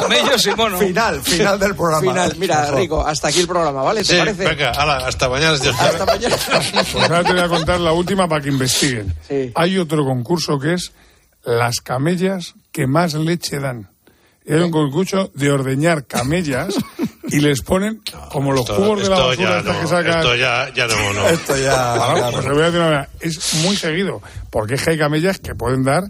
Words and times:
Camellos 0.00 0.46
y 0.52 0.54
monos. 0.54 0.80
Final, 0.80 1.22
final 1.22 1.58
del 1.58 1.74
programa. 1.74 2.00
Final. 2.00 2.34
Mira, 2.38 2.70
Rico, 2.72 3.06
hasta 3.06 3.28
aquí 3.28 3.40
el 3.40 3.46
programa, 3.46 3.82
¿vale? 3.82 4.00
¿Te 4.00 4.06
Sí, 4.12 4.16
parece? 4.18 4.44
venga, 4.48 4.70
hasta 4.70 5.28
mañana. 5.28 5.58
quiere. 5.58 5.76
Hasta 5.78 6.06
mañana. 6.06 6.36
Pues 6.92 7.04
ahora 7.04 7.24
te 7.24 7.32
voy 7.32 7.40
a 7.42 7.48
contar 7.48 7.80
la 7.80 7.92
última 7.92 8.28
para 8.28 8.40
que 8.42 8.48
investiguen. 8.48 9.14
Sí. 9.28 9.52
Hay 9.54 9.78
otro 9.78 10.04
concurso 10.04 10.58
que 10.58 10.74
es 10.74 10.92
las 11.44 11.76
camellas 11.80 12.54
que 12.72 12.86
más 12.86 13.14
leche 13.14 13.58
dan. 13.58 13.90
Hay 14.48 14.54
un 14.60 14.70
concurso 14.70 15.30
de 15.34 15.50
ordeñar 15.50 16.06
camellas 16.06 16.74
y 17.28 17.40
les 17.40 17.62
ponen 17.62 18.00
como 18.30 18.52
los 18.52 18.60
Esto- 18.62 18.76
cubos 18.76 19.02
de 19.02 19.08
la 19.08 19.18
basura 19.18 19.62
ya 19.64 19.72
no, 19.72 19.80
que 19.80 19.86
sacan. 19.88 20.18
Esto 20.20 20.34
ya, 20.36 20.72
ya 20.74 20.86
no, 20.86 21.12
no. 21.12 21.28
Esto 21.28 21.56
ya. 21.56 21.72
Claro. 21.94 22.30
pues 22.32 22.44
le 22.44 22.52
voy 22.52 22.62
a 22.62 22.64
decir 22.66 22.80
una 22.80 23.08
es 23.20 23.54
muy 23.64 23.76
seguido, 23.76 24.22
porque 24.50 24.74
es 24.74 24.82
que 24.84 24.90
hay 24.90 24.98
camellas 24.98 25.38
que 25.40 25.54
pueden 25.56 25.82
dar, 25.82 26.04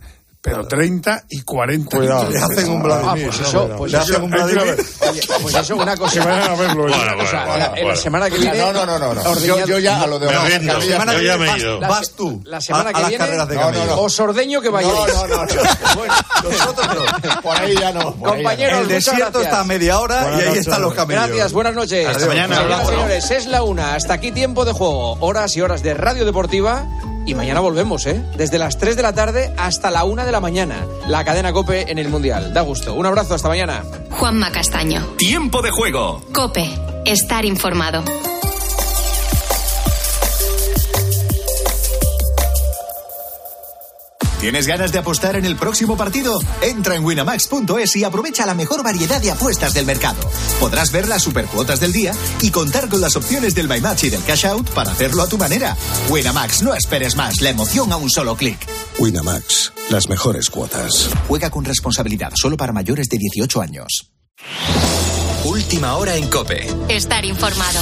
pero 0.47 0.67
30 0.67 1.25
y 1.29 1.41
40 1.43 1.97
Cuidado, 1.97 2.31
le 2.31 2.39
hacen 2.39 2.71
un. 2.71 2.83
Vladimir. 2.83 3.29
Ah, 3.31 3.35
pues 3.37 3.49
eso, 3.49 3.69
pues 3.77 3.93
le 3.93 3.99
eso. 3.99 4.07
hacen 4.13 4.23
un 4.25 4.31
Vladimir. 4.31 4.77
Oye, 5.11 5.21
pues 5.43 5.55
eso, 5.57 5.77
una 5.77 5.93
Que 5.95 5.99
cosa. 6.01 6.25
vayan 6.25 6.51
a 6.51 6.55
verlo. 6.55 6.83
Bueno, 6.83 6.97
ellos. 6.97 7.07
O 7.13 7.17
bueno, 7.17 7.31
sea, 7.31 7.45
bueno, 7.47 7.59
la- 7.59 7.65
en 7.67 7.73
la 7.75 7.83
bueno. 7.83 7.97
semana 7.97 8.31
que 8.31 8.39
viene. 8.39 8.59
No, 8.59 8.73
no, 8.73 8.87
no, 8.87 8.99
no. 8.99 9.15
no. 9.15 9.39
Yo, 9.41 9.67
yo 9.67 9.79
ya 9.79 10.01
a 10.03 10.07
lo 10.07 10.19
de 10.19 10.27
Me 10.27 10.33
rindo, 10.59 10.73
camellas- 10.75 10.85
semana 10.93 11.13
yo 11.15 11.19
que 11.19 11.25
ya 11.27 11.37
viene 11.37 11.53
me 11.53 11.59
he 11.59 11.61
ido. 11.63 11.81
vas, 11.81 11.91
vas 11.91 12.11
tú 12.13 12.41
La 12.45 12.61
semana 12.61 12.91
a, 12.91 12.93
que 12.93 12.99
a 12.99 13.01
las 13.03 13.09
viene. 13.11 13.25
carreras 13.25 13.49
de 13.49 13.55
No, 13.57 13.73
no, 13.73 13.85
no. 13.87 14.01
Os 14.01 14.21
ordeño 14.21 14.61
que 14.61 14.69
vayáis. 14.71 14.95
No, 15.15 15.27
no, 15.27 15.37
no, 15.37 15.45
no. 15.45 15.47
Bueno, 15.97 16.15
Nosotros 16.45 16.87
no. 17.25 17.43
Por 17.43 17.57
ahí 17.61 17.75
ya 17.77 17.93
no. 17.93 18.15
Compañeros, 18.17 18.81
El 18.83 18.89
desierto 18.89 19.41
está 19.41 19.61
a 19.61 19.65
media 19.65 19.99
hora 19.99 20.23
Buenas 20.23 20.39
y 20.39 20.43
ahí 20.43 20.49
noches. 20.49 20.67
están 20.67 20.83
los 20.83 20.95
camellos. 20.95 21.27
Gracias, 21.27 21.53
buenas 21.53 21.75
noches. 21.75 22.07
Hasta 22.09 22.27
mañana. 22.27 22.85
Señores, 22.87 23.31
es 23.31 23.47
la 23.47 23.63
una. 23.63 23.95
Hasta 23.95 24.15
aquí 24.15 24.31
tiempo 24.33 24.65
de 24.65 24.73
juego. 24.73 25.15
Horas 25.21 25.57
y 25.57 25.61
horas 25.63 25.83
de 25.83 25.95
radio 25.95 26.25
deportiva. 26.25 26.85
Y 27.27 27.35
mañana 27.35 27.59
volvemos, 27.61 28.07
¿eh? 28.07 28.23
Desde 28.37 28.57
las 28.59 28.79
3 28.79 28.97
de 28.97 29.03
la 29.03 29.13
tarde 29.13 29.53
hasta 29.59 29.91
la 29.91 30.05
1 30.05 30.25
de 30.25 30.33
la 30.33 30.41
mañana. 30.41 30.87
La 31.09 31.25
cadena 31.25 31.53
Cope 31.53 31.91
en 31.91 31.99
el 31.99 32.09
Mundial. 32.09 32.55
Da 32.55 32.61
gusto. 32.63 32.95
Un 32.95 33.05
abrazo, 33.05 33.35
hasta 33.35 33.49
mañana. 33.49 33.83
Juanma 34.11 34.53
Castaño. 34.53 35.05
Tiempo 35.19 35.61
de 35.61 35.71
juego. 35.71 36.23
Cope. 36.33 36.69
Estar 37.05 37.45
informado. 37.45 38.05
¿Tienes 44.41 44.67
ganas 44.67 44.93
de 44.93 44.99
apostar 44.99 45.37
en 45.37 45.45
el 45.45 45.57
próximo 45.57 45.97
partido? 45.97 46.39
Entra 46.61 46.95
en 46.95 47.05
winamax.es 47.05 47.97
y 47.97 48.05
aprovecha 48.05 48.45
la 48.45 48.55
mejor 48.55 48.83
variedad 48.83 49.21
de 49.21 49.31
apuestas 49.31 49.73
del 49.73 49.87
mercado. 49.87 50.19
Podrás 50.61 50.93
ver 50.93 51.09
las 51.09 51.23
supercuotas 51.23 51.81
del 51.81 51.93
día 51.93 52.13
y 52.43 52.51
contar 52.51 52.89
con 52.89 53.01
las 53.01 53.17
opciones 53.17 53.55
del 53.55 53.69
My 53.69 53.81
Match 53.81 54.05
y 54.05 54.11
del 54.11 54.23
Cash 54.25 54.47
Out 54.47 54.71
para 54.71 54.93
hacerlo 54.93 55.23
a 55.23 55.29
tu 55.29 55.39
manera. 55.39 55.77
Winamax, 56.11 56.63
no 56.63 56.75
esperes 56.75 57.17
más, 57.17 57.41
la 57.41 57.51
emoción 57.51 57.93
a 57.93 57.97
un 57.97 58.11
solo 58.11 58.37
clic. 58.37 58.59
Winamax, 58.99 59.73
las 59.91 60.09
mejores 60.09 60.51
cuotas. 60.51 61.09
Juega 61.29 61.51
con 61.51 61.65
responsabilidad, 61.65 62.33
solo 62.35 62.57
para 62.57 62.73
mayores 62.73 63.09
de 63.09 63.17
18 63.19 63.61
años. 63.63 64.11
Última 65.45 65.97
hora 65.97 66.17
en 66.17 66.29
Cope. 66.29 66.67
Estar 66.89 67.25
informado. 67.25 67.81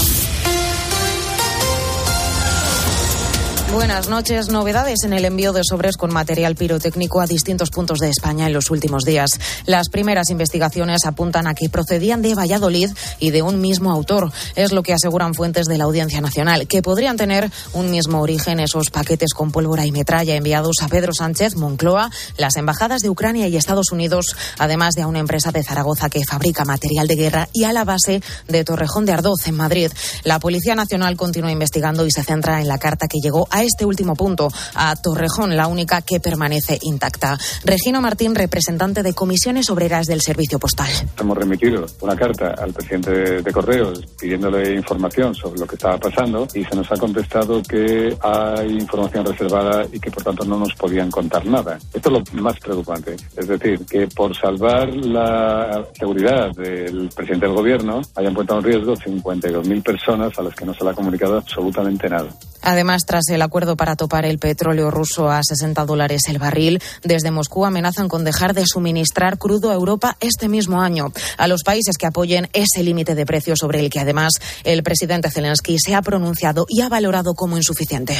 Buenas 3.74 4.08
noches. 4.08 4.50
Novedades 4.50 5.02
en 5.02 5.12
el 5.14 5.24
envío 5.24 5.52
de 5.52 5.62
sobres 5.64 5.96
con 5.96 6.12
material 6.12 6.54
pirotécnico 6.54 7.20
a 7.20 7.26
distintos 7.26 7.70
puntos 7.70 7.98
de 7.98 8.08
España 8.08 8.46
en 8.46 8.52
los 8.52 8.70
últimos 8.70 9.02
días. 9.02 9.40
Las 9.66 9.88
primeras 9.88 10.30
investigaciones 10.30 11.04
apuntan 11.06 11.48
a 11.48 11.54
que 11.54 11.68
procedían 11.68 12.22
de 12.22 12.36
Valladolid 12.36 12.90
y 13.18 13.32
de 13.32 13.42
un 13.42 13.60
mismo 13.60 13.90
autor. 13.90 14.30
Es 14.54 14.70
lo 14.70 14.84
que 14.84 14.92
aseguran 14.92 15.34
fuentes 15.34 15.66
de 15.66 15.76
la 15.76 15.84
Audiencia 15.84 16.20
Nacional, 16.20 16.68
que 16.68 16.82
podrían 16.82 17.16
tener 17.16 17.50
un 17.72 17.90
mismo 17.90 18.20
origen 18.20 18.60
esos 18.60 18.90
paquetes 18.90 19.34
con 19.34 19.50
pólvora 19.50 19.84
y 19.84 19.90
metralla 19.90 20.36
enviados 20.36 20.76
a 20.80 20.86
Pedro 20.86 21.12
Sánchez, 21.12 21.56
Moncloa, 21.56 22.12
las 22.38 22.54
embajadas 22.54 23.02
de 23.02 23.10
Ucrania 23.10 23.48
y 23.48 23.56
Estados 23.56 23.90
Unidos, 23.90 24.36
además 24.56 24.94
de 24.94 25.02
a 25.02 25.08
una 25.08 25.18
empresa 25.18 25.50
de 25.50 25.64
Zaragoza 25.64 26.10
que 26.10 26.24
fabrica 26.24 26.64
material 26.64 27.08
de 27.08 27.16
guerra 27.16 27.48
y 27.52 27.64
a 27.64 27.72
la 27.72 27.82
base 27.82 28.22
de 28.46 28.62
Torrejón 28.62 29.04
de 29.04 29.14
Ardoz, 29.14 29.48
en 29.48 29.56
Madrid. 29.56 29.90
La 30.22 30.38
Policía 30.38 30.76
Nacional 30.76 31.16
continúa 31.16 31.50
investigando 31.50 32.06
y 32.06 32.12
se 32.12 32.22
centra 32.22 32.60
en 32.60 32.68
la 32.68 32.78
carta 32.78 33.08
que 33.08 33.18
llegó 33.18 33.48
a 33.50 33.63
este 33.64 33.84
último 33.84 34.14
punto, 34.14 34.48
a 34.74 34.94
Torrejón, 34.96 35.56
la 35.56 35.66
única 35.66 36.02
que 36.02 36.20
permanece 36.20 36.78
intacta. 36.82 37.38
Regino 37.64 38.00
Martín, 38.00 38.34
representante 38.34 39.02
de 39.02 39.14
comisiones 39.14 39.70
obreras 39.70 40.06
del 40.06 40.20
Servicio 40.20 40.58
Postal. 40.58 40.90
Hemos 41.18 41.36
remitido 41.36 41.86
una 42.00 42.16
carta 42.16 42.54
al 42.58 42.72
presidente 42.72 43.42
de, 43.42 43.52
Correos 43.52 44.04
pidiéndole 44.18 44.74
información 44.74 45.32
sobre 45.34 45.60
lo 45.60 45.66
que 45.66 45.76
estaba 45.76 45.96
pasando 45.96 46.48
y 46.54 46.64
se 46.64 46.74
nos 46.74 46.90
ha 46.90 46.96
contestado 46.96 47.62
que 47.62 48.16
hay 48.20 48.72
información 48.72 49.24
reservada 49.24 49.86
y 49.92 50.00
que 50.00 50.10
por 50.10 50.24
tanto 50.24 50.44
no 50.44 50.58
nos 50.58 50.74
podían 50.74 51.10
contar 51.10 51.46
nada. 51.46 51.78
Esto 51.92 52.08
es 52.08 52.34
lo 52.34 52.42
más 52.42 52.58
preocupante. 52.58 53.14
Es 53.36 53.46
decir, 53.46 53.86
que 53.86 54.08
por 54.08 54.36
salvar 54.36 54.88
la 54.88 55.86
seguridad 55.96 56.50
del 56.56 57.08
presidente 57.14 57.46
del 57.46 57.54
gobierno 57.54 58.00
hayan 58.16 58.34
puesto 58.34 58.58
en 58.58 58.64
riesgo 58.64 58.94
52.000 58.94 59.82
personas 59.82 60.38
a 60.38 60.42
las 60.42 60.54
que 60.54 60.64
no 60.64 60.74
se 60.74 60.84
le 60.84 60.90
ha 60.90 60.94
comunicado 60.94 61.36
absolutamente 61.36 62.08
nada. 62.08 62.28
Además, 62.66 63.02
tras 63.06 63.28
el 63.28 63.42
acuerdo 63.44 63.76
para 63.76 63.96
topar 63.96 64.24
el 64.24 64.38
petróleo 64.38 64.90
ruso 64.90 65.30
a 65.30 65.40
60 65.42 65.84
dólares 65.84 66.22
el 66.28 66.38
barril, 66.38 66.82
desde 67.02 67.30
Moscú 67.30 67.64
amenazan 67.64 68.08
con 68.08 68.24
dejar 68.24 68.54
de 68.54 68.64
suministrar 68.66 69.38
crudo 69.38 69.70
a 69.70 69.74
Europa 69.74 70.16
este 70.20 70.48
mismo 70.48 70.80
año. 70.80 71.12
A 71.36 71.46
los 71.46 71.62
países 71.62 71.96
que 71.98 72.06
apoyen 72.06 72.48
ese 72.52 72.82
límite 72.82 73.14
de 73.14 73.26
precio 73.26 73.54
sobre 73.56 73.80
el 73.80 73.90
que 73.90 74.00
además 74.00 74.32
el 74.64 74.82
presidente 74.82 75.30
Zelensky 75.30 75.78
se 75.78 75.94
ha 75.94 76.02
pronunciado 76.02 76.66
y 76.68 76.80
ha 76.80 76.88
valorado 76.88 77.34
como 77.34 77.56
insuficiente. 77.56 78.16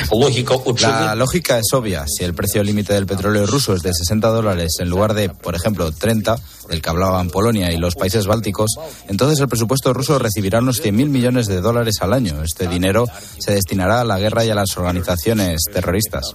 La 1.04 1.14
lógica 1.14 1.58
es 1.58 1.72
obvia. 1.72 2.04
Si 2.06 2.24
el 2.24 2.34
precio 2.34 2.62
límite 2.62 2.92
del 2.92 3.06
petróleo 3.06 3.46
ruso 3.46 3.74
es 3.74 3.82
de 3.82 3.92
60 3.92 4.28
dólares 4.28 4.76
en 4.80 4.90
lugar 4.90 5.14
de, 5.14 5.28
por 5.30 5.54
ejemplo, 5.54 5.90
30, 5.92 6.36
del 6.68 6.82
que 6.82 6.90
hablaban 6.90 7.30
Polonia 7.30 7.72
y 7.72 7.76
los 7.76 7.94
países 7.94 8.26
bálticos, 8.26 8.72
entonces 9.08 9.40
el 9.40 9.48
presupuesto 9.48 9.92
ruso 9.92 10.18
recibirá 10.18 10.60
unos 10.60 10.82
100.000 10.82 11.08
millones 11.08 11.46
de 11.46 11.60
dólares 11.60 11.96
al 12.00 12.12
año. 12.12 12.42
Este 12.42 12.68
dinero 12.68 13.06
se 13.38 13.52
destinará 13.52 14.00
a 14.00 14.04
la 14.04 14.18
guerra 14.18 14.44
y 14.44 14.50
a 14.50 14.54
las 14.54 14.76
organizaciones 14.76 15.13
terroristas. 15.72 16.34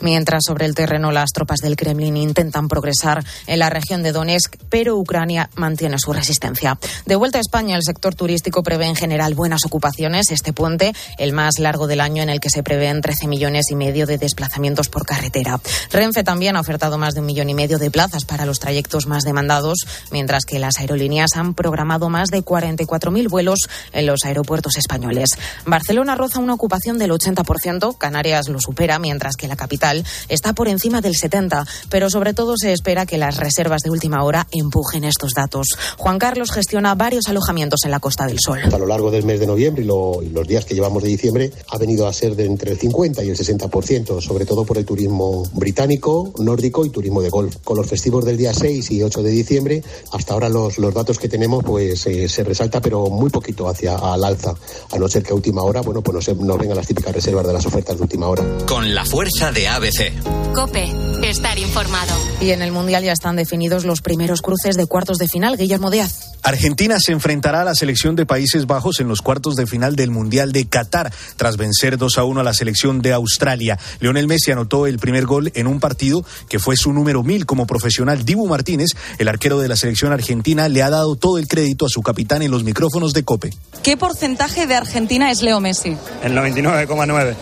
Mientras 0.00 0.44
sobre 0.46 0.66
el 0.66 0.74
terreno 0.74 1.12
las 1.12 1.30
tropas 1.30 1.60
del 1.60 1.76
Kremlin 1.76 2.16
intentan 2.16 2.68
progresar 2.68 3.24
en 3.46 3.58
la 3.58 3.68
región 3.68 4.02
de 4.02 4.12
Donetsk, 4.12 4.56
pero 4.68 4.96
Ucrania 4.96 5.50
mantiene 5.56 5.98
su 5.98 6.12
resistencia. 6.12 6.78
De 7.06 7.16
vuelta 7.16 7.38
a 7.38 7.40
España, 7.40 7.76
el 7.76 7.82
sector 7.82 8.14
turístico 8.14 8.62
prevé 8.62 8.86
en 8.86 8.96
general 8.96 9.34
buenas 9.34 9.64
ocupaciones 9.66 10.30
este 10.30 10.52
puente, 10.52 10.92
el 11.18 11.32
más 11.32 11.58
largo 11.58 11.86
del 11.86 12.00
año 12.00 12.22
en 12.22 12.30
el 12.30 12.40
que 12.40 12.50
se 12.50 12.62
prevén 12.62 13.02
13 13.02 13.26
millones 13.26 13.66
y 13.70 13.76
medio 13.76 14.06
de 14.06 14.16
desplazamientos 14.16 14.88
por 14.88 15.04
carretera. 15.04 15.60
Renfe 15.92 16.24
también 16.24 16.56
ha 16.56 16.60
ofertado 16.60 16.96
más 16.96 17.14
de 17.14 17.20
un 17.20 17.26
millón 17.26 17.50
y 17.50 17.54
medio 17.54 17.78
de 17.78 17.90
plazas 17.90 18.24
para 18.24 18.46
los 18.46 18.58
trayectos 18.58 19.06
más 19.06 19.24
demandados, 19.24 19.78
mientras 20.10 20.44
que 20.44 20.58
las 20.58 20.78
aerolíneas 20.78 21.36
han 21.36 21.54
programado 21.54 22.08
más 22.08 22.28
de 22.30 22.42
44.000 22.42 23.28
vuelos 23.28 23.58
en 23.92 24.06
los 24.06 24.24
aeropuertos 24.24 24.76
españoles. 24.76 25.30
Barcelona 25.66 26.14
roza 26.14 26.38
una 26.38 26.54
ocupación 26.54 26.98
del 26.98 27.10
80%, 27.10 27.98
Canarias 27.98 28.48
lo 28.48 28.60
supera, 28.60 28.98
mientras 28.98 29.36
que 29.36 29.48
la 29.48 29.56
capital 29.56 29.89
está 30.28 30.52
por 30.52 30.68
encima 30.68 31.00
del 31.00 31.14
70%, 31.14 31.66
pero 31.88 32.10
sobre 32.10 32.34
todo 32.34 32.54
se 32.56 32.72
espera 32.72 33.06
que 33.06 33.18
las 33.18 33.36
reservas 33.36 33.82
de 33.82 33.90
última 33.90 34.22
hora 34.24 34.46
empujen 34.52 35.04
estos 35.04 35.32
datos. 35.34 35.68
Juan 35.96 36.18
Carlos 36.18 36.50
gestiona 36.50 36.94
varios 36.94 37.28
alojamientos 37.28 37.80
en 37.84 37.90
la 37.90 38.00
Costa 38.00 38.26
del 38.26 38.38
Sol. 38.40 38.60
A 38.72 38.78
lo 38.78 38.86
largo 38.86 39.10
del 39.10 39.24
mes 39.24 39.40
de 39.40 39.46
noviembre 39.46 39.82
y, 39.82 39.86
lo- 39.86 40.22
y 40.22 40.28
los 40.30 40.46
días 40.46 40.64
que 40.64 40.74
llevamos 40.74 41.02
de 41.02 41.08
diciembre 41.08 41.52
ha 41.68 41.78
venido 41.78 42.06
a 42.06 42.12
ser 42.12 42.36
de 42.36 42.46
entre 42.46 42.72
el 42.72 42.78
50 42.78 43.22
y 43.24 43.30
el 43.30 43.36
60%, 43.36 44.20
sobre 44.20 44.46
todo 44.46 44.64
por 44.64 44.78
el 44.78 44.84
turismo 44.84 45.42
británico, 45.54 46.32
nórdico 46.38 46.84
y 46.84 46.90
turismo 46.90 47.22
de 47.22 47.30
golf. 47.30 47.56
Con 47.64 47.76
los 47.76 47.86
festivos 47.86 48.24
del 48.24 48.36
día 48.36 48.52
6 48.54 48.90
y 48.90 49.02
8 49.02 49.22
de 49.22 49.30
diciembre, 49.30 49.82
hasta 50.12 50.34
ahora 50.34 50.48
los, 50.48 50.78
los 50.78 50.92
datos 50.94 51.18
que 51.18 51.28
tenemos 51.28 51.64
pues 51.64 52.06
eh, 52.06 52.28
se 52.28 52.44
resalta 52.44 52.80
pero 52.80 53.06
muy 53.08 53.30
poquito 53.30 53.68
hacia 53.68 53.96
al 53.96 54.24
alza, 54.24 54.54
a 54.92 54.98
no 54.98 55.08
ser 55.08 55.22
que 55.22 55.32
a 55.32 55.34
última 55.34 55.62
hora, 55.62 55.80
bueno, 55.82 56.02
pues 56.02 56.14
nos, 56.28 56.36
nos 56.38 56.58
vengan 56.58 56.76
las 56.76 56.86
típicas 56.86 57.14
reservas 57.14 57.46
de 57.46 57.52
las 57.52 57.64
ofertas 57.66 57.96
de 57.96 58.02
última 58.02 58.28
hora. 58.28 58.44
Con 58.66 58.94
la 58.94 59.04
fuerza 59.04 59.52
de 59.52 59.68
ABC. 59.80 60.12
Cope. 60.54 60.92
Estar 61.22 61.58
informado. 61.58 62.12
Y 62.40 62.50
en 62.50 62.60
el 62.60 62.70
Mundial 62.70 63.02
ya 63.02 63.12
están 63.12 63.36
definidos 63.36 63.84
los 63.84 64.02
primeros 64.02 64.42
cruces 64.42 64.76
de 64.76 64.86
cuartos 64.86 65.18
de 65.18 65.26
final. 65.26 65.56
Guillermo 65.56 65.90
Díaz. 65.90 66.32
Argentina 66.42 66.96
se 66.98 67.12
enfrentará 67.12 67.62
a 67.62 67.64
la 67.64 67.74
selección 67.74 68.16
de 68.16 68.26
Países 68.26 68.66
Bajos 68.66 69.00
en 69.00 69.08
los 69.08 69.20
cuartos 69.20 69.56
de 69.56 69.66
final 69.66 69.96
del 69.96 70.10
Mundial 70.10 70.52
de 70.52 70.66
Qatar, 70.66 71.12
tras 71.36 71.56
vencer 71.56 71.98
2 71.98 72.18
a 72.18 72.24
1 72.24 72.40
a 72.40 72.44
la 72.44 72.54
selección 72.54 73.02
de 73.02 73.12
Australia. 73.12 73.78
Lionel 74.00 74.26
Messi 74.26 74.50
anotó 74.50 74.86
el 74.86 74.98
primer 74.98 75.26
gol 75.26 75.52
en 75.54 75.66
un 75.66 75.80
partido 75.80 76.24
que 76.48 76.58
fue 76.58 76.76
su 76.76 76.92
número 76.92 77.22
mil 77.22 77.46
como 77.46 77.66
profesional. 77.66 78.24
Dibu 78.24 78.46
Martínez, 78.46 78.90
el 79.18 79.28
arquero 79.28 79.58
de 79.58 79.68
la 79.68 79.76
selección 79.76 80.12
argentina, 80.12 80.68
le 80.68 80.82
ha 80.82 80.90
dado 80.90 81.16
todo 81.16 81.38
el 81.38 81.48
crédito 81.48 81.86
a 81.86 81.88
su 81.88 82.02
capitán 82.02 82.42
en 82.42 82.50
los 82.50 82.64
micrófonos 82.64 83.12
de 83.12 83.24
Cope. 83.24 83.50
¿Qué 83.82 83.96
porcentaje 83.96 84.66
de 84.66 84.74
Argentina 84.74 85.30
es 85.30 85.42
Leo 85.42 85.60
Messi? 85.60 85.96
El 86.22 86.34
99,9. 86.36 87.34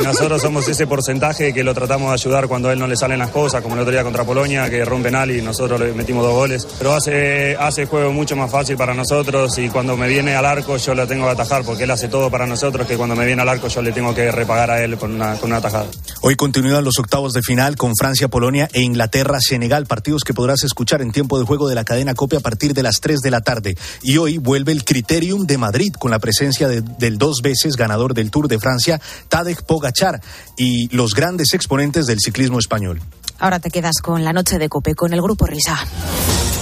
Y 0.00 0.04
nosotros 0.04 0.42
somos 0.42 0.68
ese 0.68 0.86
porcentaje 0.86 1.52
que 1.52 1.64
lo 1.64 1.74
tratamos 1.74 2.08
de 2.08 2.14
ayudar 2.14 2.48
cuando 2.48 2.68
a 2.68 2.72
él 2.72 2.78
no 2.78 2.86
le 2.86 2.96
salen 2.96 3.18
las 3.18 3.30
cosas, 3.30 3.62
como 3.62 3.74
el 3.74 3.80
otro 3.82 3.92
día 3.92 4.02
contra 4.02 4.24
Polonia, 4.24 4.70
que 4.70 4.84
rompen 4.84 5.14
al 5.14 5.30
y 5.30 5.42
nosotros 5.42 5.80
le 5.80 5.92
metimos 5.92 6.24
dos 6.24 6.34
goles. 6.34 6.66
Pero 6.78 6.94
hace, 6.94 7.56
hace 7.56 7.86
juego 7.86 8.12
mucho 8.12 8.36
más 8.36 8.39
más 8.40 8.50
fácil 8.50 8.76
para 8.76 8.94
nosotros 8.94 9.56
y 9.58 9.68
cuando 9.68 9.96
me 9.96 10.08
viene 10.08 10.34
al 10.34 10.44
arco 10.44 10.76
yo 10.76 10.94
lo 10.94 11.06
tengo 11.06 11.26
que 11.26 11.30
atajar 11.32 11.62
porque 11.64 11.84
él 11.84 11.90
hace 11.90 12.08
todo 12.08 12.30
para 12.30 12.46
nosotros 12.46 12.86
que 12.86 12.96
cuando 12.96 13.14
me 13.14 13.24
viene 13.26 13.42
al 13.42 13.48
arco 13.48 13.68
yo 13.68 13.82
le 13.82 13.92
tengo 13.92 14.14
que 14.14 14.32
repagar 14.32 14.70
a 14.70 14.82
él 14.82 14.96
con 14.96 15.14
una, 15.14 15.34
con 15.36 15.50
una 15.50 15.60
tajada. 15.60 15.86
Hoy 16.22 16.34
continúan 16.36 16.82
los 16.84 16.98
octavos 16.98 17.32
de 17.32 17.42
final 17.42 17.76
con 17.76 17.94
Francia, 17.96 18.28
Polonia 18.28 18.68
e 18.72 18.80
Inglaterra-Senegal, 18.82 19.86
partidos 19.86 20.24
que 20.24 20.34
podrás 20.34 20.62
escuchar 20.64 21.02
en 21.02 21.12
tiempo 21.12 21.38
de 21.38 21.44
juego 21.44 21.68
de 21.68 21.74
la 21.74 21.84
cadena 21.84 22.14
Copia 22.14 22.38
a 22.38 22.42
partir 22.42 22.74
de 22.74 22.82
las 22.82 23.00
3 23.00 23.20
de 23.20 23.30
la 23.30 23.40
tarde. 23.42 23.76
Y 24.02 24.16
hoy 24.18 24.38
vuelve 24.38 24.72
el 24.72 24.84
Criterium 24.84 25.46
de 25.46 25.58
Madrid 25.58 25.92
con 25.98 26.10
la 26.10 26.18
presencia 26.18 26.68
de- 26.68 26.80
del 26.82 27.18
dos 27.18 27.40
veces 27.42 27.76
ganador 27.76 28.14
del 28.14 28.30
Tour 28.30 28.48
de 28.48 28.58
Francia, 28.58 29.00
Tadej 29.28 29.62
Pogachar, 29.62 30.20
y 30.56 30.94
los 30.94 31.14
grandes 31.14 31.52
exponentes 31.54 32.06
del 32.06 32.18
ciclismo 32.20 32.58
español. 32.58 33.00
Ahora 33.38 33.58
te 33.58 33.70
quedas 33.70 33.96
con 34.02 34.22
la 34.24 34.32
noche 34.32 34.58
de 34.58 34.68
Cope, 34.68 34.94
con 34.94 35.12
el 35.14 35.22
grupo 35.22 35.46
Risa. 35.46 35.78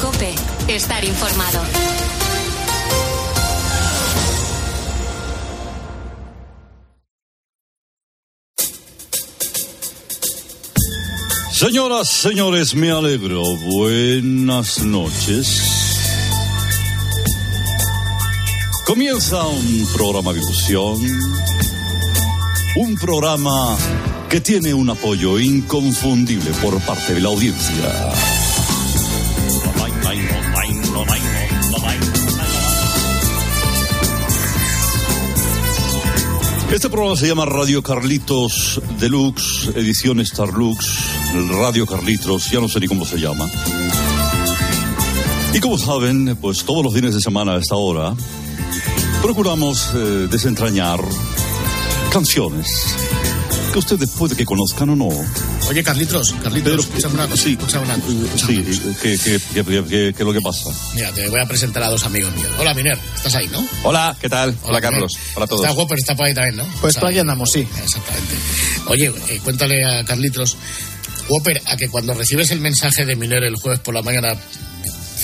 Cope, 0.01 0.33
estar 0.69 1.05
informado. 1.05 1.61
Señoras, 11.59 12.09
señores, 12.09 12.75
me 12.75 12.91
alegro. 12.93 13.43
Buenas 13.67 14.83
noches. 14.85 15.61
Comienza 18.87 19.45
un 19.45 19.89
programa 19.93 20.33
de 20.33 20.39
ilusión. 20.39 21.01
Un 22.77 22.95
programa 22.95 23.77
que 24.29 24.41
tiene 24.41 24.73
un 24.73 24.89
apoyo 24.91 25.41
inconfundible 25.41 26.53
por 26.63 26.81
parte 26.83 27.15
de 27.15 27.21
la 27.21 27.29
audiencia. 27.29 28.38
Este 36.73 36.91
programa 36.91 37.17
se 37.17 37.27
llama 37.27 37.45
Radio 37.45 37.83
Carlitos 37.83 38.81
Deluxe, 39.01 39.73
edición 39.75 40.25
Starlux, 40.25 40.87
Radio 41.49 41.87
Carlitos, 41.87 42.51
ya 42.51 42.61
no 42.61 42.69
sé 42.69 42.79
ni 42.79 42.87
cómo 42.87 43.05
se 43.05 43.19
llama. 43.19 43.51
Y 45.55 45.61
como 45.61 45.77
saben, 45.77 46.37
pues 46.41 46.65
todos 46.65 46.85
los 46.85 46.95
fines 46.95 47.15
de 47.15 47.21
semana 47.21 47.55
a 47.55 47.59
esta 47.59 47.75
hora 47.75 48.15
procuramos 49.23 49.91
eh, 49.95 50.29
desentrañar 50.31 51.01
canciones 52.13 52.95
que 53.73 53.79
ustedes 53.79 54.11
puede 54.11 54.37
que 54.37 54.45
conozcan 54.45 54.91
o 54.91 54.97
no. 54.97 55.09
Oye, 55.69 55.83
Carlitos, 55.85 56.35
Carlitos, 56.43 56.81
escúchame 56.87 57.15
una 57.15 57.29
cosa. 57.29 57.43
sí. 57.43 57.53
escúchame 57.53 57.85
una 57.85 57.95
cosa. 57.97 58.47
Sí, 58.47 58.65
¿qué, 59.03 59.19
qué, 59.19 59.19
qué, 59.19 59.39
qué- 59.53 59.65
qué- 59.65 59.85
qué 59.89 60.09
es 60.17 60.21
lo 60.21 60.33
que 60.33 60.41
pasa? 60.41 60.71
Mira, 60.95 61.13
te 61.13 61.29
voy 61.29 61.41
a 61.43 61.47
presentar 61.47 61.83
a 61.83 61.89
dos 61.91 62.05
amigos 62.05 62.35
míos. 62.35 62.51
Hola, 62.59 62.73
Miner, 62.73 62.99
estás 63.15 63.35
ahí, 63.35 63.49
¿no? 63.49 63.67
Hola, 63.83 64.17
¿qué 64.19 64.31
tal? 64.31 64.57
Hola, 64.63 64.81
Carlos. 64.81 65.13
Miner. 65.15 65.33
Hola 65.37 65.45
a 65.45 65.49
todos. 65.49 65.63
Está 65.67 65.75
Whopper, 65.77 65.99
está 65.99 66.17
por 66.17 66.27
ahí 66.27 66.33
también, 66.35 66.57
¿no? 66.57 66.65
Pues 66.81 66.97
por 66.97 67.09
ahí. 67.11 67.19
andamos, 67.19 67.53
sí. 67.53 67.61
Exactamente. 67.61 68.35
Oye, 68.87 69.13
eh, 69.29 69.41
cuéntale 69.45 69.85
a 69.85 70.05
Carlitos, 70.07 70.57
Whopper, 71.29 71.61
a 71.67 71.77
que 71.77 71.89
cuando 71.91 72.15
recibes 72.15 72.51
el 72.51 72.61
mensaje 72.61 73.05
de 73.05 73.15
Miner 73.17 73.45
el 73.45 73.57
jueves 73.57 73.81
por 73.81 73.93
la 73.93 74.01
mañana, 74.01 74.29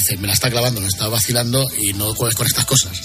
dice, 0.06 0.17
me 0.21 0.27
la 0.27 0.33
está 0.35 0.51
clavando, 0.51 0.81
me 0.81 0.87
está 0.87 1.09
vacilando 1.09 1.67
y 1.81 1.93
no 1.95 2.15
juegues 2.15 2.37
con 2.37 2.47
estas 2.47 2.65
cosas. 2.67 2.93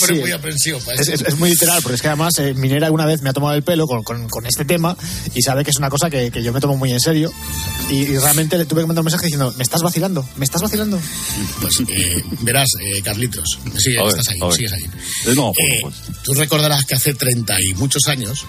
Sí. 0.00 0.14
es 0.14 0.20
muy 0.20 0.30
aprensivo 0.32 0.78
para 0.80 0.94
Es, 1.00 1.08
eso. 1.08 1.12
es- 1.24 1.32
es 1.32 1.38
muy 1.38 1.50
literal, 1.50 1.80
porque 1.82 1.96
es 1.96 2.02
que 2.02 2.08
además 2.08 2.38
eh, 2.38 2.54
Minera 2.54 2.86
alguna 2.86 3.06
vez 3.06 3.20
me 3.22 3.30
ha 3.30 3.32
tomado 3.32 3.54
el 3.54 3.62
pelo 3.62 3.86
con, 3.86 4.02
con- 4.02 4.28
con 4.28 4.46
este 4.46 4.64
tema 4.64 4.96
y 5.34 5.42
sabe 5.42 5.64
que 5.64 5.70
es 5.70 5.76
una 5.76 5.88
cosa 5.90 6.08
que, 6.10 6.30
que 6.30 6.42
yo 6.42 6.52
me 6.52 6.60
tomo 6.60 6.76
muy 6.76 6.92
en 6.92 7.00
serio. 7.00 7.32
Y, 7.90 7.96
y 8.02 8.18
realmente 8.18 8.56
le 8.58 8.64
tuve 8.64 8.82
que 8.82 8.86
mandar 8.86 9.02
un 9.02 9.06
mensaje 9.06 9.26
diciendo, 9.26 9.52
me 9.56 9.62
estás 9.62 9.82
vacilando, 9.82 10.26
me 10.36 10.44
estás 10.44 10.62
vacilando. 10.62 11.00
Pues 11.60 11.80
eh, 11.88 12.22
verás, 12.42 12.68
eh, 12.80 13.02
Carlitos, 13.02 13.58
sigue, 13.78 13.98
A 13.98 14.04
ver, 14.04 14.10
estás 14.16 14.28
ahí, 14.28 14.40
sigues 14.56 14.72
ahí. 14.72 14.82
Eh, 15.26 15.34
no, 15.34 15.50
Eh, 15.50 15.76
supuesto. 15.80 16.12
tú 16.24 16.34
recordarás 16.34 16.84
que 16.84 16.94
hace 16.94 17.14
30 17.14 17.56
y 17.62 17.74
muchos 17.74 18.06
años, 18.08 18.44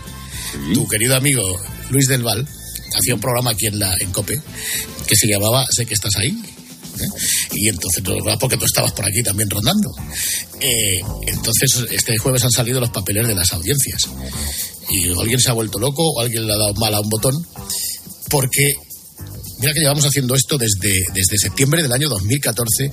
tu 0.73 0.87
querido 0.87 1.15
amigo 1.15 1.41
Luis 1.89 2.07
del 2.07 2.23
Val 2.23 2.47
hacía 2.95 3.15
un 3.15 3.21
programa 3.21 3.51
aquí 3.51 3.67
en, 3.67 3.79
la, 3.79 3.93
en 3.99 4.11
COPE 4.11 4.41
que 5.07 5.15
se 5.15 5.27
llamaba 5.27 5.65
Sé 5.71 5.85
que 5.85 5.93
estás 5.93 6.15
ahí. 6.17 6.37
Y 7.53 7.67
entonces, 7.69 8.03
no, 8.03 8.39
porque 8.39 8.57
tú 8.57 8.65
estabas 8.65 8.91
por 8.91 9.05
aquí 9.05 9.23
también 9.23 9.49
rondando. 9.49 9.89
Eh, 10.59 11.01
entonces, 11.27 11.85
este 11.91 12.17
jueves 12.17 12.43
han 12.43 12.51
salido 12.51 12.79
los 12.79 12.89
papeles 12.89 13.27
de 13.27 13.35
las 13.35 13.51
audiencias. 13.53 14.07
Y 14.89 15.09
alguien 15.09 15.39
se 15.39 15.49
ha 15.49 15.53
vuelto 15.53 15.79
loco 15.79 16.03
o 16.03 16.21
alguien 16.21 16.45
le 16.45 16.53
ha 16.53 16.57
dado 16.57 16.73
mal 16.75 16.93
a 16.93 16.99
un 16.99 17.09
botón, 17.09 17.35
porque 18.29 18.75
Mira 19.61 19.73
que 19.73 19.81
llevamos 19.81 20.05
haciendo 20.05 20.33
esto 20.33 20.57
desde, 20.57 21.05
desde 21.13 21.37
septiembre 21.37 21.83
del 21.83 21.91
año 21.91 22.09
2014 22.09 22.89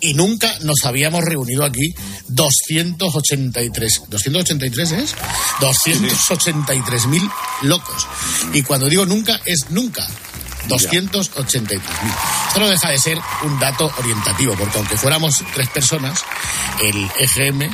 y 0.00 0.14
nunca 0.14 0.52
nos 0.62 0.84
habíamos 0.84 1.22
reunido 1.22 1.62
aquí 1.62 1.94
283. 2.26 4.02
¿283 4.10 4.92
es? 5.00 5.14
283.000 5.60 7.32
locos. 7.62 8.08
Y 8.52 8.62
cuando 8.62 8.88
digo 8.88 9.06
nunca, 9.06 9.40
es 9.44 9.70
nunca. 9.70 10.08
283.000. 10.68 11.80
Esto 12.48 12.60
no 12.60 12.68
deja 12.68 12.90
de 12.90 12.98
ser 12.98 13.18
un 13.42 13.58
dato 13.58 13.90
orientativo, 13.98 14.54
porque 14.56 14.78
aunque 14.78 14.96
fuéramos 14.96 15.42
tres 15.54 15.68
personas, 15.68 16.24
el 16.82 17.08
EGM 17.18 17.70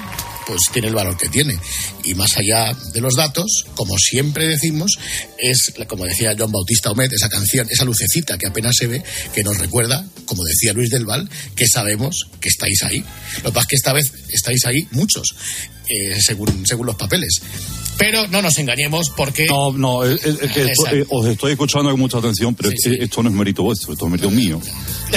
pues 0.47 0.61
tiene 0.73 0.89
el 0.89 0.95
valor 0.95 1.17
que 1.17 1.29
tiene. 1.29 1.59
Y 2.05 2.15
más 2.15 2.37
allá 2.37 2.77
de 2.93 3.01
los 3.01 3.15
datos, 3.15 3.65
como 3.75 3.97
siempre 3.99 4.47
decimos, 4.47 4.99
es, 5.39 5.73
como 5.89 6.05
decía 6.05 6.35
John 6.39 6.53
Bautista 6.53 6.91
Omet, 6.91 7.13
esa 7.13 7.29
canción, 7.29 7.67
esa 7.71 7.85
lucecita 7.85 8.37
que 8.39 8.47
apenas 8.47 8.75
se 8.79 8.87
ve, 8.87 9.03
que 9.35 9.43
nos 9.43 9.59
recuerda, 9.59 10.05
como 10.27 10.45
decía 10.45 10.73
Luis 10.73 10.91
del 10.91 11.07
Val, 11.07 11.29
que 11.57 11.67
sabemos 11.67 12.27
que 12.41 12.49
estáis 12.51 12.83
ahí. 12.83 13.05
Lo 13.39 13.51
que 13.51 13.53
pasa 13.53 13.61
es 13.61 13.67
que 13.69 13.77
esta 13.77 13.93
vez 13.93 14.13
estáis 14.29 14.65
ahí 14.67 14.87
muchos, 14.91 15.35
eh, 15.89 16.21
según, 16.21 16.67
según 16.67 16.87
los 16.87 16.97
papeles. 16.97 17.41
Pero 17.97 18.27
no 18.27 18.43
nos 18.43 18.59
engañemos 18.59 19.11
porque... 19.17 19.47
No, 19.47 19.71
no, 19.73 20.05
es, 20.05 20.25
es- 20.27 20.39
que 20.53 20.65
esto- 20.65 20.89
eh, 20.91 21.07
os 21.11 21.27
estoy 21.27 21.53
escuchando 21.53 21.91
con 21.91 22.01
mucha 22.01 22.19
atención, 22.19 22.53
pero 22.55 22.71
es 22.71 22.75
que 22.83 23.05
esto 23.05 23.23
no 23.23 23.29
es 23.29 23.35
mérito 23.37 23.63
vuestro, 23.63 23.93
esto 23.93 24.07
es 24.07 24.11
mérito 24.11 24.31
mío. 24.33 24.61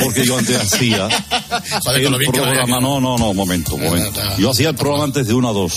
Porque 0.04 0.24
yo 0.24 0.38
antes 0.38 0.56
hacía 0.58 1.10
Joder, 1.84 2.04
el 2.04 2.32
programa, 2.32 2.80
no, 2.80 3.02
no, 3.02 3.18
no, 3.18 3.34
momento, 3.34 3.78
momento. 3.78 4.22
Yo 4.38 4.52
hacía 4.52 4.70
el 4.70 4.76
programa 4.76 5.06
antes 5.06 5.26
de 5.26 5.34
una 5.34 5.50
a 5.50 5.54
dos. 5.54 5.74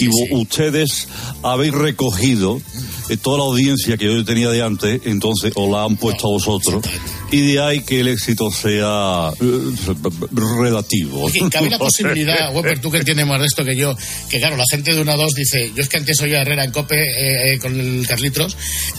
Y 0.00 0.06
vo- 0.08 0.28
ustedes 0.50 1.06
habéis 1.44 1.72
recogido 1.72 2.60
eh, 3.08 3.16
toda 3.16 3.38
la 3.38 3.44
audiencia 3.44 3.96
que 3.96 4.06
yo 4.06 4.24
tenía 4.24 4.50
de 4.50 4.62
antes, 4.62 5.00
entonces 5.04 5.52
os 5.54 5.70
la 5.70 5.84
han 5.84 5.96
puesto 5.96 6.26
a 6.26 6.30
vosotros. 6.32 6.84
Y 7.30 7.52
de 7.52 7.60
ahí 7.60 7.80
que 7.80 8.00
el 8.00 8.08
éxito 8.08 8.50
sea 8.50 9.32
eh, 9.40 9.94
relativo. 10.32 11.22
Oye, 11.22 11.40
cabe 11.50 11.70
la 11.70 11.78
posibilidad, 11.90 12.54
Weber, 12.54 12.80
tú 12.80 12.90
que 12.90 12.98
entiendes 12.98 13.26
más 13.26 13.40
de 13.40 13.46
esto 13.46 13.64
que 13.64 13.76
yo, 13.76 13.96
que 14.28 14.38
claro, 14.38 14.56
la 14.56 14.64
gente 14.70 14.94
de 14.94 15.00
una 15.00 15.12
a 15.12 15.16
dos 15.16 15.32
dice, 15.34 15.70
yo 15.74 15.82
es 15.82 15.88
que 15.88 15.98
antes 15.98 16.20
oía 16.20 16.38
a 16.38 16.42
Herrera 16.42 16.64
en 16.64 16.72
Cope 16.72 17.00
eh, 17.00 17.52
eh, 17.52 17.58
con 17.58 17.78
el 17.78 18.06
Carlitos, 18.06 18.56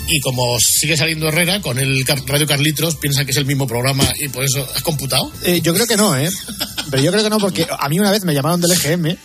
y 0.07 0.19
como 0.21 0.57
sigue 0.59 0.95
saliendo 0.95 1.27
Herrera 1.27 1.61
con 1.61 1.77
el 1.77 2.05
Radio 2.25 2.47
Carlitos, 2.47 2.95
piensan 2.95 3.25
que 3.25 3.31
es 3.31 3.37
el 3.37 3.45
mismo 3.45 3.67
programa 3.67 4.05
y 4.19 4.29
por 4.29 4.43
eso, 4.43 4.67
¿has 4.75 4.81
computado? 4.81 5.31
Eh, 5.43 5.61
yo 5.61 5.73
creo 5.73 5.87
que 5.87 5.97
no, 5.97 6.17
¿eh? 6.17 6.29
Pero 6.89 7.03
yo 7.03 7.11
creo 7.11 7.23
que 7.23 7.29
no, 7.29 7.39
porque 7.39 7.67
a 7.69 7.89
mí 7.89 7.99
una 7.99 8.11
vez 8.11 8.23
me 8.23 8.33
llamaron 8.33 8.61
del 8.61 8.71
EGM 8.71 9.17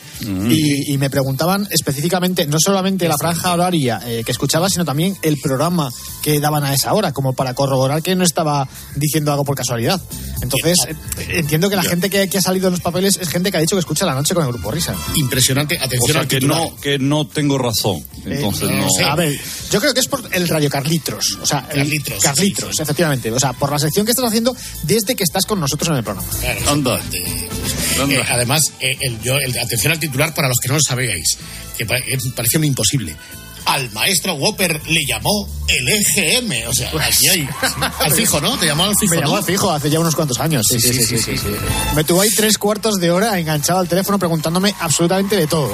y, 0.50 0.92
y 0.92 0.98
me 0.98 1.10
preguntaban 1.10 1.66
específicamente, 1.70 2.46
no 2.46 2.58
solamente 2.58 3.08
la 3.08 3.16
franja 3.18 3.52
horaria 3.52 4.00
eh, 4.06 4.22
que 4.24 4.32
escuchaba, 4.32 4.68
sino 4.68 4.84
también 4.84 5.16
el 5.22 5.38
programa 5.38 5.90
que 6.22 6.40
daban 6.40 6.64
a 6.64 6.74
esa 6.74 6.92
hora, 6.94 7.12
como 7.12 7.32
para 7.32 7.54
corroborar 7.54 8.02
que 8.02 8.14
no 8.14 8.24
estaba 8.24 8.68
diciendo 8.96 9.30
algo 9.30 9.44
por 9.44 9.54
casualidad. 9.56 10.00
Entonces, 10.42 10.76
eh, 10.88 10.94
entiendo 11.38 11.70
que 11.70 11.76
la 11.76 11.82
gente 11.82 12.10
que, 12.10 12.28
que 12.28 12.38
ha 12.38 12.42
salido 12.42 12.68
en 12.68 12.72
los 12.72 12.80
papeles 12.80 13.18
es 13.20 13.28
gente 13.28 13.50
que 13.50 13.56
ha 13.56 13.60
dicho 13.60 13.76
que 13.76 13.80
escucha 13.80 14.04
la 14.06 14.14
noche 14.14 14.34
con 14.34 14.44
el 14.44 14.52
grupo 14.52 14.70
Risa. 14.70 14.94
Impresionante, 15.14 15.76
O 15.80 15.84
atención 15.84 16.12
sea 16.12 16.20
al 16.22 16.28
que 16.28 16.36
titular. 16.36 16.58
no, 16.60 16.76
que 16.80 16.98
no 16.98 17.26
tengo 17.26 17.58
razón. 17.58 18.04
Entonces 18.24 18.68
Eh, 18.70 18.86
no. 19.00 19.06
A 19.08 19.14
ver, 19.16 19.38
yo 19.70 19.80
creo 19.80 19.94
que 19.94 20.00
es 20.00 20.08
por 20.08 20.22
el 20.32 20.48
Radio 20.48 20.68
Carlitros. 20.70 21.38
O 21.40 21.46
sea, 21.46 21.66
el- 21.70 21.78
Carlitros, 21.78 22.22
Carlitros, 22.22 22.80
efectivamente. 22.80 23.30
O 23.32 23.38
sea, 23.40 23.52
por 23.52 23.70
la 23.70 23.78
sección 23.78 24.04
que 24.04 24.12
estás 24.12 24.24
haciendo 24.26 24.54
desde 24.82 25.14
que 25.14 25.22
estás 25.24 25.46
con 25.46 25.60
nosotros 25.60 25.88
en 25.90 25.96
el 25.96 26.04
programa. 26.04 26.28
Claro, 26.40 26.60
Anda. 26.70 27.00
Eh, 27.12 28.22
además, 28.28 28.72
eh, 28.80 28.96
el, 29.00 29.20
yo, 29.22 29.36
el- 29.38 29.56
atención 29.58 29.92
al 29.92 29.98
titular 30.00 30.34
para 30.34 30.48
los 30.48 30.58
que 30.60 30.68
no 30.68 30.74
lo 30.74 30.80
sabéis, 30.80 31.38
que 31.78 31.86
pa- 31.86 31.96
eh, 31.98 32.18
pareció 32.34 32.58
muy 32.58 32.68
imposible. 32.68 33.16
Al 33.66 33.90
maestro 33.90 34.34
Whopper 34.34 34.80
le 34.86 35.00
llamó 35.06 35.48
el 35.68 35.88
EGM. 35.88 36.68
O 36.68 36.72
sea, 36.72 36.88
aquí 37.00 37.28
hay. 37.28 37.48
Al 38.00 38.12
fijo, 38.12 38.40
¿no? 38.40 38.56
Te 38.56 38.66
llamó 38.66 38.84
al 38.84 38.94
fijo. 38.98 39.14
Me 39.14 39.20
llamó 39.20 39.32
¿no? 39.32 39.36
al 39.38 39.44
fijo 39.44 39.70
hace 39.72 39.90
ya 39.90 39.98
unos 39.98 40.14
cuantos 40.14 40.38
años. 40.38 40.64
Sí, 40.70 40.78
sí, 40.80 40.92
sí. 40.92 41.02
sí, 41.04 41.18
sí, 41.18 41.36
sí. 41.36 41.48
Me 41.96 42.04
tuvo 42.04 42.20
ahí 42.20 42.30
tres 42.30 42.58
cuartos 42.58 42.96
de 42.96 43.10
hora 43.10 43.38
enganchado 43.38 43.80
al 43.80 43.88
teléfono 43.88 44.18
preguntándome 44.18 44.74
absolutamente 44.80 45.36
de 45.36 45.46
todo. 45.48 45.70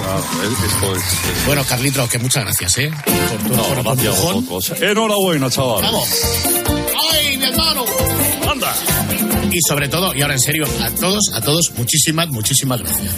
Bueno, 1.46 1.64
Carlitos, 1.68 2.08
que 2.08 2.18
muchas 2.18 2.44
gracias, 2.44 2.78
¿eh? 2.78 2.90
Por 3.04 3.50
tu, 3.50 3.56
No, 3.56 3.62
por 3.62 3.76
tu 3.76 3.82
gracias 3.82 4.06
a 4.06 4.11
empujón. 4.16 4.46
vosotros. 4.46 4.82
Enhorabuena, 4.90 5.50
chaval. 5.50 5.82
¡Vamos! 5.82 6.08
¡Ay, 7.12 7.37
mi 7.37 7.44
hermano! 7.44 7.84
¡Anda! 8.50 8.75
Y 9.52 9.59
sobre 9.68 9.88
todo, 9.88 10.14
y 10.14 10.23
ahora 10.23 10.35
en 10.35 10.40
serio, 10.40 10.64
a 10.82 10.90
todos, 10.92 11.30
a 11.35 11.40
todos, 11.42 11.73
muchísimas, 11.76 12.28
muchísimas 12.28 12.80
gracias. 12.80 13.14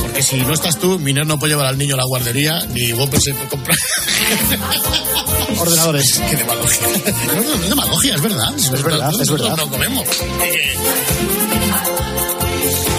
Porque 0.00 0.22
si 0.22 0.36
no 0.38 0.52
estás 0.52 0.78
tú, 0.78 0.98
Miner 0.98 1.26
no 1.26 1.38
puede 1.38 1.52
llevar 1.52 1.66
al 1.66 1.78
niño 1.78 1.94
a 1.94 1.98
la 1.98 2.04
guardería, 2.04 2.58
ni 2.72 2.92
Whopper 2.92 3.20
se 3.20 3.32
puede 3.34 3.48
comprar. 3.48 3.76
Ordenadores. 5.58 6.20
Qué 6.30 6.36
demagogia. 6.36 6.80
No, 7.26 7.34
no, 7.34 7.42
no 7.56 7.62
es 7.62 7.68
demagogia, 7.68 8.14
es 8.16 8.22
verdad. 8.22 8.54
Es 8.56 8.70
verdad, 8.82 9.10
es 9.10 9.18
Nosotros 9.18 9.48
verdad. 9.50 9.64
no 9.64 9.70
comemos. 9.70 10.06
Eh, 10.44 10.74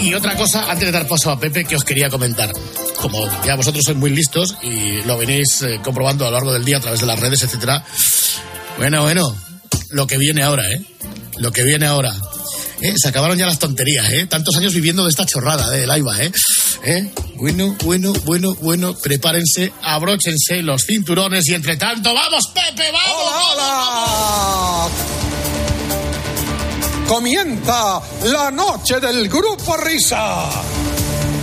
Y, 0.03 0.13
otra 0.13 0.35
cosa, 0.35 0.69
antes 0.71 0.85
de 0.87 0.91
dar 0.91 1.07
paso 1.07 1.31
a 1.31 1.39
Pepe, 1.39 1.63
que 1.65 1.75
os 1.75 1.83
quería 1.83 2.09
comentar. 2.09 2.51
Como 2.99 3.25
ya 3.45 3.55
vosotros 3.55 3.83
sois 3.85 3.97
muy 3.97 4.09
listos 4.11 4.55
y 4.61 5.01
lo 5.03 5.17
venís 5.17 5.61
eh, 5.61 5.79
comprobando 5.83 6.25
a 6.25 6.29
lo 6.29 6.35
largo 6.35 6.53
del 6.53 6.65
día 6.65 6.77
a 6.77 6.79
través 6.81 6.99
de 7.01 7.05
las 7.07 7.19
redes, 7.19 7.41
etcétera. 7.43 7.83
Bueno, 8.77 9.03
bueno, 9.03 9.35
lo 9.89 10.07
que 10.07 10.17
viene 10.17 10.43
ahora, 10.43 10.69
¿eh? 10.69 10.81
Lo 11.37 11.51
que 11.51 11.63
viene 11.63 11.85
ahora. 11.85 12.13
¿Eh? 12.81 12.93
Se 12.97 13.09
acabaron 13.09 13.37
ya 13.37 13.45
las 13.45 13.59
tonterías, 13.59 14.11
¿eh? 14.11 14.25
Tantos 14.25 14.55
años 14.57 14.73
viviendo 14.73 15.03
de 15.03 15.09
esta 15.09 15.25
chorrada 15.25 15.69
de 15.69 15.85
Laiva, 15.85 16.19
¿eh? 16.21 16.31
¿eh? 16.83 17.11
Bueno, 17.35 17.75
bueno, 17.83 18.11
bueno, 18.25 18.55
bueno, 18.55 18.95
prepárense, 18.95 19.71
abróchense 19.83 20.63
los 20.63 20.83
cinturones 20.83 21.47
y 21.47 21.53
entre 21.53 21.77
tanto, 21.77 22.13
¡vamos, 22.13 22.47
Pepe, 22.53 22.91
vamos! 22.91 23.33
¡Hola, 23.53 24.89
Comienza 27.07 28.01
la 28.23 28.49
noche 28.49 28.99
del 28.99 29.29
Grupo 29.29 29.77
Risa. 29.77 30.49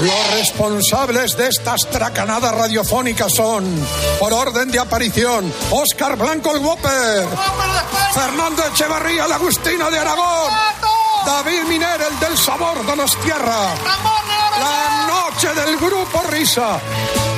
Los 0.00 0.30
responsables 0.32 1.36
de 1.36 1.48
estas 1.48 1.82
tracanadas 1.90 2.54
radiofónicas 2.54 3.32
son, 3.34 3.66
por 4.18 4.32
orden 4.32 4.70
de 4.70 4.78
aparición, 4.78 5.52
Óscar 5.70 6.16
Blanco 6.16 6.56
el 6.56 6.64
Whopper, 6.64 7.28
Fernando 8.14 8.64
Echevarría 8.66 9.28
la 9.28 9.34
Agustina 9.34 9.90
de 9.90 9.98
Aragón, 9.98 10.52
David 11.26 11.64
Miner 11.68 12.00
el 12.00 12.18
del 12.18 12.38
sabor 12.38 12.84
de 12.86 12.96
los 12.96 13.14
tierra, 13.20 13.74
la 13.84 14.19
noche 15.42 15.54
del 15.54 15.76
grupo 15.78 16.22
Risa. 16.30 16.78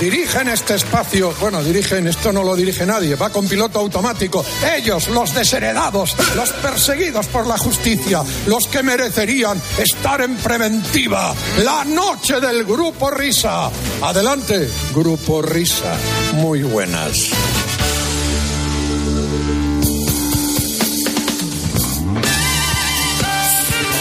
Dirigen 0.00 0.49
este 0.49 0.75
espacio, 0.75 1.32
bueno, 1.38 1.62
dirigen, 1.62 2.09
esto 2.09 2.32
no 2.32 2.42
lo 2.42 2.56
dirige 2.56 2.85
nadie, 2.85 3.14
va 3.14 3.30
con 3.30 3.47
piloto 3.47 3.78
automático. 3.78 4.44
Ellos, 4.76 5.06
los 5.09 5.32
desheredados, 5.32 6.16
los 6.35 6.50
perseguidos 6.50 7.28
por 7.28 7.47
la 7.47 7.56
justicia, 7.56 8.25
los 8.47 8.66
que 8.66 8.82
merecerían 8.82 9.61
estar 9.78 10.21
en 10.21 10.35
preventiva. 10.37 11.32
La 11.62 11.85
noche 11.85 12.40
del 12.40 12.64
grupo 12.64 13.09
Risa. 13.09 13.71
Adelante, 14.02 14.68
grupo 14.92 15.40
Risa. 15.40 15.94
Muy 16.35 16.64
buenas. 16.64 17.28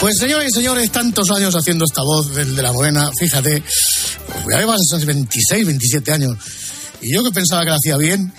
Pues 0.02 0.18
señores 0.18 0.48
y 0.50 0.56
señores, 0.56 0.92
tantos 0.92 1.30
años 1.30 1.54
haciendo 1.54 1.86
esta 1.86 2.02
voz 2.02 2.34
del 2.34 2.56
de 2.56 2.64
la 2.64 2.72
buena, 2.72 3.12
fíjate, 3.20 3.62
pues 4.44 4.56
ya 4.56 4.60
llevas 4.60 4.80
esos 4.82 5.06
26, 5.06 5.66
27 5.66 6.12
años. 6.12 6.38
Y 7.02 7.14
yo 7.14 7.24
que 7.24 7.32
pensaba 7.32 7.64
que 7.64 7.70
la 7.70 7.76
hacía 7.76 7.98
bien, 7.98 8.32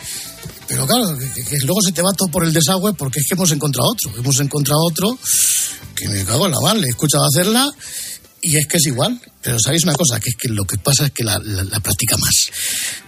pero 0.69 0.87
claro, 0.87 1.17
que, 1.19 1.59
luego 1.65 1.83
se 1.83 1.93
te 1.93 2.03
va 2.03 2.13
todo 2.13 2.29
por 2.29 2.45
el 2.45 2.53
desagüe 2.53 2.95
porque 2.95 3.21
es 3.21 3.27
que 3.27 3.35
hemos 3.35 3.51
encontrado 3.51 3.89
otro, 3.91 4.19
hemos 4.19 4.41
encontrado 4.41 4.81
otro 4.85 5.19
que 5.95 6.09
me 6.09 6.25
cago 6.25 6.47
en 6.47 6.53
la 6.53 6.61
mal, 6.61 6.81
le 6.81 6.87
he 6.87 6.91
escuchado 6.91 7.25
hacerla 7.25 7.71
y 8.43 8.57
es 8.57 8.67
que 8.67 8.77
es 8.77 8.87
igual. 8.87 9.21
Pero 9.41 9.59
sabéis 9.59 9.83
una 9.85 9.95
cosa, 9.95 10.21
que 10.21 10.31
es 10.31 10.37
que 10.37 10.49
lo 10.49 10.65
que 10.65 10.79
pasa 10.79 11.07
es 11.07 11.13
que 11.13 11.25
la, 11.25 11.39
practica 11.83 12.17
más. 12.17 12.51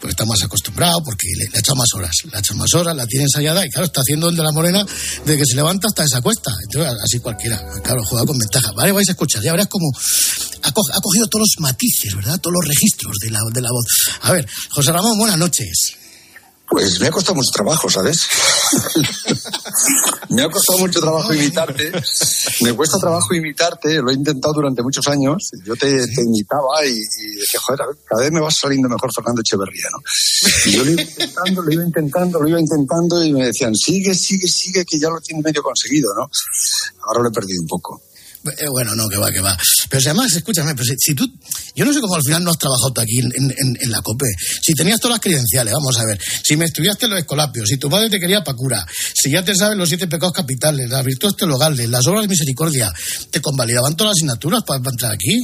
Porque 0.00 0.11
está 0.11 0.25
más 0.25 0.43
acostumbrado, 0.43 1.03
porque 1.05 1.29
le, 1.37 1.45
le, 1.45 1.57
ha 1.57 1.61
echado 1.61 1.76
más 1.76 1.93
horas. 1.95 2.17
Le 2.25 2.37
ha 2.37 2.41
echado 2.41 2.59
más 2.59 2.75
horas, 2.75 2.97
la 2.97 3.07
tiene 3.07 3.25
ensayada 3.25 3.64
y 3.64 3.71
claro, 3.71 3.87
está 3.87 4.00
haciendo 4.00 4.29
el 4.29 4.37
de 4.37 4.43
la 4.43 4.50
morena 4.50 4.85
de 5.26 5.37
que 5.37 5.45
se 5.45 5.55
levanta 5.55 5.87
hasta 5.88 6.05
esa 6.05 6.21
cuesta. 6.21 6.53
Entonces, 6.64 6.95
así 7.05 7.19
cualquiera. 7.21 7.62
Claro, 7.83 8.03
juega 8.05 8.26
con 8.26 8.38
ventaja. 8.38 8.73
Vale, 8.73 8.93
vais 8.93 9.09
a 9.09 9.12
escuchar, 9.12 9.43
ya 9.43 9.53
verás 9.53 9.69
cómo 9.69 9.91
ha, 10.62 10.73
co 10.73 10.83
ha 10.93 11.00
cogido 11.00 11.26
todos 11.29 11.47
los 11.47 11.61
matices, 11.61 12.14
¿verdad? 12.17 12.41
Todos 12.41 12.55
los 12.55 12.67
registros 12.67 13.17
de 13.21 13.31
la, 13.31 13.38
de 13.53 13.61
la 13.61 13.71
voz. 13.71 13.87
A 14.23 14.33
ver, 14.33 14.47
José 14.71 14.93
Ramón, 14.93 15.19
buenas 15.19 15.38
noches. 15.38 16.03
Pues 16.68 16.99
me 16.99 17.09
ha 17.09 17.11
costado 17.11 17.35
mucho 17.35 17.50
trabajo, 17.52 17.90
¿sabes? 17.90 18.26
me 20.30 20.42
ha 20.42 20.49
costado 20.49 20.78
mucho 20.78 21.00
trabajo 21.00 21.35
imitarte. 21.35 21.92
Me 22.62 22.73
cuesta 22.73 22.99
trabajo 22.99 23.35
imitarte, 23.35 24.00
lo 24.00 24.11
he 24.11 24.14
intentado 24.14 24.54
durante 24.54 24.83
muchos 24.83 25.06
años. 25.09 25.50
Yo 25.62 25.76
te, 25.76 25.87
te 25.87 26.23
imitaba 26.23 26.85
y, 26.87 26.92
y, 26.92 27.37
decía, 27.37 27.61
joder, 27.61 27.80
cada 28.06 28.23
vez 28.23 28.33
me 28.33 28.40
va 28.40 28.50
saliendo 28.50 28.88
mejor 28.88 29.11
Fernando 29.14 29.42
Echeverría, 29.42 29.88
¿no? 29.92 29.99
Y 30.66 30.71
yo 30.73 30.85
lo 30.85 30.90
iba 30.90 31.02
intentando, 31.02 31.62
lo 31.62 31.73
iba 31.73 31.85
intentando, 31.85 32.40
lo 32.40 32.49
iba 32.49 32.61
intentando 32.61 33.25
y 33.25 33.33
me 33.33 33.47
decían, 33.47 33.75
sigue, 33.75 34.14
sigue, 34.14 34.49
sigue, 34.49 34.85
que 34.85 34.99
ya 34.99 35.11
lo 35.11 35.21
tiene 35.21 35.42
medio 35.42 35.62
conseguido, 35.62 36.14
¿no? 36.14 36.30
Ahora 37.06 37.21
lo 37.23 37.28
he 37.28 37.33
perdido 37.33 37.61
un 37.61 37.68
poco. 37.68 38.00
Eh, 38.59 38.69
bueno, 38.69 38.95
no, 38.95 39.09
que 39.09 39.17
va, 39.17 39.31
que 39.33 39.41
va. 39.41 39.57
Pero 39.89 40.01
si 40.01 40.09
además, 40.09 40.33
escúchame, 40.35 40.75
pero 40.75 40.85
si, 40.85 40.95
si, 40.99 41.15
tú, 41.15 41.27
yo 41.75 41.85
no 41.85 41.93
sé 41.93 42.01
cómo 42.01 42.15
al 42.17 42.23
final 42.23 42.45
no 42.45 42.51
has 42.51 42.59
trabajado 42.59 42.93
tú 42.93 43.01
aquí 43.01 43.19
en, 43.19 43.33
en, 43.35 43.77
en, 43.81 43.91
la 43.91 44.03
COPE. 44.03 44.27
Si 44.63 44.75
tenías 44.75 45.01
todas 45.01 45.15
las 45.17 45.21
credenciales, 45.21 45.73
vamos 45.73 45.99
a 45.99 46.05
ver. 46.05 46.21
Si 46.43 46.57
me 46.57 46.67
estudiaste 46.67 47.09
los 47.09 47.19
escolapios, 47.19 47.69
si 47.69 47.79
tu 47.79 47.89
padre 47.89 48.11
te 48.11 48.21
quería 48.21 48.45
para 48.45 48.57
cura, 48.57 48.87
si 49.15 49.31
ya 49.31 49.45
te 49.45 49.55
sabes 49.55 49.79
los 49.79 49.89
siete 49.89 50.07
pecados 50.09 50.35
capitales, 50.35 50.91
las 50.91 51.05
virtudes 51.05 51.37
teologales, 51.37 51.89
las 51.89 52.07
obras 52.07 52.23
de 52.23 52.29
misericordia, 52.29 52.93
te 53.31 53.41
convalidaban 53.41 53.97
todas 53.97 54.11
las 54.11 54.17
asignaturas 54.19 54.63
para, 54.65 54.81
para 54.81 54.93
entrar 54.93 55.13
aquí. 55.13 55.41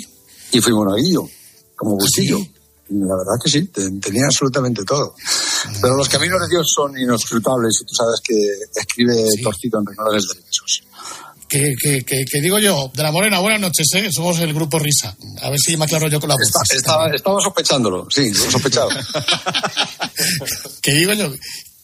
Y 0.52 0.60
fui 0.60 0.72
monaguillo, 0.72 1.26
como 1.76 1.96
Bustillo. 1.96 2.38
¿Sí? 2.38 2.52
La 2.90 3.14
verdad 3.16 3.38
que 3.42 3.50
sí, 3.50 3.66
tenía 4.00 4.24
absolutamente 4.26 4.84
todo. 4.84 5.14
Pero 5.80 5.94
los 5.94 6.08
caminos 6.08 6.40
de 6.40 6.48
Dios 6.48 6.66
son 6.74 6.98
inescrutables 6.98 7.78
y 7.80 7.84
tú 7.84 7.94
sabes 7.94 8.20
que 8.20 8.34
escribe 8.74 9.14
sí. 9.30 9.42
torcido 9.42 9.78
en 9.78 9.86
renglones 9.86 10.26
derechos. 10.26 10.82
Que, 11.50 11.74
que, 11.82 12.04
que, 12.04 12.24
que, 12.24 12.40
digo 12.40 12.60
yo, 12.60 12.92
de 12.94 13.02
la 13.02 13.10
Morena, 13.10 13.40
buenas 13.40 13.60
noches, 13.60 13.88
¿eh? 13.96 14.08
somos 14.12 14.38
el 14.38 14.54
grupo 14.54 14.78
Risa. 14.78 15.16
A 15.42 15.50
ver 15.50 15.58
si 15.58 15.76
me 15.76 15.84
aclaro 15.84 16.06
yo 16.06 16.20
con 16.20 16.28
la 16.28 16.36
voz. 16.36 16.46
Está, 16.46 16.76
estaba, 16.76 17.10
estaba 17.12 17.40
sospechándolo, 17.40 18.06
sí, 18.08 18.30
lo 18.30 18.50
sospechado. 18.52 18.88
que 20.80 20.92
digo 20.94 21.12
yo, 21.12 21.32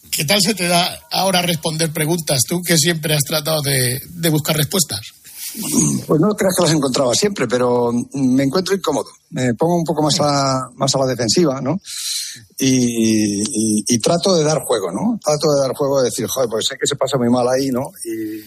¿qué 0.09 0.23
tal 0.23 0.41
se 0.41 0.53
te 0.53 0.69
da 0.69 0.97
ahora 1.11 1.41
responder 1.41 1.91
preguntas? 1.91 2.43
Tú 2.47 2.61
que 2.63 2.77
siempre 2.77 3.13
has 3.13 3.23
tratado 3.23 3.61
de, 3.61 4.01
de 4.07 4.29
buscar 4.29 4.55
respuestas. 4.55 5.01
Pues 6.05 6.21
no 6.21 6.29
creas 6.35 6.55
que 6.55 6.63
las 6.63 6.73
encontraba 6.73 7.13
siempre, 7.13 7.47
pero 7.47 7.91
me 8.13 8.43
encuentro 8.43 8.75
incómodo. 8.75 9.09
Me 9.31 9.53
pongo 9.53 9.77
un 9.77 9.83
poco 9.83 10.03
más 10.03 10.17
a, 10.19 10.69
más 10.75 10.95
a 10.95 10.99
la 10.99 11.07
defensiva, 11.07 11.59
¿no? 11.61 11.79
Y, 12.57 13.41
y, 13.41 13.83
y, 13.87 13.99
trato 13.99 14.35
de 14.35 14.43
dar 14.43 14.59
juego, 14.59 14.91
¿no? 14.91 15.19
Trato 15.23 15.51
de 15.51 15.61
dar 15.61 15.75
juego, 15.75 15.99
de 15.99 16.05
decir, 16.05 16.27
joder, 16.27 16.49
pues 16.49 16.65
sé 16.67 16.75
que 16.79 16.87
se 16.87 16.95
pasa 16.95 17.17
muy 17.17 17.29
mal 17.29 17.47
ahí, 17.47 17.69
¿no? 17.69 17.91
Y 18.05 18.41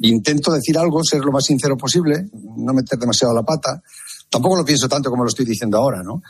intento 0.00 0.52
decir 0.52 0.76
algo, 0.78 1.02
ser 1.04 1.20
lo 1.20 1.32
más 1.32 1.44
sincero 1.44 1.76
posible, 1.76 2.28
no 2.56 2.72
meter 2.72 2.98
demasiado 2.98 3.34
la 3.34 3.42
pata. 3.42 3.82
Tampoco 4.28 4.56
lo 4.56 4.64
pienso 4.64 4.88
tanto 4.88 5.10
como 5.10 5.24
lo 5.24 5.28
estoy 5.28 5.44
diciendo 5.44 5.78
ahora, 5.78 6.02
¿no? 6.02 6.22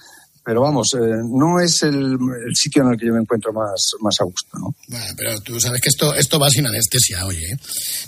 Pero 0.45 0.61
vamos, 0.61 0.95
eh, 0.95 0.99
no 1.29 1.59
es 1.59 1.83
el, 1.83 2.13
el, 2.13 2.55
sitio 2.55 2.85
en 2.85 2.91
el 2.91 2.97
que 2.97 3.07
yo 3.07 3.13
me 3.13 3.19
encuentro 3.19 3.53
más, 3.53 3.91
más 4.01 4.15
a 4.21 4.25
gusto, 4.25 4.57
¿no? 4.57 4.77
Bueno, 4.87 5.15
pero 5.17 5.41
tú 5.41 5.59
sabes 5.59 5.81
que 5.81 5.89
esto, 5.89 6.15
esto 6.15 6.39
va 6.39 6.49
sin 6.49 6.65
anestesia, 6.65 7.27
oye. 7.27 7.45
¿eh? 7.45 7.57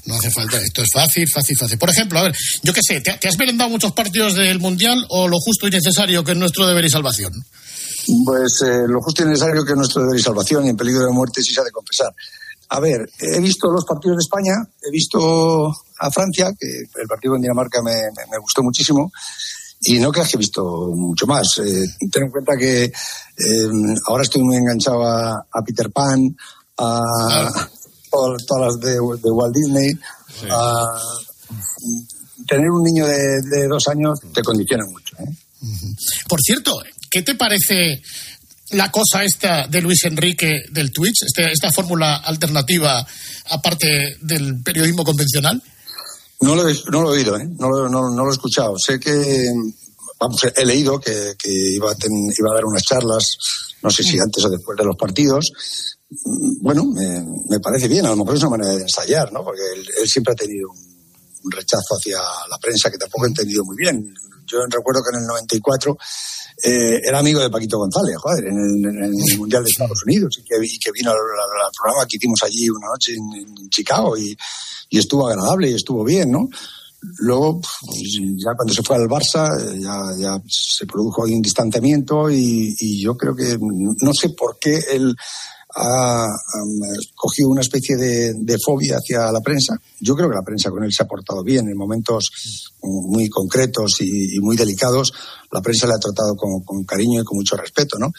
No 0.06 0.14
hace 0.14 0.30
falta, 0.30 0.56
esto 0.60 0.82
es 0.82 0.88
fácil, 0.94 1.28
fácil, 1.28 1.56
fácil. 1.56 1.78
Por 1.78 1.90
ejemplo, 1.90 2.20
a 2.20 2.22
ver, 2.22 2.36
yo 2.62 2.72
qué 2.72 2.80
sé, 2.80 3.00
¿te, 3.00 3.14
¿te 3.14 3.26
has 3.26 3.36
merendado 3.36 3.68
muchos 3.70 3.90
partidos 3.90 4.36
del 4.36 4.60
Mundial 4.60 5.04
o 5.08 5.26
lo 5.26 5.38
justo 5.40 5.66
y 5.66 5.70
necesario 5.70 6.22
que 6.22 6.30
es 6.30 6.38
nuestro 6.38 6.64
deber 6.68 6.84
y 6.84 6.90
salvación? 6.90 7.32
Pues 8.24 8.62
eh, 8.62 8.86
lo 8.86 9.00
justo 9.02 9.22
y 9.22 9.26
necesario 9.26 9.64
que 9.64 9.72
es 9.72 9.76
nuestro 9.76 10.02
deber 10.02 10.18
y 10.18 10.22
salvación 10.22 10.64
y 10.64 10.68
en 10.68 10.76
peligro 10.76 11.04
de 11.04 11.12
muerte 11.12 11.42
si 11.42 11.52
se 11.52 11.60
ha 11.60 11.64
de 11.64 11.72
confesar. 11.72 12.14
A 12.70 12.80
ver, 12.80 13.10
he 13.18 13.40
visto 13.40 13.70
los 13.70 13.84
partidos 13.84 14.18
de 14.18 14.22
España, 14.22 14.54
he 14.82 14.90
visto 14.90 15.68
a 15.98 16.10
Francia, 16.10 16.52
que 16.58 16.66
el 16.66 17.08
partido 17.08 17.36
en 17.36 17.42
Dinamarca 17.42 17.80
me, 17.82 17.92
me, 17.92 18.30
me 18.30 18.38
gustó 18.38 18.62
muchísimo, 18.62 19.10
y 19.80 19.98
no 19.98 20.10
creas 20.10 20.28
que 20.28 20.36
he 20.36 20.38
visto 20.38 20.92
mucho 20.94 21.26
más. 21.26 21.46
Eh, 21.58 21.86
ten 22.10 22.24
en 22.24 22.30
cuenta 22.30 22.56
que 22.56 22.84
eh, 22.84 23.68
ahora 24.06 24.22
estoy 24.22 24.42
muy 24.42 24.56
enganchado 24.56 25.02
a, 25.04 25.46
a 25.50 25.62
Peter 25.64 25.90
Pan, 25.90 26.36
a 26.78 27.02
todas, 28.10 28.46
todas, 28.46 28.66
las 28.66 28.80
de, 28.80 28.92
de 28.92 29.30
Walt 29.30 29.54
Disney, 29.54 29.92
sí. 29.92 30.46
a, 30.50 30.98
tener 32.46 32.70
un 32.70 32.82
niño 32.82 33.06
de, 33.06 33.40
de, 33.42 33.68
dos 33.68 33.86
años 33.88 34.18
te 34.32 34.42
condiciona 34.42 34.84
mucho. 34.90 35.16
¿eh? 35.18 35.34
Por 36.28 36.40
cierto, 36.40 36.72
¿qué 37.10 37.22
te 37.22 37.34
parece 37.34 38.00
la 38.70 38.90
cosa 38.90 39.24
esta 39.24 39.66
de 39.66 39.80
Luis 39.80 40.04
Enrique 40.04 40.64
del 40.70 40.92
Twitch, 40.92 41.22
este, 41.24 41.50
esta 41.52 41.70
fórmula 41.72 42.16
alternativa 42.16 43.06
aparte 43.50 44.16
del 44.20 44.62
periodismo 44.62 45.04
convencional? 45.04 45.62
No 46.40 46.54
lo, 46.54 46.68
he, 46.68 46.74
no 46.90 47.02
lo 47.02 47.14
he 47.14 47.18
oído, 47.18 47.36
¿eh? 47.38 47.48
no, 47.58 47.68
lo, 47.68 47.88
no, 47.88 48.10
no 48.10 48.24
lo 48.24 48.30
he 48.30 48.34
escuchado. 48.34 48.78
Sé 48.78 49.00
que, 49.00 49.50
vamos, 50.20 50.40
he 50.54 50.64
leído 50.64 51.00
que, 51.00 51.34
que 51.38 51.50
iba, 51.50 51.90
a 51.90 51.94
ten, 51.94 52.12
iba 52.12 52.50
a 52.50 52.54
dar 52.54 52.64
unas 52.64 52.82
charlas, 52.82 53.36
no 53.82 53.90
sé 53.90 54.02
si 54.02 54.18
antes 54.18 54.44
o 54.44 54.48
después 54.48 54.76
de 54.78 54.84
los 54.84 54.96
partidos. 54.96 55.50
Mm, 56.10 56.62
Bueno, 56.62 56.84
me, 56.84 57.24
me 57.48 57.60
parece 57.60 57.88
bien, 57.88 58.06
a 58.06 58.10
lo 58.10 58.16
mejor 58.16 58.36
es 58.36 58.42
una 58.42 58.56
manera 58.56 58.74
de 58.74 58.82
ensayar, 58.82 59.32
¿no? 59.32 59.42
Porque 59.42 59.62
él, 59.74 59.88
él 60.00 60.08
siempre 60.08 60.32
ha 60.32 60.36
tenido 60.36 60.70
un, 60.70 60.78
un 61.44 61.50
rechazo 61.50 61.96
hacia 61.96 62.18
la 62.48 62.58
prensa 62.58 62.90
que 62.90 62.98
tampoco 62.98 63.24
he 63.24 63.28
entendido 63.28 63.64
muy 63.64 63.76
bien. 63.76 64.14
Yo 64.46 64.58
recuerdo 64.70 65.02
que 65.02 65.16
en 65.16 65.22
el 65.22 65.26
94 65.26 65.96
eh, 66.62 67.00
era 67.04 67.20
amigo 67.20 67.40
de 67.40 67.50
Paquito 67.50 67.78
González, 67.78 68.16
joder, 68.16 68.46
en 68.46 68.58
el, 68.58 68.84
en 68.84 69.04
el 69.04 69.38
Mundial 69.38 69.62
de 69.62 69.70
Estados 69.70 70.02
Unidos 70.04 70.38
y 70.38 70.42
que, 70.42 70.56
y 70.62 70.78
que 70.78 70.90
vino 70.92 71.10
al, 71.10 71.16
programa 71.76 72.06
que 72.08 72.16
hicimos 72.16 72.40
allí 72.42 72.68
una 72.68 72.88
noche 72.88 73.12
en, 73.14 73.60
en 73.62 73.68
Chicago 73.70 74.16
y, 74.16 74.36
y 74.90 74.98
estuvo 74.98 75.28
agradable 75.28 75.70
y 75.70 75.74
estuvo 75.74 76.02
bien, 76.04 76.32
¿no? 76.32 76.48
Luego, 77.18 77.60
pues, 77.60 78.18
ya 78.36 78.54
cuando 78.56 78.74
se 78.74 78.82
fue 78.82 78.96
al 78.96 79.08
Barça, 79.08 79.56
eh, 79.56 79.80
ya, 79.80 80.10
ya 80.18 80.42
se 80.48 80.84
produjo 80.84 81.22
un 81.22 81.40
distanciamiento 81.40 82.28
y, 82.28 82.74
y 82.78 83.02
yo 83.02 83.16
creo 83.16 83.36
que 83.36 83.56
no 83.60 84.12
sé 84.12 84.30
por 84.30 84.58
qué 84.58 84.80
él 84.92 85.14
ha, 85.76 86.26
um, 86.26 86.80
cogido 87.14 87.50
una 87.50 87.60
especie 87.60 87.96
de, 87.96 88.34
de 88.34 88.56
fobia 88.58 88.96
hacia 88.96 89.30
la 89.30 89.40
prensa. 89.40 89.80
Yo 90.00 90.16
creo 90.16 90.28
que 90.28 90.34
la 90.34 90.42
prensa 90.42 90.70
con 90.70 90.82
él 90.82 90.92
se 90.92 91.04
ha 91.04 91.06
portado 91.06 91.44
bien 91.44 91.68
en 91.68 91.76
momentos 91.76 92.30
muy 92.82 93.28
concretos 93.28 94.00
y, 94.00 94.36
y 94.36 94.40
muy 94.40 94.56
delicados. 94.56 95.12
La 95.50 95.60
prensa 95.62 95.86
le 95.86 95.94
ha 95.94 95.98
tratado 95.98 96.36
con, 96.36 96.60
con 96.62 96.84
cariño 96.84 97.22
y 97.22 97.24
con 97.24 97.38
mucho 97.38 97.56
respeto, 97.56 97.98
¿no? 97.98 98.12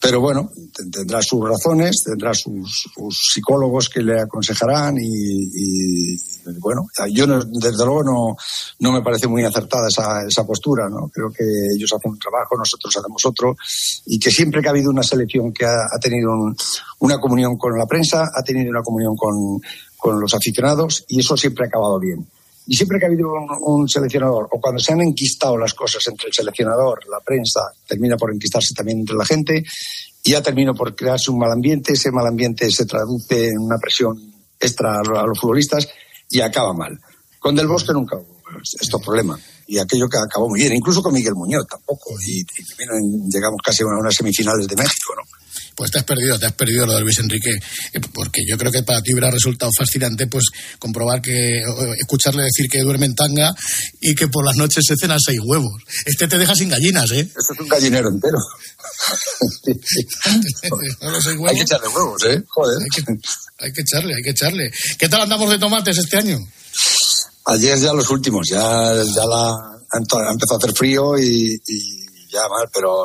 Pero 0.00 0.20
bueno, 0.20 0.50
te- 0.74 0.86
tendrá 0.90 1.20
sus 1.22 1.46
razones, 1.48 2.02
tendrá 2.04 2.32
sus, 2.34 2.86
sus 2.94 3.30
psicólogos 3.34 3.88
que 3.90 4.00
le 4.02 4.20
aconsejarán 4.20 4.96
y, 4.98 6.16
bueno, 6.60 6.86
yo 7.10 7.26
no- 7.26 7.44
desde 7.44 7.84
luego 7.84 8.02
no, 8.02 8.36
no 8.80 8.92
me 8.92 9.02
parece 9.02 9.28
muy 9.28 9.44
acertada 9.44 9.86
esa, 9.88 10.22
esa 10.26 10.44
postura, 10.46 10.88
¿no? 10.88 11.08
Creo 11.12 11.30
que 11.30 11.44
ellos 11.76 11.92
hacen 11.92 12.12
un 12.12 12.18
trabajo, 12.18 12.56
nosotros 12.56 12.96
hacemos 12.96 13.24
otro 13.26 13.54
y 14.06 14.18
que 14.18 14.30
siempre 14.30 14.60
que 14.62 14.68
ha 14.68 14.70
habido 14.70 14.90
una 14.90 15.02
selección 15.02 15.52
que 15.52 15.64
ha, 15.66 15.74
ha 15.94 15.98
tenido 16.00 16.30
un- 16.32 16.56
una 17.00 17.20
comunión 17.20 17.56
con 17.56 17.78
la 17.78 17.86
prensa, 17.86 18.30
ha 18.34 18.42
tenido 18.42 18.70
una 18.70 18.82
comunión 18.82 19.14
con, 19.16 19.60
con 19.96 20.20
los 20.20 20.34
aficionados 20.34 21.04
y 21.08 21.20
eso 21.20 21.36
siempre 21.36 21.64
ha 21.64 21.68
acabado 21.68 21.98
bien. 22.00 22.26
Y 22.72 22.74
siempre 22.74 22.98
que 22.98 23.04
ha 23.04 23.08
habido 23.08 23.28
un, 23.60 23.86
seleccionador, 23.86 24.48
o 24.50 24.58
cuando 24.58 24.80
se 24.80 24.94
han 24.94 25.02
enquistado 25.02 25.58
las 25.58 25.74
cosas 25.74 26.06
entre 26.06 26.28
el 26.28 26.32
seleccionador, 26.32 27.00
la 27.06 27.20
prensa, 27.20 27.60
termina 27.86 28.16
por 28.16 28.32
enquistarse 28.32 28.72
también 28.72 29.00
entre 29.00 29.14
la 29.14 29.26
gente, 29.26 29.62
y 30.24 30.30
ya 30.30 30.40
termina 30.40 30.72
por 30.72 30.94
crearse 30.96 31.30
un 31.30 31.38
mal 31.38 31.52
ambiente, 31.52 31.92
ese 31.92 32.10
mal 32.10 32.26
ambiente 32.26 32.70
se 32.70 32.86
traduce 32.86 33.48
en 33.48 33.58
una 33.58 33.76
presión 33.76 34.16
extra 34.58 35.00
a 35.00 35.02
lo- 35.02 35.18
a 35.20 35.26
los 35.26 35.38
futbolistas 35.38 35.86
y 36.30 36.40
acaba 36.40 36.72
mal. 36.72 36.98
Con 37.38 37.54
Del 37.54 37.66
Bosque 37.66 37.92
nunca 37.92 38.16
hubo 38.16 38.40
estos 38.80 39.02
problemas. 39.02 39.38
Y 39.66 39.76
aquello 39.78 40.08
que 40.08 40.16
acabó 40.16 40.48
muy 40.48 40.60
bien, 40.60 40.72
incluso 40.74 41.02
con 41.02 41.12
Miguel 41.12 41.34
Muñoz 41.34 41.66
tampoco. 41.68 42.14
Y, 42.26 42.40
y 42.40 43.30
llegamos 43.30 43.60
casi 43.62 43.82
a 43.82 43.86
unas 43.86 44.14
semifinales 44.14 44.66
de 44.66 44.76
México, 44.76 45.12
¿no? 45.14 45.41
Pues 45.82 45.90
te 45.90 45.98
has 45.98 46.04
perdido, 46.04 46.38
te 46.38 46.46
has 46.46 46.52
perdido 46.52 46.86
lo 46.86 46.94
de 46.94 47.00
Luis 47.00 47.18
Enrique, 47.18 47.50
eh, 47.50 48.00
porque 48.14 48.42
yo 48.48 48.56
creo 48.56 48.70
que 48.70 48.84
para 48.84 49.02
ti 49.02 49.14
hubiera 49.14 49.32
resultado 49.32 49.72
fascinante 49.76 50.28
pues 50.28 50.44
comprobar 50.78 51.20
que, 51.20 51.60
escucharle 51.98 52.44
decir 52.44 52.70
que 52.70 52.82
duerme 52.82 53.06
en 53.06 53.16
tanga 53.16 53.52
y 54.00 54.14
que 54.14 54.28
por 54.28 54.46
las 54.46 54.54
noches 54.54 54.84
se 54.86 54.94
cenan 54.96 55.18
seis 55.18 55.40
huevos. 55.42 55.82
Este 56.06 56.28
te 56.28 56.38
deja 56.38 56.54
sin 56.54 56.68
gallinas, 56.68 57.10
¿eh? 57.10 57.22
Esto 57.22 57.54
es 57.54 57.58
un 57.58 57.66
gallinero 57.66 58.10
entero. 58.10 58.38
Hay 61.48 61.56
que 61.56 61.62
echarle 61.62 61.88
huevos, 61.88 62.24
¿eh? 62.26 62.44
Joder. 62.46 62.78
Hay 62.78 62.88
que, 62.88 63.02
hay 63.58 63.72
que 63.72 63.80
echarle, 63.80 64.14
hay 64.14 64.22
que 64.22 64.30
echarle. 64.30 64.70
¿Qué 64.96 65.08
tal 65.08 65.22
andamos 65.22 65.50
de 65.50 65.58
tomates 65.58 65.98
este 65.98 66.16
año? 66.16 66.38
Ayer 67.46 67.76
ya 67.76 67.92
los 67.92 68.08
últimos, 68.08 68.46
ya, 68.48 68.94
ya 68.94 69.26
la, 69.26 69.50
ha 69.50 69.98
empezado 69.98 70.54
a 70.54 70.58
hacer 70.58 70.76
frío 70.76 71.18
y, 71.18 71.60
y 71.66 72.02
ya 72.32 72.48
mal, 72.48 72.68
pero 72.72 73.04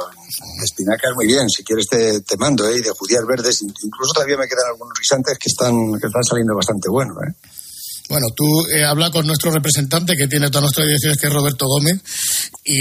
espinacas 0.64 1.12
muy 1.16 1.28
bien, 1.28 1.50
si 1.50 1.64
quieres 1.64 1.86
te, 1.88 2.22
te 2.22 2.38
mando, 2.38 2.68
¿eh? 2.70 2.78
Y 2.78 2.82
de 2.82 2.92
judías 2.92 3.26
verdes, 3.28 3.62
incluso 3.62 4.14
todavía 4.14 4.38
me 4.38 4.48
quedan 4.48 4.72
algunos 4.72 4.94
guisantes 5.00 5.38
que 5.38 5.50
están, 5.50 5.74
que 6.00 6.08
están 6.08 6.24
saliendo 6.24 6.56
bastante 6.56 6.88
buenos, 6.90 7.16
¿eh? 7.28 7.34
Bueno, 8.10 8.28
tú 8.34 8.46
eh, 8.74 8.86
habla 8.86 9.12
con 9.12 9.28
nuestro 9.28 9.52
representante 9.52 10.16
que 10.16 10.28
tiene 10.30 10.48
todas 10.48 10.62
nuestras 10.64 10.88
direcciones, 10.88 11.20
que 11.20 11.28
es 11.28 11.34
Roberto 11.34 11.66
Gómez, 11.68 12.00
y... 12.64 12.78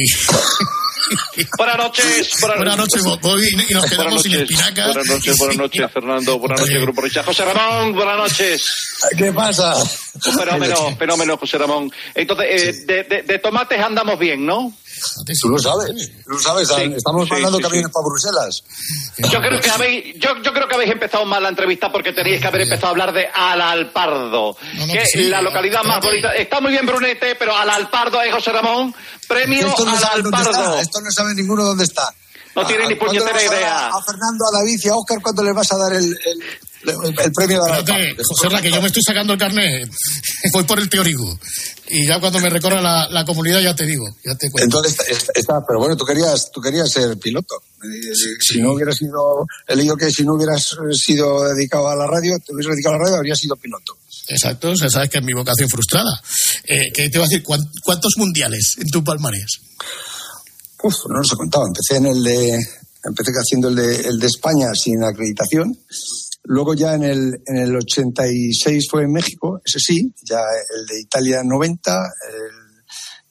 Buenas 1.56 1.78
noches. 1.78 2.30
Buenas 2.40 2.76
noches, 2.76 3.02
Bobby, 3.04 3.48
y 3.68 3.74
nos 3.74 3.87
quedamos 3.87 4.22
sin 4.22 4.35
espinacas. 4.35 4.87
Buenas 4.94 5.06
noches, 5.06 5.38
buenas 5.38 5.56
noches, 5.56 5.92
Fernando. 5.92 6.38
Buenas 6.38 6.61
noches, 6.61 6.80
Grupo 6.82 7.00
Richa. 7.00 7.22
José 7.22 7.44
Ramón, 7.44 7.92
buenas 7.94 8.16
noches. 8.18 8.64
¿Qué 9.16 9.32
pasa? 9.32 9.74
Un 9.76 10.20
fenómeno, 10.38 10.96
fenómeno, 10.96 11.37
José 11.37 11.59
Ramón. 11.59 11.92
Entonces, 12.14 12.48
eh, 12.48 12.85
de, 12.87 13.04
de- 13.04 13.22
de 13.22 13.38
tomates 13.38 13.78
andamos 13.80 14.18
bien, 14.18 14.44
¿no? 14.44 14.72
Tú 15.40 15.48
lo 15.48 15.59
sabes, 15.59 16.11
tú 16.24 16.30
lo 16.30 16.38
sabes, 16.38 16.68
Sí, 16.68 16.92
estamos 16.96 17.24
sí, 17.26 17.30
mandando 17.32 17.59
sí, 17.59 17.62
camiones 17.62 17.87
sí. 17.88 17.92
para 17.92 18.04
Bruselas. 18.06 18.62
Yo 19.30 19.40
creo 19.40 19.61
que 19.61 19.70
habéis, 19.70 20.14
yo, 20.18 20.30
yo 20.42 20.52
creo 20.52 20.68
que 20.68 20.74
habéis 20.74 20.92
empezado 20.92 21.24
mal 21.26 21.42
la 21.42 21.48
entrevista 21.50 21.90
porque 21.92 22.12
teníais 22.12 22.40
que 22.40 22.46
haber 22.46 22.62
empezado 22.62 22.88
a 22.88 22.90
hablar 22.90 23.12
de 23.12 23.26
Alalpardo, 23.32 24.56
no, 24.74 24.87
que 24.87 24.92
que 24.92 25.02
es 25.02 25.11
sí, 25.12 25.24
la 25.24 25.42
localidad 25.42 25.82
más 25.85 26.00
bonita. 26.02 26.35
Está 26.35 26.61
muy 26.61 26.70
bien 26.72 26.87
Brunete, 26.87 27.35
pero 27.37 27.54
Alalpardo 27.56 28.20
es 28.22 28.32
José 28.32 28.52
Ramón. 28.52 28.94
Premio 29.28 29.66
Esto 29.66 29.85
no 29.85 29.96
Alalpardo. 29.96 30.78
esto 30.78 31.00
no 31.00 31.11
sabe 31.11 31.35
ninguno 31.35 31.64
dónde 31.64 31.85
está. 31.85 32.12
No 32.54 32.66
tiene 32.66 32.87
ni 32.88 32.96
¿Cuándo 32.96 33.12
le 33.14 33.20
puñetera 33.20 33.38
a 33.38 33.56
idea. 33.56 33.87
A 33.88 34.02
Fernando, 34.02 34.46
a 34.46 34.59
David 34.59 34.80
y 34.82 34.88
a 34.88 34.94
Oscar, 34.96 35.18
¿cuándo 35.20 35.42
les 35.42 35.54
vas 35.54 35.70
a 35.72 35.76
dar 35.76 35.92
el, 35.92 36.04
el, 36.04 36.42
el- 36.84 37.32
premio 37.32 37.62
de 37.64 37.70
la 37.70 37.78
Espérate, 37.78 38.16
José 38.40 38.62
que 38.62 38.70
yo 38.70 38.80
me 38.80 38.86
estoy 38.88 39.02
sacando 39.02 39.32
el 39.32 39.38
carnet. 39.38 39.90
Voy 40.52 40.64
por 40.64 40.78
el 40.78 40.88
teórico. 40.88 41.38
Y 41.88 42.06
ya 42.06 42.18
cuando 42.20 42.40
me 42.40 42.50
recorra 42.50 42.80
la, 42.82 43.08
la 43.10 43.24
comunidad 43.24 43.60
ya 43.60 43.74
te 43.74 43.86
digo, 43.86 44.04
ya 44.24 44.34
te 44.34 44.50
cuento. 44.50 44.78
Entonces 44.78 45.08
está, 45.08 45.32
está- 45.34 45.60
pero 45.66 45.78
bueno, 45.78 45.96
tú 45.96 46.04
querías, 46.04 46.50
tú 46.52 46.60
querías 46.60 46.90
ser 46.90 47.16
piloto. 47.18 47.54
Eh, 47.84 48.14
Si 48.40 48.60
no 48.60 48.72
hubieras 48.72 48.96
sido, 48.96 49.46
he 49.68 49.76
leído 49.76 49.96
que 49.96 50.10
si 50.10 50.24
no 50.24 50.34
hubieras 50.34 50.72
eh, 50.72 50.94
sido 50.94 51.44
dedicado 51.54 51.88
a 51.88 51.94
la 51.94 52.06
radio, 52.06 52.36
te 52.44 52.52
hubieras 52.54 52.72
dedicado 52.74 52.96
a 52.96 52.98
la 52.98 53.04
radio, 53.04 53.16
habrías 53.18 53.38
sido 53.38 53.54
piloto. 53.56 53.96
Exacto, 54.28 54.70
o 54.70 54.76
sea, 54.76 54.90
sabes 54.90 55.08
que 55.10 55.18
es 55.18 55.24
mi 55.24 55.32
vocación 55.34 55.68
frustrada. 55.68 56.20
Eh, 56.64 56.90
¿Qué 56.92 57.08
te 57.08 57.18
iba 57.18 57.24
a 57.24 57.28
decir? 57.28 57.44
¿Cuán- 57.44 57.70
¿Cuántos 57.84 58.14
mundiales 58.16 58.74
en 58.78 58.88
tu 58.88 59.04
palmarés? 59.04 59.60
Uf, 60.82 60.94
no 61.08 61.18
los 61.18 61.32
he 61.32 61.36
contado. 61.36 61.66
Empecé 61.68 61.96
en 61.96 62.06
el 62.06 62.22
de, 62.24 62.58
empecé 63.04 63.30
haciendo 63.32 63.68
el 63.68 63.76
de, 63.76 63.96
el 64.08 64.18
de 64.18 64.26
España 64.26 64.68
sin 64.74 65.02
acreditación. 65.04 65.78
Luego 66.48 66.74
ya 66.74 66.94
en 66.94 67.02
el, 67.02 67.42
en 67.46 67.56
el 67.56 67.76
86 67.76 68.88
fue 68.90 69.04
en 69.04 69.12
México, 69.12 69.61
ese 69.64 69.80
sí, 69.80 70.12
ya 70.22 70.38
el 70.76 70.87
de 70.87 71.00
Italia 71.00 71.42
90, 71.44 72.12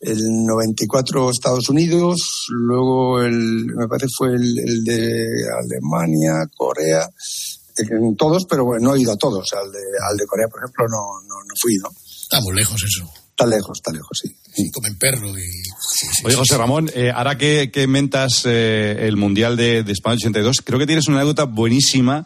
el, 0.02 0.12
el 0.12 0.46
94 0.46 1.30
Estados 1.30 1.70
Unidos, 1.70 2.48
luego 2.50 3.22
el, 3.22 3.68
me 3.68 3.88
parece 3.88 4.08
fue 4.16 4.30
el, 4.30 4.60
el 4.60 4.84
de 4.84 5.46
Alemania, 5.64 6.46
Corea, 6.56 7.10
en 7.78 8.16
todos, 8.16 8.46
pero 8.50 8.66
bueno, 8.66 8.90
no 8.90 8.96
he 8.96 9.02
ido 9.02 9.14
a 9.14 9.18
todos. 9.18 9.48
Al 9.54 9.72
de, 9.72 9.80
al 10.10 10.18
de 10.18 10.26
Corea, 10.26 10.48
por 10.48 10.60
ejemplo, 10.60 10.86
no, 10.88 11.28
no, 11.28 11.36
no 11.44 11.54
fui, 11.60 11.76
¿no? 11.76 11.90
Está 11.90 12.42
muy 12.42 12.56
lejos 12.56 12.82
eso. 12.84 13.10
Está 13.30 13.46
lejos, 13.48 13.80
está 13.80 13.92
lejos, 13.92 14.18
sí. 14.22 14.34
Y 14.56 14.72
comen 14.72 14.98
perro 14.98 15.28
y... 15.38 15.42
sí, 15.42 16.08
sí, 16.14 16.22
Oye, 16.24 16.36
sí, 16.36 16.40
José 16.40 16.54
sí. 16.54 16.58
Ramón, 16.58 16.90
eh, 16.96 17.12
ahora 17.14 17.38
que, 17.38 17.70
que 17.70 17.86
mentas 17.86 18.44
eh, 18.46 18.96
el 19.02 19.18
Mundial 19.18 19.58
de, 19.58 19.84
de 19.84 19.92
España 19.92 20.16
82, 20.16 20.62
creo 20.64 20.80
que 20.80 20.86
tienes 20.86 21.10
una 21.10 21.18
anécdota 21.18 21.44
buenísima 21.44 22.26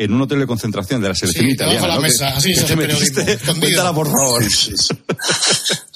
en 0.00 0.12
un 0.14 0.22
hotel 0.22 0.38
de 0.38 0.46
concentración 0.46 1.00
de 1.02 1.08
la 1.08 1.14
selección 1.16 1.46
Sí, 1.46 1.52
italiana. 1.54 1.88
la 1.88 1.94
¿no? 1.96 2.00
mesa, 2.02 2.28
así 2.28 2.52
que 2.54 2.60
es 2.60 2.66
te 2.66 2.72
el 2.74 2.78
metiste. 2.78 3.14
periodismo, 3.20 3.32
escondido. 3.50 3.60
Cuéntala, 3.60 3.92
por 3.94 4.06
favor. 4.06 4.44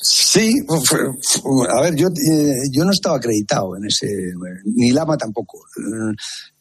Sí, 0.00 0.54
fue- 0.84 1.68
a 1.78 1.80
ver, 1.82 1.94
yo, 1.94 2.08
eh, 2.08 2.52
yo 2.72 2.84
no 2.84 2.90
estaba 2.90 3.16
acreditado 3.16 3.76
en 3.76 3.84
ese, 3.86 4.08
ni 4.64 4.90
Lama 4.90 5.16
tampoco. 5.16 5.58
Eh, 5.78 6.14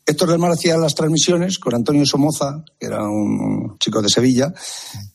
Héctor 0.05 0.29
del 0.29 0.39
Mar 0.39 0.51
hacía 0.51 0.77
las 0.77 0.93
transmisiones 0.95 1.57
con 1.59 1.73
Antonio 1.75 2.05
Somoza, 2.05 2.63
que 2.79 2.87
era 2.87 3.03
un 3.07 3.77
chico 3.79 4.01
de 4.01 4.09
Sevilla, 4.09 4.51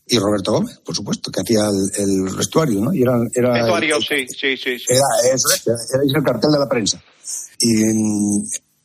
y 0.06 0.18
Roberto 0.18 0.52
Gómez, 0.52 0.78
por 0.84 0.94
supuesto, 0.94 1.30
que 1.30 1.40
hacía 1.40 1.68
el, 1.68 2.02
el 2.28 2.36
vestuario, 2.36 2.80
¿no? 2.80 2.94
Y 2.94 3.02
era, 3.02 3.18
era, 3.34 3.52
Vestuario, 3.52 4.00
sí, 4.00 4.26
sí, 4.28 4.56
sí. 4.56 4.78
sí. 4.78 4.84
era, 4.88 5.34
eso 5.34 5.48
era 5.94 6.02
el 6.18 6.24
cartel 6.24 6.52
de 6.52 6.58
la 6.58 6.68
prensa. 6.68 7.02
Y 7.60 7.82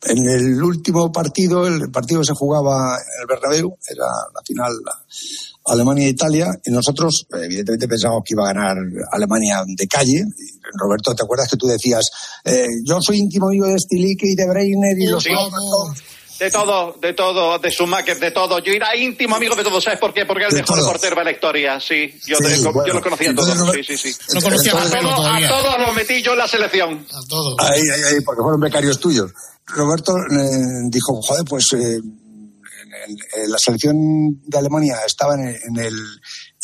en, 0.04 0.28
el 0.28 0.62
último 0.62 1.10
partido, 1.12 1.66
el 1.66 1.90
partido 1.90 2.20
que 2.20 2.26
se 2.26 2.32
jugaba 2.34 2.96
en 2.96 3.20
el 3.22 3.26
Bernabéu, 3.26 3.76
era 3.88 4.04
la 4.34 4.42
final 4.44 4.72
Alemania-Italia, 5.64 6.48
y 6.64 6.70
nosotros, 6.70 7.26
evidentemente, 7.32 7.86
pensábamos 7.86 8.22
que 8.26 8.34
iba 8.34 8.42
a 8.48 8.52
ganar 8.52 8.76
Alemania 9.12 9.62
de 9.66 9.86
calle. 9.86 10.24
Y, 10.36 10.60
Roberto, 10.76 11.14
¿te 11.14 11.22
acuerdas 11.22 11.48
que 11.48 11.56
tú 11.56 11.66
decías, 11.66 12.10
eh, 12.44 12.66
yo 12.84 12.98
soy 13.00 13.18
íntimo 13.18 13.46
amigo 13.48 13.66
de 13.66 13.78
Stilike 13.78 14.24
y 14.26 14.34
de 14.34 14.48
Breiner 14.48 14.98
y 14.98 15.06
los 15.06 15.22
Sí. 15.22 15.30
otros"? 15.32 16.02
De 16.40 16.50
todo, 16.50 16.96
de 17.00 17.12
todo, 17.12 17.56
de 17.60 17.70
Schumacher, 17.70 18.18
de 18.18 18.32
todo. 18.32 18.58
Yo 18.58 18.72
era 18.72 18.96
íntimo 18.96 19.36
amigo 19.36 19.54
de 19.54 19.62
todos, 19.62 19.84
¿sabes 19.84 20.00
por 20.00 20.12
qué? 20.12 20.26
Porque 20.26 20.42
era 20.42 20.48
el 20.50 20.56
mejor 20.56 20.76
todos. 20.78 20.90
portero 20.90 21.14
de 21.14 21.24
la 21.24 21.30
historia, 21.30 21.78
sí. 21.78 22.18
Yo, 22.26 22.36
Sí, 22.38 22.44
de- 22.44 22.58
yo 22.60 22.72
bueno. 22.72 22.94
lo 22.94 23.00
conocía 23.00 23.28
a 23.28 23.30
Entonces, 23.30 23.56
todos, 23.58 23.72
sí, 23.76 23.84
sí, 23.84 23.96
sí. 23.96 24.12
No 24.34 24.40
conocía 24.40 24.72
a 24.72 24.90
todos, 24.90 25.26
a 25.28 25.48
todos 25.48 25.78
los 25.86 25.94
metí 25.94 26.20
yo 26.20 26.32
en 26.32 26.38
la 26.38 26.48
selección. 26.48 27.06
A 27.12 27.28
todos. 27.28 27.54
Ahí, 27.60 27.82
ahí, 27.82 28.02
ahí, 28.14 28.20
porque 28.24 28.42
fueron 28.42 28.60
becarios 28.60 28.98
tuyos. 28.98 29.30
Roberto 29.66 30.16
eh, 30.18 30.88
dijo, 30.90 31.20
joder, 31.22 31.44
pues 31.48 31.66
eh, 31.74 31.96
en 31.96 32.02
en- 33.36 33.50
la 33.50 33.56
selección 33.58 33.96
de 34.46 34.58
Alemania 34.58 34.96
estaba 35.06 35.34
en 35.34 35.48
el, 35.48 35.56
en 35.56 35.76
el, 35.78 35.94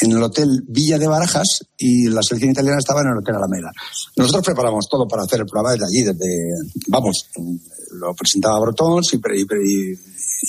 en 0.00 0.12
el 0.12 0.22
hotel 0.22 0.62
Villa 0.68 0.98
de 0.98 1.08
Barajas 1.08 1.60
y 1.76 2.08
la 2.08 2.22
selección 2.22 2.52
italiana 2.52 2.78
estaba 2.78 3.00
en 3.00 3.08
el 3.08 3.18
hotel 3.18 3.34
Alameda. 3.36 3.72
Nosotros 4.16 4.44
preparamos 4.44 4.86
todo 4.88 5.08
para 5.08 5.22
hacer 5.24 5.40
el 5.40 5.46
programa 5.46 5.72
desde 5.72 5.86
allí, 5.86 6.02
desde, 6.02 6.52
vamos, 6.88 7.26
lo 7.92 8.14
presentaba 8.14 8.60
Brotons 8.60 9.14
y, 9.14 9.16
y, 9.16 9.92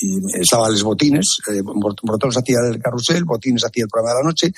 y- 0.02 0.42
estaba 0.42 0.70
Les 0.70 0.84
Botines, 0.84 1.40
eh, 1.52 1.62
Brot- 1.64 2.02
Brotons 2.04 2.38
hacía 2.38 2.58
el 2.70 2.80
carrusel, 2.80 3.24
Botines 3.26 3.64
hacía 3.64 3.84
el 3.86 3.90
programa 3.90 4.14
de 4.16 4.24
la 4.24 4.30
noche 4.30 4.52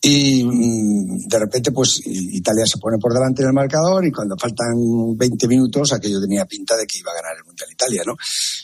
y 0.00 0.44
mm, 0.44 1.26
de 1.26 1.38
repente, 1.38 1.72
pues 1.72 2.00
Italia 2.04 2.64
se 2.66 2.78
pone 2.78 2.98
por 2.98 3.12
delante 3.12 3.42
en 3.42 3.48
el 3.48 3.54
marcador 3.54 4.06
y 4.06 4.12
cuando 4.12 4.36
faltan 4.36 4.74
20 5.16 5.48
minutos, 5.48 5.92
aquello 5.92 6.20
tenía 6.20 6.46
pinta 6.46 6.76
de 6.76 6.86
que 6.86 6.98
iba 6.98 7.10
a 7.10 7.16
ganar 7.16 7.36
el 7.36 7.44
Mundial 7.44 7.68
Italia, 7.72 8.02
¿no? 8.06 8.14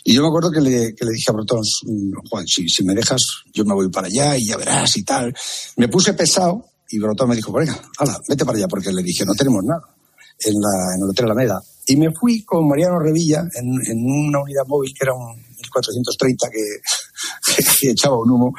Y 0.04 0.14
yo 0.14 0.22
me 0.22 0.28
acuerdo 0.28 0.52
que 0.52 0.60
le, 0.60 0.94
que 0.94 1.04
le 1.04 1.12
dije 1.12 1.30
a 1.30 1.32
Brotons, 1.32 1.80
mm, 1.86 2.28
Juan, 2.30 2.46
si, 2.46 2.68
si 2.68 2.84
me 2.84 2.94
dejas, 2.94 3.20
yo 3.52 3.64
me 3.64 3.74
voy 3.74 3.90
para 3.90 4.06
allá 4.06 4.36
y 4.36 4.46
ya 4.46 4.56
verás 4.56 4.96
y 4.96 5.02
tal. 5.02 5.34
Me 5.76 5.88
puse 5.88 6.14
pesado 6.14 6.66
y 6.88 6.98
Brotons 7.00 7.28
me 7.28 7.36
dijo, 7.36 7.52
venga, 7.52 7.80
hala, 7.98 8.20
vete 8.28 8.44
para 8.44 8.58
allá, 8.58 8.68
porque 8.68 8.92
le 8.92 9.02
dije, 9.02 9.24
no 9.24 9.34
tenemos 9.34 9.64
nada 9.64 9.82
en, 10.38 10.54
la, 10.54 10.94
en 10.94 11.02
el 11.02 11.10
Hotel 11.10 11.24
Alameda. 11.26 11.60
Y 11.86 11.96
me 11.96 12.12
fui 12.12 12.44
con 12.44 12.68
Mariano 12.68 13.00
Revilla 13.00 13.40
en, 13.40 13.66
en 13.90 13.98
una 14.06 14.40
unidad 14.40 14.64
móvil 14.68 14.94
que 14.96 15.04
era 15.04 15.14
un 15.14 15.34
1430 15.34 16.48
que, 16.50 16.80
que 17.80 17.90
echaba 17.90 18.16
un 18.18 18.30
humo. 18.30 18.52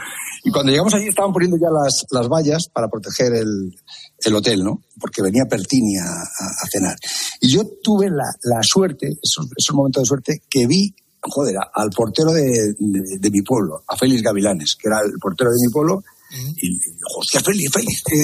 Y 0.44 0.52
cuando 0.52 0.72
llegamos 0.72 0.94
allí 0.94 1.08
estaban 1.08 1.34
poniendo 1.34 1.58
ya 1.58 1.70
las, 1.72 2.06
las 2.12 2.28
vallas 2.28 2.68
para 2.72 2.88
proteger 2.88 3.34
el, 3.34 3.76
el 4.24 4.36
hotel, 4.36 4.64
¿no? 4.64 4.82
Porque 5.00 5.22
venía 5.22 5.46
Pertini 5.46 5.98
a, 5.98 6.06
a- 6.06 6.56
a 6.64 6.68
cenar. 6.72 6.96
Y 7.42 7.50
yo 7.52 7.64
tuve 7.84 8.10
la, 8.10 8.26
la 8.44 8.60
suerte, 8.62 9.08
esos, 9.22 9.48
esos 9.58 9.76
momentos 9.76 10.04
de 10.04 10.08
suerte, 10.08 10.42
que 10.50 10.68
vi, 10.68 10.94
joder, 11.22 11.56
al 11.74 11.90
portero 11.90 12.32
de, 12.32 12.44
de- 12.78 13.18
de 13.20 13.32
mi 13.32 13.42
pueblo, 13.42 13.84
a 13.88 13.98
Félix 13.98 14.22
Gavilanes, 14.22 14.76
que 14.80 14.88
era 14.88 15.00
el 15.06 15.14
portero 15.20 15.50
de 15.50 15.66
mi 15.66 15.72
pueblo, 15.72 16.04
y 16.58 16.70
le 16.70 16.94
dijo, 16.96 17.20
hostia, 17.20 17.40
Félix, 17.42 17.72
Félix, 17.72 18.04
¿qué, 18.06 18.16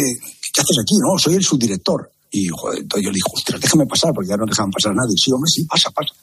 qué 0.53 0.61
haces 0.61 0.77
aquí? 0.81 0.95
No, 0.99 1.17
soy 1.17 1.35
el 1.35 1.43
subdirector. 1.43 2.11
Y 2.29 2.47
joder, 2.47 2.79
entonces 2.79 3.05
yo 3.05 3.09
le 3.11 3.15
dije, 3.15 3.29
ostras, 3.33 3.59
déjame 3.61 3.85
pasar, 3.87 4.11
porque 4.13 4.29
ya 4.29 4.37
no 4.37 4.45
dejaban 4.45 4.71
pasar 4.71 4.91
a 4.91 4.95
nadie. 4.95 5.15
Sí, 5.17 5.31
hombre, 5.31 5.49
sí, 5.49 5.65
pasa, 5.65 5.89
pasa. 5.91 6.13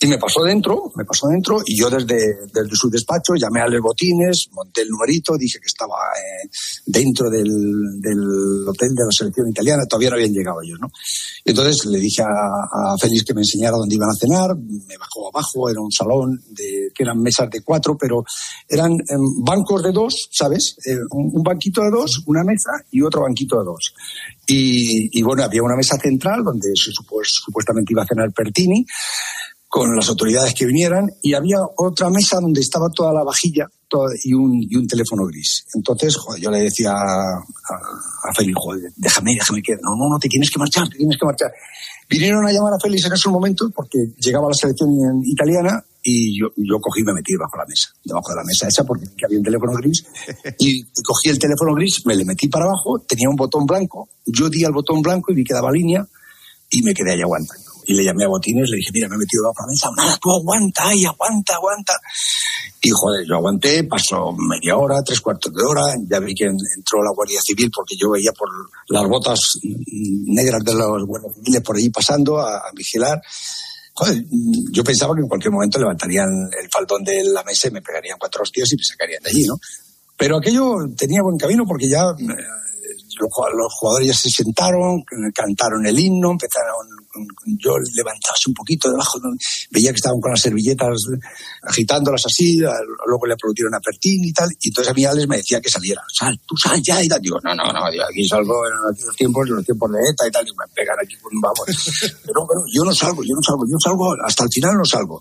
Y 0.00 0.06
me 0.06 0.18
pasó 0.18 0.44
dentro, 0.44 0.92
me 0.94 1.04
pasó 1.04 1.26
dentro, 1.26 1.60
y 1.64 1.76
yo 1.76 1.90
desde, 1.90 2.46
desde 2.52 2.74
su 2.74 2.88
despacho 2.88 3.34
llamé 3.34 3.60
a 3.60 3.66
Les 3.66 3.80
Botines, 3.80 4.48
monté 4.52 4.82
el 4.82 4.88
numerito, 4.88 5.36
dije 5.36 5.58
que 5.58 5.66
estaba 5.66 5.96
eh, 6.16 6.48
dentro 6.86 7.28
del, 7.28 8.00
del 8.00 8.68
hotel 8.68 8.94
de 8.94 9.04
la 9.04 9.10
selección 9.10 9.48
italiana, 9.48 9.86
todavía 9.86 10.10
no 10.10 10.16
habían 10.16 10.32
llegado 10.32 10.62
ellos, 10.62 10.78
¿no? 10.80 10.90
Entonces 11.44 11.86
le 11.86 11.98
dije 11.98 12.22
a, 12.22 12.92
a 12.92 12.96
Félix 12.98 13.24
que 13.24 13.34
me 13.34 13.40
enseñara 13.40 13.76
dónde 13.76 13.96
iban 13.96 14.10
a 14.10 14.14
cenar, 14.14 14.56
me 14.56 14.96
bajó 14.96 15.28
abajo, 15.28 15.68
era 15.68 15.80
un 15.80 15.90
salón 15.90 16.40
de, 16.50 16.90
que 16.94 17.02
eran 17.02 17.20
mesas 17.20 17.50
de 17.50 17.62
cuatro, 17.62 17.96
pero 17.98 18.24
eran 18.68 18.92
em, 18.92 19.44
bancos 19.44 19.82
de 19.82 19.92
dos, 19.92 20.28
¿sabes? 20.30 20.76
Eh, 20.84 20.96
un, 21.10 21.42
banquito 21.42 21.82
de 21.82 21.90
dos, 21.90 22.22
una 22.26 22.44
mesa 22.44 22.70
y 22.90 23.02
otro 23.02 23.22
banquito 23.22 23.58
de 23.58 23.64
dos. 23.64 23.94
Y, 24.46 25.22
bueno, 25.22 25.42
había 25.42 25.62
una 25.62 25.76
mesa 25.76 25.98
central 25.98 26.42
donde 26.42 26.70
se 26.74 26.90
supuestamente 26.92 27.92
iba 27.92 28.02
a 28.02 28.06
cenar 28.06 28.32
Pertini, 28.32 28.84
con 29.68 29.94
las 29.94 30.08
autoridades 30.08 30.54
que 30.54 30.64
vinieran 30.66 31.10
y 31.22 31.34
había 31.34 31.58
otra 31.76 32.08
mesa 32.10 32.40
donde 32.40 32.60
estaba 32.60 32.88
toda 32.88 33.12
la 33.12 33.22
vajilla 33.22 33.66
toda- 33.86 34.14
y, 34.24 34.32
un, 34.32 34.62
y 34.62 34.76
un 34.76 34.86
teléfono 34.86 35.24
gris. 35.26 35.66
Entonces, 35.74 36.16
joder, 36.16 36.40
yo 36.42 36.50
le 36.50 36.60
decía 36.60 36.90
a, 36.92 37.34
a, 37.38 38.28
a 38.30 38.34
Félix, 38.34 38.54
joder, 38.58 38.92
déjame, 38.96 39.34
déjame 39.34 39.62
que... 39.62 39.74
No, 39.82 39.94
no, 39.96 40.08
no, 40.10 40.18
te 40.18 40.28
tienes 40.28 40.50
que 40.50 40.58
marchar, 40.58 40.88
te 40.88 40.96
tienes 40.96 41.16
que 41.18 41.26
marchar. 41.26 41.52
Vinieron 42.08 42.46
a 42.46 42.52
llamar 42.52 42.72
a 42.72 42.78
Félix 42.82 43.04
en 43.06 43.12
esos 43.12 43.30
momentos 43.30 43.70
porque 43.74 43.98
llegaba 44.18 44.48
la 44.48 44.54
selección 44.54 44.90
italiana 45.24 45.84
y 46.02 46.40
yo, 46.40 46.46
yo 46.56 46.78
cogí 46.80 47.00
y 47.02 47.04
me 47.04 47.12
metí 47.12 47.36
bajo 47.36 47.58
la 47.58 47.66
mesa, 47.66 47.88
debajo 48.02 48.30
de 48.30 48.36
la 48.36 48.44
mesa 48.44 48.68
esa 48.68 48.84
porque 48.84 49.04
que 49.14 49.26
había 49.26 49.36
un 49.38 49.44
teléfono 49.44 49.72
gris 49.74 50.02
y 50.58 50.82
cogí 51.04 51.28
el 51.28 51.38
teléfono 51.38 51.74
gris, 51.74 52.06
me 52.06 52.16
le 52.16 52.24
metí 52.24 52.48
para 52.48 52.64
abajo, 52.64 53.00
tenía 53.00 53.28
un 53.28 53.36
botón 53.36 53.66
blanco, 53.66 54.08
yo 54.24 54.48
di 54.48 54.64
al 54.64 54.72
botón 54.72 55.02
blanco 55.02 55.32
y 55.32 55.34
vi 55.34 55.44
que 55.44 55.52
daba 55.52 55.70
línea 55.70 56.06
y 56.70 56.82
me 56.82 56.94
quedé 56.94 57.12
ahí 57.12 57.20
aguantando. 57.20 57.67
Y 57.90 57.94
le 57.94 58.04
llamé 58.04 58.24
a 58.24 58.28
Botines, 58.28 58.68
le 58.68 58.76
dije, 58.76 58.90
mira, 58.92 59.08
me 59.08 59.14
he 59.14 59.18
metido 59.18 59.44
bajo 59.44 59.62
la 59.66 59.72
mesa, 59.72 59.88
nada, 59.96 60.18
tú 60.20 60.30
aguanta, 60.30 60.88
ay, 60.88 61.06
aguanta, 61.06 61.54
aguanta. 61.54 61.94
Y 62.82 62.90
joder, 62.90 63.24
yo 63.26 63.36
aguanté, 63.36 63.82
pasó 63.84 64.30
media 64.36 64.76
hora, 64.76 65.02
tres 65.02 65.20
cuartos 65.22 65.50
de 65.54 65.62
hora, 65.64 65.82
ya 66.06 66.20
vi 66.20 66.34
que 66.34 66.44
en- 66.44 66.56
entró 66.76 67.02
la 67.02 67.12
Guardia 67.14 67.40
Civil 67.42 67.70
porque 67.74 67.96
yo 67.98 68.10
veía 68.10 68.30
por 68.32 68.48
las 68.88 69.08
botas 69.08 69.40
negras 70.26 70.62
de 70.64 70.74
los 70.74 71.06
guardias 71.06 71.34
civiles 71.34 71.62
por 71.62 71.76
ahí 71.76 71.88
pasando 71.88 72.38
a, 72.38 72.58
a 72.58 72.72
vigilar. 72.74 73.20
Joder, 73.94 74.22
yo 74.70 74.84
pensaba 74.84 75.14
que 75.14 75.22
en 75.22 75.28
cualquier 75.28 75.52
momento 75.52 75.78
levantarían 75.78 76.28
el 76.62 76.68
faldón 76.70 77.02
de 77.04 77.24
la 77.24 77.42
mesa 77.42 77.68
y 77.68 77.70
me 77.72 77.80
pegarían 77.82 78.18
cuatro 78.18 78.42
hostias 78.42 78.70
y 78.72 78.76
me 78.76 78.84
sacarían 78.84 79.22
de 79.22 79.30
allí, 79.30 79.44
¿no? 79.46 79.58
Pero 80.16 80.36
aquello 80.36 80.74
tenía 80.96 81.22
buen 81.22 81.38
camino 81.38 81.64
porque 81.66 81.88
ya 81.88 82.02
eh, 82.10 82.34
los 83.20 83.30
jug- 83.30 83.54
los 83.56 83.72
jugadores 83.74 84.08
ya 84.08 84.14
se 84.14 84.30
sentaron, 84.30 85.02
cantaron 85.34 85.86
el 85.86 85.98
himno, 85.98 86.32
empezaron, 86.32 86.86
yo 87.58 87.74
levantaba 87.94 88.34
así 88.36 88.48
un 88.50 88.54
poquito 88.54 88.90
debajo, 88.90 89.18
veía 89.70 89.90
que 89.90 89.96
estaban 89.96 90.20
con 90.20 90.30
las 90.30 90.40
servilletas 90.40 90.88
agitándolas 91.62 92.24
así, 92.26 92.58
luego 93.06 93.26
le 93.26 93.34
aplaudieron 93.34 93.74
a 93.74 93.80
y 94.02 94.32
tal, 94.32 94.50
y 94.60 94.68
entonces 94.68 94.90
a 94.90 94.94
mí 94.94 95.04
Alex 95.04 95.28
me 95.28 95.36
decía 95.38 95.60
que 95.60 95.70
saliera, 95.70 96.02
sal, 96.12 96.38
tú 96.46 96.56
sal 96.56 96.80
ya 96.82 97.02
y 97.02 97.08
tal. 97.08 97.20
Digo, 97.20 97.38
no, 97.42 97.54
no, 97.54 97.64
no, 97.72 97.84
aquí 97.86 98.26
salgo 98.28 98.66
en 98.66 98.72
aquellos 98.94 99.16
tiempos, 99.16 99.48
en 99.48 99.56
los 99.56 99.64
tiempos 99.64 99.90
de 99.92 99.98
ETA 100.10 100.28
y 100.28 100.30
tal, 100.30 100.46
y 100.46 100.50
me 100.52 100.64
pegan 100.74 100.96
aquí 101.02 101.16
un 101.30 101.40
vamos. 101.40 101.60
Pero 102.24 102.46
bueno, 102.46 102.62
yo 102.72 102.84
no 102.84 102.94
salgo, 102.94 103.22
yo 103.24 103.34
no 103.34 103.42
salgo, 103.42 103.64
yo 103.66 103.76
salgo, 103.82 104.14
hasta 104.24 104.44
el 104.44 104.50
final 104.50 104.76
no 104.76 104.84
salgo. 104.84 105.20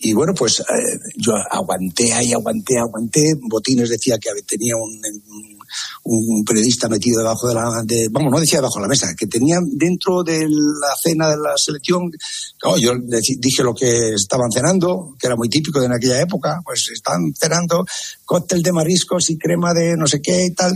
Y 0.00 0.12
bueno, 0.12 0.32
pues 0.32 0.60
eh, 0.60 0.64
yo 1.16 1.32
aguanté 1.50 2.12
ahí, 2.12 2.32
aguanté, 2.32 2.78
aguanté. 2.78 3.34
Botines 3.40 3.88
decía 3.90 4.16
que 4.18 4.30
tenía 4.46 4.74
un, 4.76 5.00
un- 6.04 6.44
periodista 6.44 6.88
metido 6.88 7.18
debajo 7.18 7.48
de 7.48 7.54
la... 7.54 7.82
de- 7.84 8.08
vamos, 8.10 8.30
no 8.32 8.38
decía 8.40 8.58
debajo 8.58 8.76
de 8.76 8.82
la 8.82 8.88
mesa, 8.88 9.08
que 9.18 9.26
tenía 9.26 9.58
dentro 9.66 10.22
de 10.22 10.46
la 10.48 10.94
cena 11.02 11.28
de 11.28 11.36
la 11.36 11.52
selección... 11.56 12.10
claro, 12.58 12.78
yo 12.78 12.92
deci- 12.92 13.38
dije 13.40 13.62
lo 13.64 13.74
que 13.74 14.14
estaban 14.14 14.50
cenando, 14.52 15.16
que 15.18 15.26
era 15.26 15.34
muy 15.36 15.48
típico 15.48 15.80
de 15.80 15.86
en 15.86 15.92
aquella 15.92 16.20
época, 16.22 16.60
pues 16.64 16.88
están 16.92 17.32
cenando 17.36 17.84
cóctel 18.24 18.62
de 18.62 18.72
mariscos 18.72 19.28
y 19.30 19.36
crema 19.36 19.74
de 19.74 19.96
no 19.96 20.06
sé 20.06 20.22
qué 20.22 20.46
y 20.46 20.54
tal. 20.54 20.72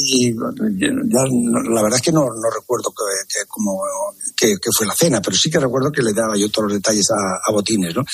Y 0.00 0.32
ya 0.32 1.22
la 1.70 1.82
verdad 1.82 1.96
es 1.96 2.02
que 2.02 2.12
no, 2.12 2.20
no 2.22 2.50
recuerdo 2.54 2.90
que, 2.90 3.26
que 3.28 3.46
cómo- 3.48 3.82
que- 4.36 4.56
que 4.60 4.70
fue 4.76 4.86
la 4.86 4.94
cena, 4.94 5.20
pero 5.20 5.36
sí 5.36 5.50
que 5.50 5.58
recuerdo 5.58 5.90
que 5.92 6.02
le 6.02 6.12
daba 6.12 6.36
yo 6.36 6.50
todos 6.50 6.68
los 6.68 6.74
detalles 6.74 7.10
a, 7.10 7.40
a 7.48 7.52
Botines, 7.52 7.94
¿no? 7.94 8.04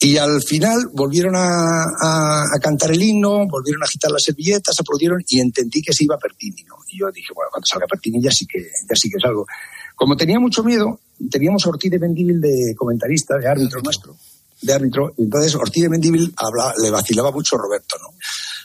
Y 0.00 0.16
al 0.16 0.42
final 0.42 0.88
volvieron 0.92 1.36
a, 1.36 1.84
a- 1.84 2.44
a 2.54 2.58
cantar 2.60 2.90
el 2.90 3.00
himno, 3.02 3.46
volvieron 3.46 3.82
a 3.82 3.86
agitar 3.86 4.10
las 4.10 4.22
servilletas, 4.24 4.78
aplaudieron 4.80 5.22
y 5.28 5.40
entendí 5.40 5.80
que 5.80 5.92
se 5.92 6.04
iba 6.04 6.18
Pertini, 6.18 6.64
¿no? 6.64 6.74
Y 6.88 6.98
yo 6.98 7.10
dije, 7.12 7.28
bueno, 7.34 7.50
cuando 7.52 7.66
salga 7.66 7.86
Pertini 7.86 8.20
ya 8.22 8.30
sí 8.32 8.44
que, 8.46 8.58
ya 8.60 8.96
sí 8.96 9.08
que 9.08 9.20
salgo. 9.20 9.46
Como 9.94 10.16
tenía 10.16 10.40
mucho 10.40 10.64
miedo, 10.64 10.98
teníamos 11.30 11.64
a 11.64 11.68
Ortiz 11.68 11.90
de 11.90 11.98
Mendívil 12.00 12.40
de 12.40 12.74
comentarista, 12.76 13.36
de 13.38 13.46
árbitro 13.46 13.80
nuestro, 13.80 14.16
de 14.60 14.72
árbitro, 14.72 15.14
y 15.16 15.22
entonces 15.22 15.54
Ortiz 15.54 15.84
de 15.84 15.88
Mendívil 15.88 16.34
habla- 16.36 16.74
le 16.82 16.90
vacilaba 16.90 17.30
mucho 17.30 17.54
a 17.56 17.60
Roberto, 17.60 17.96
¿no? 18.02 18.08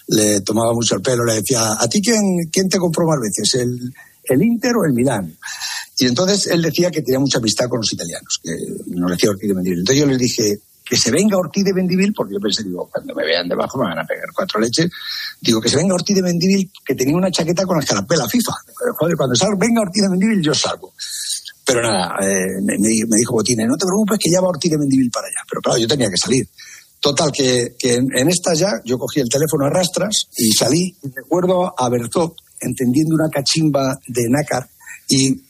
Le 0.08 0.41
tomaba 0.41 0.74
mucho 0.74 0.96
el 0.96 1.02
pelo, 1.02 1.26
le 1.26 1.36
decía, 1.36 1.74
¿a 1.80 1.88
ti 1.88 2.02
quién, 2.02 2.50
quién 2.52 2.70
te 2.70 2.78
compró 2.78 3.06
más 3.06 3.20
veces, 3.20 3.56
el, 3.56 3.93
el 4.24 4.43
Inter 4.43 4.76
o 4.78 4.86
el 4.86 4.93
Milán? 4.93 5.38
Y 6.00 6.06
entonces 6.06 6.48
él 6.48 6.62
decía 6.62 6.91
que 6.91 7.02
tenía 7.02 7.20
mucha 7.20 7.39
amistad 7.39 7.67
con 7.67 7.80
los 7.80 7.91
italianos, 7.91 8.39
que 8.43 8.52
nos 8.88 9.12
decía 9.12 9.32
Ortiz 9.32 9.50
de 9.50 9.56
Mendívil. 9.56 9.80
Entonces 9.80 10.02
yo 10.02 10.08
les 10.08 10.17
dije 10.17 10.60
que 10.86 10.96
se 10.96 11.12
venga 11.12 11.38
Ortiz 11.38 11.65
de 11.65 11.74
Mendívil, 11.74 12.13
porque 12.13 12.36
yo 12.36 12.39
pensé, 12.39 12.63
digo, 12.63 12.88
cuando 12.91 13.13
me 13.13 13.26
vean 13.26 13.50
debajo 13.50 13.78
me 13.80 13.86
van 13.86 14.00
a 14.00 14.06
pegar 14.06 14.28
cuatro 14.34 14.60
leches. 14.60 14.89
Digo, 15.41 15.60
que 15.60 15.70
se 15.70 15.76
venga 15.76 15.96
Ortiz 15.96 16.15
de 16.15 16.22
Mendívil, 16.22 16.72
que 16.86 16.96
tenía 16.96 17.15
una 17.15 17.32
chaqueta 17.32 17.65
con 17.65 17.78
la 17.78 17.84
escarapela 17.84 18.28
FIFA. 18.28 18.54
Joder, 18.98 19.17
cuando 19.17 19.36
salga, 19.36 19.56
venga 19.60 19.82
Ortiz 19.82 20.04
de 20.04 20.10
Mendívil, 20.10 20.41
yo 20.41 20.54
salgo. 20.54 20.93
Pero 21.65 21.82
nada, 21.82 22.15
eh, 22.22 22.62
me, 22.63 22.78
dijo 22.78 23.34
Botines, 23.34 23.67
no 23.67 23.76
te 23.76 23.86
preocupes 23.86 24.20
que 24.20 24.32
ya 24.32 24.39
va 24.39 24.48
Ortiz 24.48 24.72
de 24.72 24.78
Mendívil 24.78 25.12
para 25.12 25.28
allá. 25.28 25.39
Pero 25.50 25.62
claro, 25.62 25.78
yo 25.80 25.88
tenía 25.88 26.10
que 26.10 26.17
salir. 26.17 26.48
Total, 26.99 27.31
que, 27.31 27.75
en, 27.81 28.07
en 28.15 28.29
esta 28.29 28.53
ya 28.53 28.71
yo 28.83 28.97
cogí 28.97 29.19
el 29.19 29.29
teléfono 29.29 29.65
a 29.65 29.69
rastras 29.69 30.27
y 30.38 30.51
salí. 30.51 30.95
Recuerdo 31.15 31.73
a 31.77 31.89
Berzot 31.89 32.36
entendiendo 32.60 33.15
una 33.15 33.29
cachimba 33.29 33.97
de 34.07 34.29
nácar 34.29 34.67
y, 35.07 35.43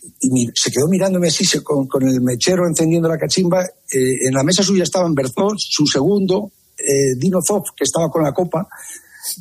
se 0.55 0.71
quedó 0.71 0.87
mirándome 0.87 1.29
así 1.29 1.45
se- 1.45 1.63
con, 1.63 1.87
el 2.01 2.21
mechero 2.21 2.67
encendiendo 2.67 3.07
la 3.07 3.17
cachimba. 3.17 3.63
Eh, 3.63 4.27
en 4.27 4.33
la 4.33 4.43
mesa 4.43 4.63
suya 4.63 4.83
estaban 4.83 5.15
Berzot, 5.15 5.55
su 5.57 5.85
segundo, 5.87 6.51
eh, 6.77 7.15
Dino 7.17 7.39
Zoff, 7.45 7.69
que 7.75 7.83
estaba 7.85 8.09
con 8.09 8.23
la 8.23 8.33
copa, 8.33 8.67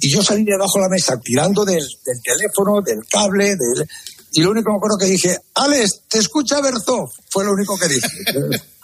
y 0.01 0.11
yo 0.11 0.23
salí 0.23 0.45
de 0.45 0.55
abajo 0.55 0.79
de 0.79 0.83
la 0.83 0.89
mesa 0.89 1.21
tirando 1.21 1.65
del, 1.65 1.85
teléfono, 2.23 2.83
del 2.83 3.05
cable, 3.11 3.57
del... 3.57 3.87
y 4.33 4.43
lo 4.43 4.51
único 4.51 4.67
que 4.67 4.73
me 4.73 4.77
acuerdo 4.77 4.99
que 4.99 5.07
dije, 5.07 5.37
Alex, 5.55 6.03
te 6.09 6.19
escucha 6.19 6.61
Berzot, 6.61 7.11
fue 7.31 7.45
lo 7.45 7.53
único 7.53 7.77
que 7.77 7.89
dije. 7.89 8.09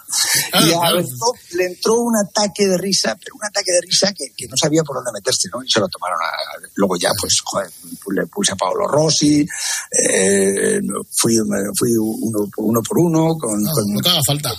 Y 0.65 0.71
a 0.73 0.91
Berzot 0.93 1.35
le 1.53 1.65
entró 1.65 1.99
un 2.01 2.15
ataque 2.17 2.67
de 2.67 2.77
risa, 2.77 3.15
pero 3.19 3.35
un 3.35 3.45
ataque 3.45 3.71
de 3.71 3.81
risa 3.81 4.13
que, 4.13 4.25
que 4.35 4.47
no 4.47 4.55
sabía 4.57 4.83
por 4.83 4.95
dónde 4.97 5.11
meterse, 5.13 5.49
¿no? 5.53 5.63
Y 5.63 5.69
se 5.69 5.79
lo 5.79 5.87
tomaron 5.87 6.17
a- 6.21 6.67
Luego 6.75 6.95
ya, 6.97 7.09
pues, 7.19 7.39
joder, 7.43 7.69
le 8.15 8.27
puse 8.27 8.51
a 8.53 8.55
Paolo 8.55 8.87
Rossi, 8.87 9.45
eh, 9.91 10.79
fui, 11.15 11.35
fui 11.77 11.91
uno, 11.97 12.49
por 12.55 12.65
uno 12.65 12.81
por 12.81 12.97
uno 12.99 13.35
con... 13.37 13.61
No, 13.61 13.71
con- 13.71 13.93
no 13.93 14.01
te 14.01 14.09
haga 14.09 14.21
falta. 14.25 14.51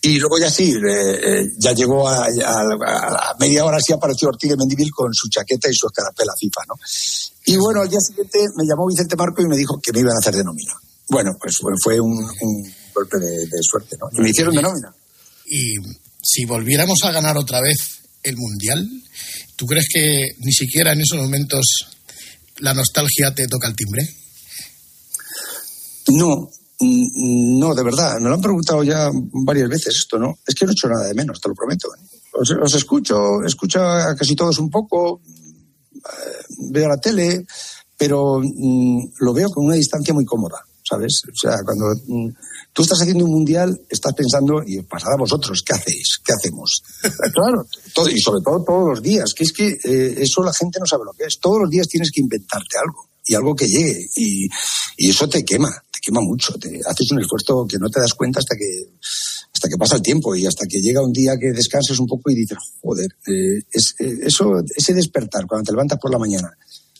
Y 0.00 0.18
luego 0.18 0.38
ya 0.38 0.50
sí, 0.50 0.72
eh, 0.72 1.20
eh, 1.22 1.52
ya 1.58 1.72
llegó 1.72 2.08
a, 2.08 2.24
a- 2.26 3.30
a 3.30 3.36
media 3.38 3.64
hora 3.64 3.78
sí 3.80 3.92
apareció 3.92 4.28
Ortiz 4.28 4.50
de 4.50 4.56
Mendivil 4.56 4.90
con 4.90 5.14
su 5.14 5.28
chaqueta 5.28 5.68
y 5.70 5.74
su 5.74 5.86
escarapela 5.86 6.32
FIFA, 6.38 6.60
¿no? 6.68 6.74
Y 7.44 7.56
bueno, 7.56 7.82
al 7.82 7.88
día 7.88 8.00
siguiente 8.00 8.40
me 8.56 8.64
llamó 8.66 8.86
Vicente 8.88 9.14
Marco 9.16 9.40
y 9.42 9.46
me 9.46 9.56
dijo 9.56 9.78
que 9.80 9.92
me 9.92 10.00
iban 10.00 10.14
a 10.16 10.18
hacer 10.18 10.34
de 10.34 10.42
nómina. 10.44 10.72
Bueno, 11.08 11.36
pues 11.40 11.58
fue 11.82 12.00
un, 12.00 12.18
un 12.40 12.74
golpe 12.92 13.18
de, 13.18 13.46
de 13.46 13.62
suerte, 13.62 13.96
¿no? 13.98 14.08
Y 14.12 14.22
me 14.22 14.30
hicieron 14.30 14.54
de 14.54 14.62
nómina. 14.62 14.94
Y 15.46 15.74
si 16.22 16.44
volviéramos 16.44 16.98
a 17.04 17.12
ganar 17.12 17.36
otra 17.36 17.60
vez 17.60 18.02
el 18.22 18.36
Mundial, 18.36 18.88
¿tú 19.56 19.66
crees 19.66 19.86
que 19.92 20.28
ni 20.38 20.52
siquiera 20.52 20.92
en 20.92 21.00
esos 21.00 21.18
momentos 21.18 21.64
la 22.58 22.74
nostalgia 22.74 23.34
te 23.34 23.48
toca 23.48 23.68
el 23.68 23.74
timbre? 23.74 24.08
No, 26.08 26.50
mm, 26.80 27.58
no, 27.58 27.74
de 27.74 27.82
verdad, 27.82 28.18
me 28.20 28.28
lo 28.28 28.34
han 28.34 28.40
preguntado 28.40 28.82
ya 28.84 29.10
varias 29.44 29.68
veces 29.68 29.96
esto, 29.96 30.18
¿no? 30.18 30.38
Es 30.46 30.54
que 30.54 30.64
no 30.64 30.72
he 30.72 30.74
hecho 30.74 30.88
nada 30.88 31.08
de 31.08 31.14
menos, 31.14 31.40
te 31.40 31.48
lo 31.48 31.54
prometo. 31.54 31.88
¿eh? 31.94 32.20
Os, 32.32 32.50
os 32.50 32.74
escucho, 32.74 33.42
escucho 33.44 33.82
a 33.82 34.14
casi 34.14 34.36
todos 34.36 34.58
un 34.58 34.70
poco, 34.70 35.20
eh, 35.94 36.44
veo 36.70 36.88
la 36.88 36.98
tele, 36.98 37.44
pero 37.96 38.40
mm, 38.40 39.12
lo 39.20 39.32
veo 39.32 39.48
con 39.50 39.66
una 39.66 39.76
distancia 39.76 40.14
muy 40.14 40.24
cómoda, 40.24 40.58
¿sabes? 40.88 41.22
O 41.26 41.36
sea, 41.40 41.56
cuando 41.64 41.86
mm, 42.06 42.28
tú 42.72 42.82
estás 42.82 43.00
haciendo 43.02 43.24
un 43.24 43.30
mundial, 43.32 43.80
estás 43.88 44.14
pensando, 44.14 44.62
y 44.66 44.80
pasará 44.82 45.14
a 45.14 45.18
vosotros, 45.18 45.62
¿qué 45.66 45.74
hacéis? 45.74 46.18
¿Qué 46.24 46.32
hacemos? 46.32 46.82
claro, 47.34 47.66
todo- 47.94 48.08
y 48.10 48.18
sobre 48.20 48.42
todo 48.42 48.62
todos 48.64 48.88
los 48.90 49.02
días, 49.02 49.32
que 49.34 49.44
es 49.44 49.52
que 49.52 49.68
eh, 49.84 50.14
eso 50.18 50.42
la 50.42 50.52
gente 50.52 50.78
no 50.80 50.86
sabe 50.86 51.04
lo 51.04 51.12
que 51.12 51.24
es. 51.24 51.38
Todos 51.38 51.60
los 51.62 51.70
días 51.70 51.86
tienes 51.88 52.10
que 52.10 52.20
inventarte 52.20 52.76
algo 52.84 53.08
y 53.26 53.34
algo 53.34 53.54
que 53.54 53.66
llegue 53.66 54.06
y, 54.16 54.46
y 54.96 55.10
eso 55.10 55.28
te 55.28 55.44
quema, 55.44 55.70
te 55.92 56.00
quema 56.02 56.20
mucho. 56.22 56.54
Te 56.58 56.80
haces 56.86 57.10
un 57.12 57.20
esfuerzo 57.20 57.66
que 57.68 57.78
no 57.78 57.88
te 57.88 58.00
das 58.00 58.14
cuenta 58.14 58.40
hasta 58.40 58.56
que 58.56 58.90
hasta 59.54 59.68
que 59.68 59.76
pasa 59.78 59.96
el 59.96 60.02
tiempo 60.02 60.34
y 60.34 60.44
hasta 60.46 60.66
que 60.66 60.80
llega 60.80 61.04
un 61.04 61.12
día 61.12 61.36
que 61.38 61.52
descanses 61.52 61.98
un 62.00 62.06
poco 62.06 62.30
y 62.30 62.34
dices, 62.34 62.58
joder, 62.80 63.06
eh, 63.28 63.60
es, 63.70 63.94
eh, 64.00 64.18
eso, 64.22 64.54
ese 64.74 64.92
despertar 64.94 65.46
cuando 65.46 65.66
te 65.66 65.72
levantas 65.72 65.98
por 66.00 66.10
la 66.10 66.18
mañana 66.18 66.48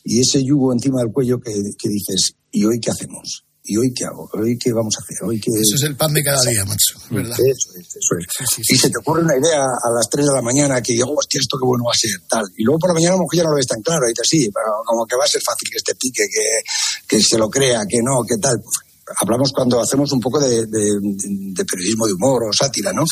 y 0.05 0.21
ese 0.21 0.45
yugo 0.45 0.73
encima 0.73 1.01
del 1.01 1.11
cuello 1.13 1.41
que, 1.41 1.53
que 1.79 1.89
dices, 1.89 2.35
¿y 2.53 2.65
hoy 2.65 2.79
qué 2.79 2.91
hacemos? 2.91 3.45
¿Y 3.64 3.77
hoy 3.77 3.92
qué 3.94 4.05
hago? 4.05 4.29
¿Hoy 4.35 4.59
qué 4.59 4.72
vamos 4.72 4.96
a 4.98 5.03
hacer? 5.03 5.16
¿Hoy 5.22 5.38
qué... 5.40 5.51
Eso 5.55 5.77
es 5.77 5.83
el 5.83 5.94
pan 5.96 6.12
de 6.12 6.22
cada 6.25 6.42
día, 6.42 6.64
macho, 6.64 6.98
¿verdad? 7.11 7.37
Eso 7.38 7.70
es, 7.79 7.87
eso 7.94 8.14
es. 8.18 8.70
y 8.70 8.77
se 8.77 8.90
te 8.90 8.98
ocurre 8.98 9.22
una 9.22 9.37
idea 9.38 9.62
a 9.62 9.90
las 9.94 10.09
3 10.11 10.27
de 10.27 10.33
la 10.35 10.42
mañana 10.42 10.83
que 10.83 10.94
digo, 10.94 11.14
hostia, 11.16 11.38
esto 11.40 11.57
qué 11.59 11.66
bueno 11.66 11.85
va 11.85 11.92
a 11.92 11.96
ser, 11.96 12.11
tal. 12.29 12.44
Y 12.57 12.64
luego 12.64 12.81
por 12.81 12.90
la 12.90 12.94
mañana 12.94 13.14
a 13.14 13.16
lo 13.18 13.22
mejor 13.22 13.37
ya 13.37 13.42
no 13.44 13.51
lo 13.51 13.57
ves 13.57 13.66
tan 13.68 13.81
claro, 13.83 14.03
y 14.07 14.09
dices, 14.11 14.27
sí, 14.29 14.51
pero 14.53 14.66
como 14.85 15.07
que 15.07 15.14
va 15.14 15.25
a 15.25 15.29
ser 15.29 15.40
fácil 15.46 15.68
que 15.70 15.79
este 15.79 15.94
pique, 15.94 16.25
que, 16.27 17.16
que 17.16 17.22
se 17.22 17.38
lo 17.38 17.48
crea, 17.48 17.83
que 17.88 17.98
no, 18.03 18.25
que 18.27 18.37
tal. 18.42 18.59
Pues, 18.61 18.77
hablamos 19.20 19.53
cuando 19.53 19.81
hacemos 19.81 20.11
un 20.12 20.20
poco 20.20 20.40
de, 20.40 20.66
de- 20.66 20.98
de 21.03 21.64
periodismo 21.64 22.07
de 22.07 22.14
humor 22.14 22.44
o 22.48 22.53
sátira, 22.53 22.92
¿no? 22.92 23.05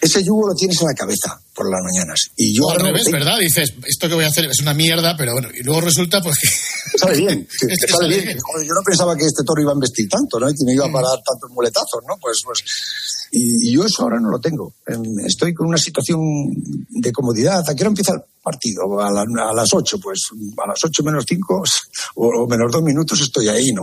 Ese 0.00 0.22
yugo 0.22 0.48
lo 0.48 0.54
tienes 0.54 0.80
en 0.80 0.86
la 0.86 0.94
cabeza 0.94 1.40
por 1.54 1.68
las 1.70 1.80
mañanas. 1.82 2.20
Y 2.36 2.54
yo 2.56 2.64
O 2.64 2.70
al 2.72 2.80
revés. 2.80 3.10
¿verdad? 3.10 3.38
Dices, 3.38 3.72
esto 3.84 4.08
que 4.08 4.14
voy 4.14 4.24
a 4.24 4.28
hacer 4.28 4.44
es 4.46 4.60
una 4.60 4.74
mierda, 4.74 5.16
pero 5.16 5.32
bueno, 5.32 5.48
y 5.52 5.62
luego 5.62 5.80
resulta 5.80 6.20
pues 6.22 6.36
que... 6.38 6.48
Te 7.00 7.06
sale 7.06 7.18
bien, 7.18 7.48
te 7.80 7.88
sale 7.88 8.08
bien. 8.08 8.36
Yo 8.36 8.74
no 8.74 8.82
pensaba 8.84 9.16
que 9.16 9.24
este 9.24 9.44
toro 9.44 9.60
iba 9.62 9.72
a 9.72 9.74
investir 9.74 10.08
tanto, 10.08 10.38
¿no? 10.40 10.48
Y 10.50 10.54
que 10.54 10.64
me 10.64 10.74
iba 10.74 10.86
a 10.86 10.92
parar 10.92 11.18
tantos 11.24 11.50
muletazos, 11.50 12.02
¿no? 12.06 12.16
Pues, 12.20 12.40
pues, 12.44 12.62
y, 13.32 13.68
y 13.68 13.72
yo 13.72 13.84
eso 13.84 14.02
ahora 14.02 14.18
no 14.20 14.30
lo 14.30 14.40
tengo. 14.40 14.74
Em, 14.86 15.02
Estoy 15.26 15.52
con 15.54 15.66
una 15.68 15.78
situación 15.78 16.18
de 16.88 17.12
comodidad. 17.12 17.62
¿A 17.68 17.74
qué 17.74 17.82
hora 17.82 17.88
empieza 17.90 18.12
el 18.14 18.22
partido? 18.42 19.00
A, 19.00 19.10
la- 19.10 19.24
a 19.50 19.52
las 19.54 19.68
8, 19.72 19.98
pues 20.02 20.20
a 20.64 20.68
las 20.68 20.78
8 20.82 21.02
menos 21.02 21.24
5 21.28 21.62
o, 22.16 22.26
o 22.42 22.46
menos 22.46 22.72
2 22.72 22.82
minutos 22.82 23.20
estoy 23.20 23.48
ahí, 23.48 23.72
¿no? 23.72 23.82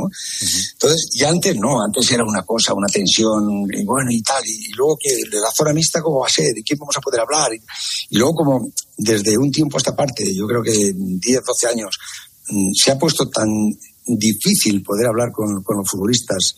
Entonces, 0.73 1.09
y 1.13 1.23
antes 1.23 1.55
no, 1.57 1.81
antes 1.83 2.09
era 2.11 2.23
una 2.25 2.43
cosa, 2.43 2.73
una 2.73 2.87
tensión, 2.87 3.67
y 3.71 3.83
bueno, 3.85 4.09
y 4.11 4.21
tal, 4.21 4.43
y, 4.45 4.69
y 4.69 4.73
luego 4.73 4.97
que 4.99 5.11
de 5.15 5.39
la 5.39 5.51
zona 5.55 5.73
mixta, 5.73 6.01
¿cómo 6.01 6.19
va 6.21 6.27
a 6.27 6.29
ser? 6.29 6.57
¿Y 6.57 6.63
quién 6.63 6.79
vamos 6.79 6.97
a 6.97 7.01
poder 7.01 7.21
hablar? 7.21 7.53
Y, 7.53 7.57
y 8.09 8.17
luego, 8.17 8.33
como 8.35 8.67
desde 8.97 9.37
un 9.37 9.51
tiempo 9.51 9.77
a 9.77 9.79
esta 9.79 9.95
parte, 9.95 10.33
yo 10.33 10.47
creo 10.47 10.63
que 10.63 10.71
10, 10.95 11.43
12 11.45 11.67
años, 11.67 11.95
mm, 11.97 12.34
se 12.73 12.91
ha 12.91 12.97
puesto 12.97 13.29
tan 13.29 13.47
difícil 14.07 14.83
poder 14.83 15.07
hablar 15.07 15.31
con, 15.31 15.63
con 15.63 15.77
los 15.77 15.89
futbolistas, 15.89 16.55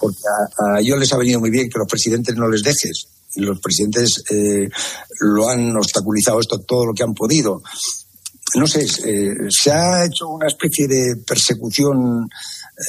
porque 0.00 0.18
a, 0.26 0.76
a 0.76 0.80
ellos 0.80 0.98
les 0.98 1.12
ha 1.12 1.18
venido 1.18 1.38
muy 1.40 1.50
bien 1.50 1.68
que 1.68 1.78
los 1.78 1.88
presidentes 1.88 2.34
no 2.36 2.48
les 2.48 2.62
dejes. 2.62 3.06
Los 3.36 3.60
presidentes 3.60 4.22
eh, 4.30 4.68
lo 5.20 5.48
han 5.48 5.74
obstaculizado 5.76 6.40
esto 6.40 6.58
todo 6.60 6.86
lo 6.86 6.92
que 6.94 7.02
han 7.02 7.14
podido. 7.14 7.62
No 8.54 8.66
sé, 8.66 8.84
eh, 9.04 9.34
se 9.48 9.70
ha 9.70 10.04
hecho 10.04 10.28
una 10.28 10.46
especie 10.48 10.86
de 10.86 11.16
persecución 11.26 12.28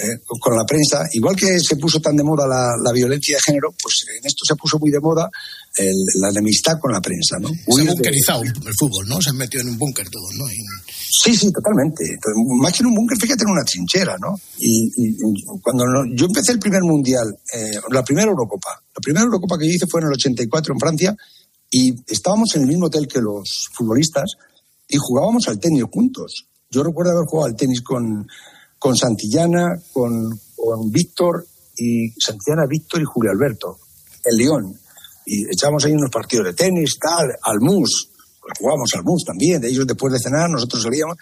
eh, 0.02 0.18
con- 0.26 0.40
con 0.40 0.58
la 0.58 0.66
prensa, 0.66 1.04
igual 1.14 1.36
que 1.38 1.60
se 1.60 1.78
puso 1.78 2.02
tan 2.02 2.18
de 2.18 2.24
moda 2.24 2.46
la, 2.48 2.74
la 2.84 2.92
violencia 2.92 3.38
de 3.38 3.42
género, 3.42 3.74
pues 3.82 4.06
en 4.20 4.26
esto 4.26 4.44
se 4.46 4.56
puso 4.56 4.78
muy 4.80 4.92
de 4.92 5.00
moda 5.00 5.30
el- 5.78 6.06
la 6.22 6.30
enemistad 6.30 6.80
con 6.80 6.92
la 6.92 7.02
prensa, 7.02 7.38
¿no? 7.40 7.50
Se 7.50 7.82
ha 7.82 7.84
de- 7.86 7.92
bunkerizado 7.92 8.44
el 8.44 8.74
fútbol, 8.78 9.08
¿no? 9.08 9.22
Se 9.22 9.30
han 9.32 9.38
metido 9.38 9.62
en 9.64 9.70
un 9.70 9.78
búnker 9.78 10.08
todos, 10.10 10.30
¿no? 10.38 10.46
Y- 10.52 10.58
Sí, 11.24 11.36
sí, 11.38 11.52
totalmente. 11.52 12.04
Entonces, 12.06 12.34
más 12.62 12.74
que 12.74 12.80
en 12.80 12.88
un 12.88 12.96
búnker, 12.96 13.18
fíjate 13.20 13.44
en 13.44 13.52
una 13.52 13.64
trinchera, 13.64 14.18
¿no? 14.20 14.36
Y, 14.58 14.92
y- 14.98 15.16
cuando 15.62 15.86
no- 15.86 16.06
yo 16.16 16.26
empecé 16.26 16.52
el 16.52 16.60
primer 16.60 16.82
mundial, 16.82 17.28
eh, 17.54 17.72
la 17.92 18.04
primera 18.04 18.30
Eurocopa, 18.30 18.70
la 18.96 19.02
primera 19.02 19.24
Eurocopa 19.26 19.58
que 19.58 19.68
yo 19.68 19.74
hice 19.74 19.88
fue 19.88 20.02
en 20.02 20.08
el 20.08 20.14
84 20.14 20.74
en 20.74 20.80
Francia 20.80 21.16
y 21.72 21.94
estábamos 22.08 22.54
en 22.56 22.64
el 22.64 22.68
mismo 22.68 22.88
hotel 22.88 23.08
que 23.08 23.20
los 23.22 23.70
futbolistas 23.74 24.32
y 24.88 24.98
jugábamos 25.00 25.48
al 25.48 25.60
tenis 25.60 25.84
juntos. 25.92 26.46
Yo 26.70 26.84
recuerdo 26.84 27.12
haber 27.14 27.26
jugado 27.26 27.48
al 27.48 27.56
tenis 27.56 27.82
con, 27.82 28.28
con 28.80 28.96
Santillana, 28.98 29.80
con, 29.94 30.40
con 30.56 30.92
Víctor 30.92 31.46
y 31.78 32.10
Santillana, 32.20 32.66
Víctor 32.68 33.02
y 33.02 33.06
Julio 33.06 33.32
Alberto, 33.32 33.78
en 34.26 34.38
León. 34.38 34.80
Y 35.26 35.46
echábamos 35.46 35.86
ahí 35.86 35.94
unos 35.94 36.10
partidos 36.10 36.48
de 36.48 36.54
tenis, 36.54 36.98
tal, 37.00 37.28
al 37.42 37.60
mus, 37.60 38.10
jugábamos 38.60 38.90
al 38.96 39.04
mus 39.04 39.24
también, 39.24 39.62
de 39.62 39.70
ellos 39.70 39.88
después 39.88 40.14
de 40.14 40.20
cenar, 40.20 40.50
nosotros 40.50 40.84
salíamos. 40.84 41.18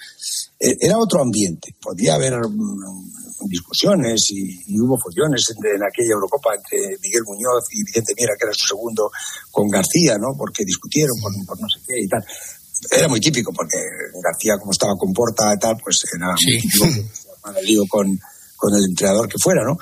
Eh, 0.60 0.76
era 0.80 0.98
otro 0.98 1.22
ambiente, 1.22 1.76
podía 1.82 2.16
haber 2.16 2.34
mm, 2.34 3.48
discusiones 3.48 4.20
y, 4.32 4.74
y 4.74 4.80
hubo 4.80 4.98
follones 4.98 5.44
en, 5.50 5.76
en 5.76 5.84
aquella 5.84 6.14
Eurocopa 6.14 6.56
entre 6.56 6.98
Miguel 7.02 7.24
Muñoz 7.26 7.66
y 7.72 7.84
Vicente 7.84 8.14
Miera, 8.16 8.34
que 8.38 8.46
era 8.46 8.54
su 8.54 8.68
segundo, 8.68 9.12
con 9.52 9.70
García, 9.70 10.18
¿no? 10.18 10.34
Porque 10.38 10.66
discutieron 10.66 11.16
por, 11.22 11.32
por 11.46 11.62
no 11.62 11.68
sé 11.70 11.80
qué 11.88 12.02
y 12.02 12.08
tal. 12.08 12.24
Era 12.90 13.08
muy 13.08 13.20
típico, 13.20 13.54
porque 13.54 13.78
García, 14.24 14.58
como 14.58 14.72
estaba 14.72 14.94
con 14.98 15.14
Porta 15.14 15.54
y 15.54 15.60
tal, 15.60 15.78
pues 15.84 16.04
era 16.16 16.28
muy 16.28 16.62
típico 16.62 16.86
que 17.54 17.62
lío 17.64 17.84
con, 17.88 18.20
con 18.56 18.74
el 18.74 18.86
entrenador 18.90 19.28
que 19.28 19.38
fuera, 19.38 19.64
¿no? 19.64 19.78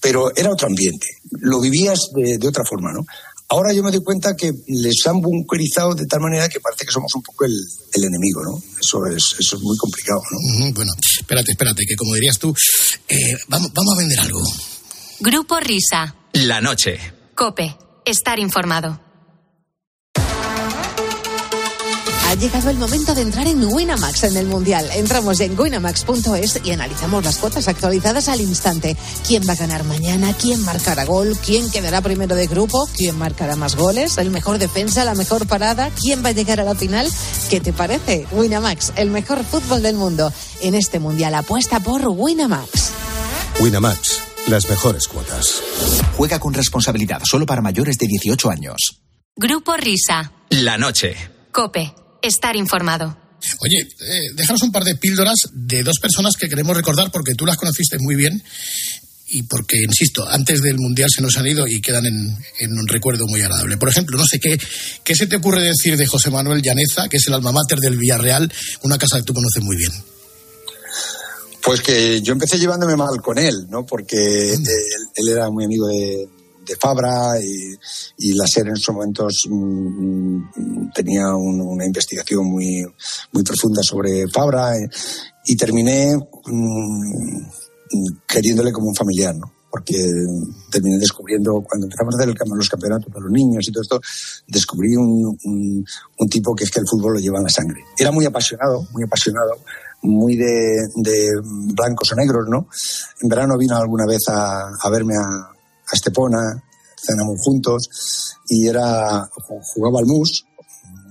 Pero 0.00 0.34
era 0.34 0.50
otro 0.50 0.66
ambiente, 0.66 1.06
lo 1.40 1.60
vivías 1.60 2.10
de, 2.14 2.36
de 2.38 2.48
otra 2.48 2.64
forma, 2.64 2.92
¿no? 2.92 3.04
Ahora 3.52 3.74
yo 3.74 3.82
me 3.82 3.90
doy 3.90 4.02
cuenta 4.02 4.34
que 4.34 4.50
les 4.66 5.06
han 5.06 5.20
bunkerizado 5.20 5.94
de 5.94 6.06
tal 6.06 6.20
manera 6.20 6.48
que 6.48 6.58
parece 6.58 6.86
que 6.86 6.90
somos 6.90 7.14
un 7.14 7.22
poco 7.22 7.44
el, 7.44 7.52
el 7.52 8.04
enemigo, 8.04 8.42
¿no? 8.42 8.58
Eso 8.80 9.04
es, 9.04 9.36
eso 9.38 9.56
es 9.56 9.62
muy 9.62 9.76
complicado, 9.76 10.22
¿no? 10.30 10.72
Bueno, 10.72 10.90
espérate, 11.20 11.50
espérate, 11.50 11.84
que 11.86 11.94
como 11.94 12.14
dirías 12.14 12.38
tú, 12.38 12.54
eh, 13.08 13.36
vamos, 13.48 13.70
vamos 13.74 13.92
a 13.92 13.98
vender 13.98 14.20
algo. 14.20 14.40
Grupo 15.20 15.60
Risa. 15.60 16.16
La 16.32 16.62
noche. 16.62 16.98
Cope. 17.34 17.76
Estar 18.06 18.38
informado. 18.38 18.98
Ha 22.32 22.34
llegado 22.34 22.70
el 22.70 22.78
momento 22.78 23.14
de 23.14 23.20
entrar 23.20 23.46
en 23.46 23.62
Winamax 23.62 24.24
en 24.24 24.38
el 24.38 24.46
Mundial. 24.46 24.88
Entramos 24.94 25.38
en 25.40 25.58
winamax.es 25.60 26.60
y 26.64 26.70
analizamos 26.70 27.22
las 27.22 27.36
cuotas 27.36 27.68
actualizadas 27.68 28.26
al 28.28 28.40
instante. 28.40 28.96
¿Quién 29.26 29.42
va 29.46 29.52
a 29.52 29.56
ganar 29.56 29.84
mañana? 29.84 30.32
¿Quién 30.32 30.64
marcará 30.64 31.04
gol? 31.04 31.36
¿Quién 31.44 31.70
quedará 31.70 32.00
primero 32.00 32.34
de 32.34 32.46
grupo? 32.46 32.88
¿Quién 32.96 33.18
marcará 33.18 33.54
más 33.54 33.76
goles? 33.76 34.16
¿El 34.16 34.30
mejor 34.30 34.56
defensa? 34.56 35.04
¿La 35.04 35.14
mejor 35.14 35.46
parada? 35.46 35.90
¿Quién 35.90 36.24
va 36.24 36.30
a 36.30 36.32
llegar 36.32 36.58
a 36.58 36.64
la 36.64 36.74
final? 36.74 37.06
¿Qué 37.50 37.60
te 37.60 37.74
parece? 37.74 38.26
Winamax, 38.32 38.94
el 38.96 39.10
mejor 39.10 39.44
fútbol 39.44 39.82
del 39.82 39.96
mundo. 39.96 40.32
En 40.62 40.74
este 40.74 41.00
Mundial 41.00 41.34
apuesta 41.34 41.80
por 41.80 42.00
Winamax. 42.08 42.92
Winamax, 43.60 44.22
las 44.46 44.70
mejores 44.70 45.06
cuotas. 45.06 45.60
Juega 46.16 46.38
con 46.38 46.54
responsabilidad 46.54 47.20
solo 47.24 47.44
para 47.44 47.60
mayores 47.60 47.98
de 47.98 48.06
18 48.06 48.50
años. 48.50 49.02
Grupo 49.36 49.76
Risa. 49.76 50.32
La 50.48 50.78
noche. 50.78 51.14
Cope. 51.52 52.01
Estar 52.22 52.56
informado. 52.56 53.16
Oye, 53.60 53.80
eh, 53.80 54.30
déjanos 54.34 54.62
un 54.62 54.72
par 54.72 54.84
de 54.84 54.94
píldoras 54.94 55.34
de 55.52 55.82
dos 55.82 55.98
personas 56.00 56.36
que 56.36 56.48
queremos 56.48 56.76
recordar 56.76 57.10
porque 57.10 57.34
tú 57.34 57.44
las 57.44 57.56
conociste 57.56 57.98
muy 57.98 58.14
bien 58.14 58.42
y 59.28 59.44
porque, 59.44 59.82
insisto, 59.82 60.28
antes 60.28 60.62
del 60.62 60.76
Mundial 60.78 61.08
se 61.14 61.22
nos 61.22 61.36
han 61.38 61.46
ido 61.46 61.66
y 61.66 61.80
quedan 61.80 62.06
en, 62.06 62.36
en 62.58 62.78
un 62.78 62.86
recuerdo 62.86 63.24
muy 63.26 63.40
agradable. 63.40 63.78
Por 63.78 63.88
ejemplo, 63.88 64.16
no 64.18 64.24
sé 64.30 64.38
qué, 64.38 64.58
qué 65.02 65.14
se 65.14 65.26
te 65.26 65.36
ocurre 65.36 65.62
decir 65.62 65.96
de 65.96 66.06
José 66.06 66.30
Manuel 66.30 66.62
Llaneza, 66.62 67.08
que 67.08 67.16
es 67.16 67.26
el 67.26 67.34
alma 67.34 67.50
mater 67.50 67.78
del 67.78 67.96
Villarreal, 67.96 68.52
una 68.82 68.98
casa 68.98 69.18
que 69.18 69.24
tú 69.24 69.32
conoces 69.32 69.62
muy 69.62 69.76
bien. 69.76 69.92
Pues 71.64 71.80
que 71.80 72.20
yo 72.20 72.32
empecé 72.32 72.58
llevándome 72.58 72.96
mal 72.96 73.22
con 73.22 73.38
él, 73.38 73.66
¿no? 73.70 73.86
Porque 73.86 74.52
él, 74.52 74.60
él 75.14 75.28
era 75.28 75.48
muy 75.48 75.64
amigo 75.64 75.86
de, 75.86 76.28
de 76.66 76.76
Fabra 76.76 77.40
y, 77.40 78.32
la 78.34 78.46
SER 78.46 78.68
en 78.68 78.74
esos 78.74 78.94
momentos 78.94 79.46
mm, 79.48 80.36
mm, 80.56 80.90
tenía 80.94 81.34
un- 81.34 81.60
una 81.60 81.84
investigación 81.86 82.46
muy, 82.46 82.84
muy 83.32 83.42
profunda 83.42 83.82
sobre 83.82 84.28
Fabra 84.28 84.76
eh, 84.76 84.88
y 85.46 85.56
terminé 85.56 86.16
mm, 86.16 87.46
queriéndole 88.26 88.72
como 88.72 88.88
un 88.88 88.94
familiar, 88.94 89.34
¿no? 89.36 89.52
porque 89.72 89.96
terminé 90.70 90.98
descubriendo, 90.98 91.62
cuando 91.66 91.86
empezamos 91.86 92.14
a 92.14 92.18
hacer 92.18 92.28
el, 92.28 92.36
los 92.58 92.68
campeonatos 92.68 93.10
para 93.10 93.22
los 93.24 93.32
niños 93.32 93.66
y 93.66 93.72
todo 93.72 93.80
esto, 93.80 94.00
descubrí 94.46 94.94
un, 94.96 95.34
un- 95.44 96.28
tipo 96.28 96.54
que 96.54 96.64
es 96.64 96.70
que 96.70 96.80
el 96.80 96.86
fútbol 96.86 97.14
lo 97.14 97.18
lleva 97.20 97.38
en 97.38 97.44
la 97.44 97.48
sangre. 97.48 97.80
Era 97.98 98.12
muy 98.12 98.26
apasionado, 98.26 98.86
muy 98.92 99.02
apasionado, 99.04 99.52
muy 100.02 100.36
de, 100.36 100.88
de 100.96 101.26
blancos 101.74 102.12
o 102.12 102.16
negros, 102.16 102.46
¿no? 102.50 102.68
En 103.22 103.28
verano 103.30 103.56
vino 103.56 103.74
alguna 103.74 104.04
vez 104.06 104.20
a, 104.28 104.68
a 104.78 104.90
verme 104.90 105.14
a, 105.16 105.51
a 105.92 105.94
Estepona, 105.94 106.62
cenamos 106.96 107.40
juntos, 107.42 108.36
y 108.48 108.66
era, 108.68 109.28
jugaba 109.74 109.98
al 110.00 110.06
mus, 110.06 110.46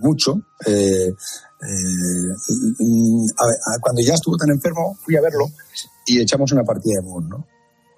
mucho. 0.01 0.33
eh, 0.65 1.09
eh, 1.63 2.33
cuando 3.81 4.01
ya 4.01 4.13
estuvo 4.15 4.35
tan 4.37 4.49
enfermo, 4.49 4.97
fui 5.03 5.15
a 5.15 5.21
verlo 5.21 5.45
y 6.05 6.19
echamos 6.19 6.51
una 6.51 6.63
partida 6.63 6.99
de 7.01 7.07
mus, 7.07 7.23
¿no? 7.25 7.45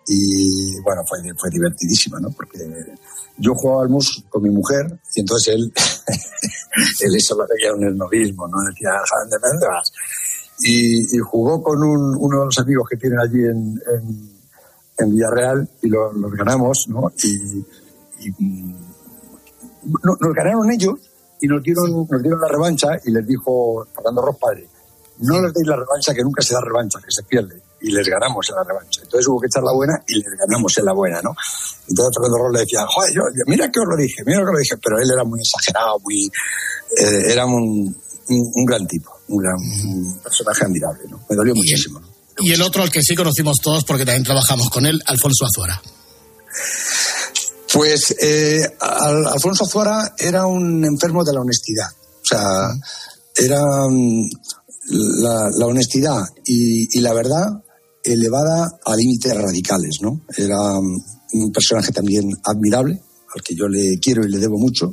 Y 0.08 0.80
bueno, 0.82 1.02
fue, 1.08 1.20
fue 1.40 1.50
divertidísima, 1.50 2.20
¿no? 2.20 2.30
Porque 2.32 2.60
yo 3.38 3.54
jugaba 3.56 3.84
al 3.84 3.90
mus 3.90 4.24
con 4.30 4.44
mi 4.44 4.50
mujer 4.50 5.00
y 5.16 5.22
entonces 5.22 5.54
él, 5.56 5.72
él 7.00 7.16
eso 7.16 7.36
lo 7.38 7.46
veía 7.48 7.74
un 7.74 7.88
esnovismo, 7.88 8.48
¿no? 8.48 8.58
Decía, 8.70 8.90
"¿A 8.92 9.20
dónde 9.50 9.66
vas?". 9.68 9.92
Y, 10.60 11.16
y 11.16 11.20
jugó 11.20 11.64
con 11.64 11.82
un- 11.82 12.16
uno 12.20 12.40
de 12.42 12.46
los 12.46 12.60
amigos 12.60 12.86
que 12.90 12.98
tienen 12.98 13.20
allí 13.20 13.40
en, 13.46 13.82
en, 13.96 14.33
en 14.98 15.12
Villarreal 15.12 15.70
y 15.82 15.88
lo- 15.90 16.12
los 16.14 16.32
ganamos, 16.34 16.86
¿no? 16.90 17.12
Y, 17.24 17.66
y, 18.20 18.32
mm, 18.38 18.76
no- 20.04 20.18
nos 20.20 20.34
ganaron 20.34 20.72
ellos 20.72 21.00
y 21.42 21.48
nos 21.48 21.62
dieron, 21.64 22.08
nos 22.10 22.22
dieron 22.22 22.40
la 22.40 22.48
revancha 22.48 22.88
y 23.04 23.12
les 23.12 23.26
dijo 23.28 23.86
Fernando 23.94 24.22
Ross 24.22 24.38
padre, 24.40 24.68
no 25.20 25.42
les 25.42 25.54
deis 25.54 25.68
la 25.68 25.76
revancha, 25.76 26.14
que 26.14 26.24
nunca 26.24 26.42
se 26.42 26.54
da 26.54 26.62
revancha, 26.62 27.00
que 27.00 27.12
se 27.12 27.24
pierde. 27.24 27.62
Y 27.82 27.92
les 27.92 28.08
ganamos 28.08 28.50
en 28.50 28.56
la 28.56 28.64
revancha. 28.64 29.02
Entonces 29.04 29.28
hubo 29.28 29.40
que 29.42 29.48
echar 29.48 29.62
la 29.64 29.74
buena 29.74 30.02
y 30.08 30.16
les 30.16 30.32
ganamos 30.40 30.78
en 30.78 30.86
la 30.86 30.94
buena, 30.94 31.22
¿no? 31.22 31.32
Entonces 31.88 32.16
Fernando 32.16 32.38
Ross 32.38 32.54
le 32.54 32.60
decía, 32.62 32.86
joder, 32.88 33.14
yo, 33.14 33.22
yo- 33.36 33.44
mira 33.48 33.70
que 33.70 33.80
os 33.80 33.86
lo 33.88 33.96
dije, 33.98 34.24
mira 34.26 34.40
que 34.40 34.46
os 34.46 34.52
lo 34.54 34.58
dije, 34.60 34.76
pero 34.82 34.98
él 35.00 35.10
era 35.12 35.24
muy 35.26 35.40
exagerado, 35.40 36.00
muy, 36.00 36.26
eh, 36.98 37.32
era 37.32 37.46
un, 37.46 37.96
un, 38.30 38.52
un 38.56 38.66
gran 38.66 38.88
tipo, 38.88 39.12
un 39.28 39.38
gran 39.44 39.56
un 39.58 40.20
personaje 40.24 40.64
admirable, 40.66 41.04
¿no? 41.10 41.20
Me 41.30 41.36
dolió 41.36 41.54
muchísimo. 41.56 42.00
Y 42.40 42.52
el 42.52 42.62
otro 42.62 42.84
al 42.84 42.92
que 42.92 43.02
sí 43.02 43.16
conocimos 43.16 43.58
todos 43.62 43.84
porque 43.86 44.06
también 44.06 44.24
trabajamos 44.24 44.70
con 44.70 44.86
él, 44.86 45.02
Alfonso 45.06 45.46
Azuara. 45.46 45.82
Pues 47.74 48.16
eh, 48.22 48.62
Al- 48.80 49.26
Alfonso 49.28 49.64
Azuara 49.66 50.14
era 50.18 50.46
un 50.46 50.86
enfermo 50.86 51.24
de 51.24 51.34
la 51.34 51.42
honestidad. 51.42 51.88
O 51.92 52.26
sea, 52.26 52.70
era 53.36 53.60
mm, 53.90 54.30
la, 55.22 55.66
honestidad 55.66 56.22
y, 56.46 56.98
y 56.98 57.02
la 57.02 57.14
verdad 57.14 57.48
elevada 58.04 58.70
a 58.86 58.96
límites 58.96 59.34
radicales, 59.36 59.98
¿no? 60.02 60.22
Era 60.38 60.58
mm, 60.80 61.42
un 61.44 61.52
personaje 61.52 61.92
también 61.92 62.30
admirable, 62.44 63.02
al 63.36 63.42
que 63.42 63.56
yo 63.56 63.68
le 63.68 64.00
quiero 64.00 64.24
y 64.26 64.30
le 64.30 64.38
debo 64.38 64.58
mucho. 64.58 64.92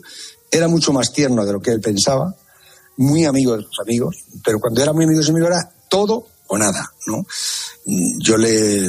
Era 0.51 0.69
mucho 0.69 0.93
más 0.93 1.13
tierno 1.13 1.45
de 1.45 1.53
lo 1.53 1.61
que 1.61 1.71
él 1.71 1.81
pensaba, 1.81 2.35
muy 2.97 3.25
amigo 3.25 3.57
de 3.57 3.63
sus 3.63 3.79
amigos, 3.83 4.17
pero 4.45 4.59
cuando 4.59 4.83
era 4.83 4.93
muy 4.93 5.05
amigo 5.05 5.19
de 5.21 5.25
sus 5.25 5.31
amigos 5.31 5.51
era 5.51 5.73
todo 5.89 6.27
o 6.53 6.59
nada, 6.59 6.91
¿no? 7.07 7.25
Yo 8.19 8.37
le, 8.37 8.89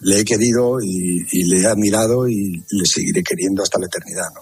le 0.00 0.20
he 0.20 0.24
querido 0.24 0.78
y, 0.82 1.26
y 1.30 1.44
le 1.44 1.60
he 1.62 1.66
admirado 1.66 2.26
y 2.28 2.52
le 2.70 2.86
seguiré 2.86 3.22
queriendo 3.22 3.62
hasta 3.62 3.78
la 3.78 3.86
eternidad, 3.86 4.28
¿no? 4.34 4.40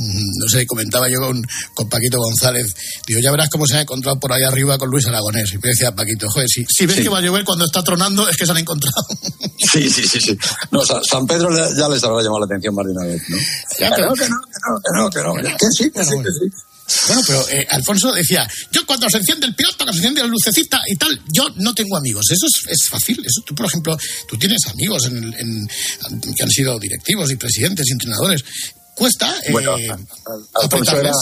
No 0.00 0.48
sé, 0.48 0.64
comentaba 0.64 1.08
yo 1.08 1.18
con, 1.18 1.42
con 1.74 1.88
Paquito 1.88 2.18
González. 2.18 2.72
Digo, 3.04 3.18
ya 3.18 3.32
verás 3.32 3.48
cómo 3.50 3.66
se 3.66 3.78
ha 3.78 3.80
encontrado 3.80 4.20
por 4.20 4.32
ahí 4.32 4.44
arriba 4.44 4.78
con 4.78 4.88
Luis 4.90 5.04
Aragonés. 5.08 5.52
Y 5.52 5.56
me 5.58 5.70
decía 5.70 5.92
Paquito, 5.92 6.28
joder, 6.30 6.46
si, 6.48 6.64
si 6.68 6.86
ves 6.86 6.98
Sí. 6.98 7.02
que 7.02 7.08
va 7.08 7.18
a 7.18 7.20
llover 7.20 7.42
cuando 7.44 7.64
está 7.64 7.82
tronando, 7.82 8.28
es 8.28 8.36
que 8.36 8.46
se 8.46 8.52
han 8.52 8.58
encontrado. 8.58 8.94
Sí, 9.72 9.90
sí, 9.90 10.06
sí, 10.06 10.20
sí. 10.20 10.38
No, 10.70 10.82
Sa- 10.86 11.00
San 11.02 11.26
Pedro 11.26 11.50
le- 11.50 11.76
ya 11.76 11.88
les 11.88 12.02
habrá 12.04 12.22
llamado 12.22 12.38
la 12.40 12.46
atención 12.46 12.74
más 12.76 12.86
de 12.86 12.92
una 12.92 13.04
vez, 13.06 13.20
¿no? 13.28 13.36
Ya, 13.80 13.90
que 13.90 13.96
pero- 13.96 14.08
no, 14.08 14.14
que 14.14 14.28
no, 14.28 14.36
que 14.38 14.62
no, 14.94 15.10
que 15.10 15.20
no, 15.20 15.34
que 15.34 15.42
no. 15.42 15.56
Que 15.58 15.66
sí, 15.76 15.90
que 15.90 16.04
sí, 16.04 16.14
que 16.22 16.30
sí. 16.30 16.50
Bueno, 17.06 17.22
pero 17.26 17.48
eh, 17.50 17.66
Alfonso 17.70 18.12
decía, 18.12 18.48
yo 18.72 18.84
cuando 18.86 19.08
se 19.10 19.18
enciende 19.18 19.46
el 19.46 19.54
piloto, 19.54 19.84
que 19.84 19.92
se 19.92 19.98
enciende 19.98 20.22
la 20.22 20.26
lucecita 20.28 20.80
y 20.86 20.96
tal, 20.96 21.20
yo 21.32 21.46
no 21.56 21.74
tengo 21.74 21.96
amigos. 21.96 22.24
Eso 22.30 22.46
es, 22.46 22.66
es 22.72 22.88
fácil. 22.88 23.18
Eso, 23.24 23.42
tú, 23.44 23.54
por 23.54 23.66
ejemplo, 23.66 23.96
tú 24.26 24.38
tienes 24.38 24.58
amigos 24.66 25.06
en, 25.06 25.34
en- 25.34 25.68
que 26.34 26.42
han 26.42 26.50
sido 26.50 26.78
directivos 26.78 27.30
y 27.30 27.36
presidentes 27.36 27.86
y 27.88 27.92
entrenadores. 27.92 28.44
Cuesta 28.94 29.32
eh, 29.44 29.52
Bueno, 29.52 29.74
Al- 29.74 30.06
Alfonso 30.62 30.98
era, 30.98 31.12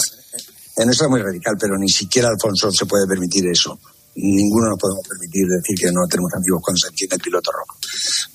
en 0.77 0.91
eso 0.91 1.05
era 1.05 1.11
muy 1.11 1.21
radical, 1.23 1.55
pero 1.61 1.77
ni 1.79 1.89
siquiera 1.89 2.29
Alfonso 2.29 2.71
se 2.71 2.87
puede 2.87 3.07
permitir 3.07 3.45
eso. 3.49 3.79
Ninguno 4.15 4.71
nos 4.71 4.79
podemos 4.79 5.07
permitir 5.07 5.45
decir 5.47 5.77
que 5.77 5.93
no 5.93 6.07
tenemos 6.09 6.33
amigos 6.35 6.61
cuando 6.65 6.79
se 6.81 6.89
enciende 6.89 7.17
el 7.17 7.23
piloto 7.23 7.51
rojo. 7.53 7.77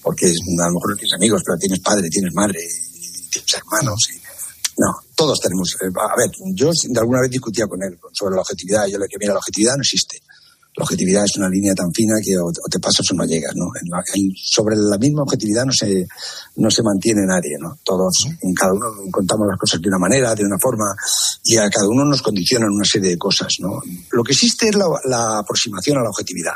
Porque 0.04 0.28
a 0.28 0.68
lo 0.68 0.74
mejor 0.74 0.92
no 0.92 0.96
tienes 0.96 1.14
amigos, 1.16 1.42
pero 1.46 1.58
tienes 1.58 1.80
padre, 1.80 2.08
tienes 2.10 2.34
madre, 2.36 2.60
y 2.62 3.30
tienes 3.30 3.54
hermanos. 3.54 3.98
Y, 4.14 4.22
no, 4.78 4.88
todos 5.16 5.40
tenemos. 5.40 5.76
eh, 5.82 5.86
a 5.88 6.16
ver, 6.18 6.30
yo 6.54 6.72
de 6.72 7.00
alguna 7.00 7.22
vez 7.22 7.30
discutía 7.32 7.68
con 7.68 7.82
él 7.84 7.98
sobre 8.14 8.36
la 8.36 8.42
objetividad. 8.42 8.88
Yo 8.88 8.98
le 8.98 9.04
decía, 9.06 9.18
mira, 9.20 9.34
la 9.34 9.40
objetividad 9.40 9.76
no 9.76 9.82
existe. 9.82 10.22
La 10.78 10.84
objetividad 10.86 11.26
es 11.26 11.36
una 11.36 11.50
línea 11.50 11.76
tan 11.76 11.92
fina 11.92 12.14
que 12.24 12.38
o, 12.38 12.46
o 12.46 12.70
te 12.72 12.80
pasas 12.80 13.06
o 13.12 13.14
no 13.14 13.26
llegas, 13.26 13.52
¿no? 13.58 13.66
En 13.76 13.90
la- 13.90 14.02
en- 14.16 14.32
sobre 14.38 14.78
la 14.78 14.98
misma 14.98 15.24
objetividad 15.24 15.66
no 15.66 15.74
se, 15.74 16.08
no 16.56 16.72
se 16.72 16.82
mantiene 16.82 17.26
nadie, 17.28 17.58
¿no? 17.60 17.78
Todos, 17.84 18.26
en 18.42 18.54
cada 18.54 18.72
uno 18.72 18.86
contamos 19.12 19.48
las 19.50 19.60
cosas 19.60 19.82
de 19.82 19.90
una 19.90 19.98
manera, 20.00 20.34
de 20.34 20.46
una 20.46 20.58
forma, 20.58 20.86
y 21.44 21.58
a 21.58 21.70
cada 21.70 21.90
uno 21.90 22.06
nos 22.06 22.22
condicionan 22.22 22.70
una 22.70 22.86
serie 22.86 23.10
de 23.10 23.18
cosas, 23.18 23.54
¿no? 23.60 23.82
Lo 24.12 24.24
que 24.24 24.32
existe 24.32 24.70
es 24.70 24.76
la, 24.76 24.86
la 25.04 25.40
aproximación 25.40 25.98
a 25.98 26.04
la 26.04 26.10
objetividad. 26.10 26.54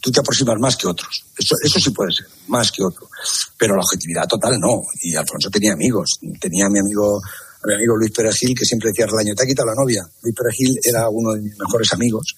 Tú 0.00 0.10
te 0.10 0.18
aproximas 0.18 0.58
más 0.58 0.76
que 0.76 0.88
otros. 0.88 1.24
Eso, 1.38 1.54
eso 1.62 1.78
sí 1.78 1.90
puede 1.90 2.10
ser, 2.12 2.26
más 2.48 2.72
que 2.72 2.82
otro. 2.82 3.08
Pero 3.56 3.76
la 3.76 3.82
objetividad 3.82 4.26
total 4.26 4.58
no. 4.58 4.82
Y 5.02 5.14
Alfonso 5.14 5.48
tenía 5.50 5.72
amigos. 5.74 6.18
Tenía 6.40 6.66
a 6.66 6.68
mi 6.68 6.80
amigo, 6.80 7.22
mi 7.64 7.74
amigo 7.74 7.96
Luis 7.96 8.10
Perejil, 8.10 8.54
que 8.58 8.64
siempre 8.64 8.90
decía 8.90 9.04
Arlaño, 9.04 9.34
te 9.34 9.44
ha 9.44 9.46
quitado 9.46 9.68
la 9.68 9.74
novia. 9.74 10.02
Luis 10.22 10.34
Perejil 10.34 10.78
era 10.82 11.08
uno 11.08 11.32
de 11.32 11.40
mis 11.40 11.58
mejores 11.58 11.92
amigos 11.92 12.34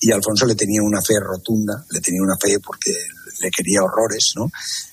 y 0.00 0.10
Alfonso 0.10 0.46
le 0.46 0.54
tenía 0.54 0.82
una 0.82 1.00
fe 1.00 1.14
rotunda, 1.20 1.84
le 1.90 2.00
tenía 2.00 2.22
una 2.22 2.36
fe 2.36 2.58
porque 2.60 2.92
le 3.40 3.50
quería 3.50 3.82
horrores, 3.82 4.32
¿no? 4.36 4.50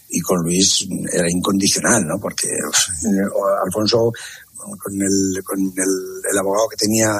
Y 0.10 0.20
con 0.22 0.42
Luis 0.44 0.88
era 1.12 1.30
incondicional, 1.30 2.06
¿no? 2.06 2.20
Porque 2.20 2.48
uf, 2.68 2.78
Alfonso 3.66 4.12
con 4.78 4.94
el, 4.94 5.44
con 5.44 5.60
el, 5.60 6.32
el 6.32 6.38
abogado 6.38 6.68
que 6.70 6.78
tenía 6.78 7.12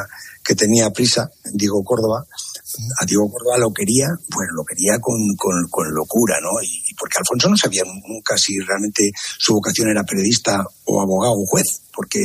que 0.44 0.56
tenía 0.56 0.90
prisa, 0.90 1.30
Diego 1.54 1.84
Córdoba, 1.84 2.26
a 3.00 3.06
Diego 3.06 3.30
Córdoba 3.32 3.60
lo 3.60 3.72
quería, 3.72 4.08
bueno, 4.34 4.54
lo 4.56 4.64
quería 4.66 4.98
con, 5.00 5.16
con, 5.38 5.54
con 5.70 5.94
locura, 5.94 6.38
¿no? 6.42 6.50
Y, 6.64 6.82
y 6.90 6.94
porque 6.96 7.18
Alfonso 7.20 7.48
no 7.48 7.56
sabía 7.56 7.84
nunca 8.08 8.36
si 8.40 8.58
realmente 8.58 9.12
su 9.38 9.54
vocación 9.54 9.90
era 9.90 10.04
periodista 10.04 10.66
o 10.86 11.00
abogado 11.00 11.34
o 11.36 11.46
juez, 11.46 11.82
porque 11.94 12.20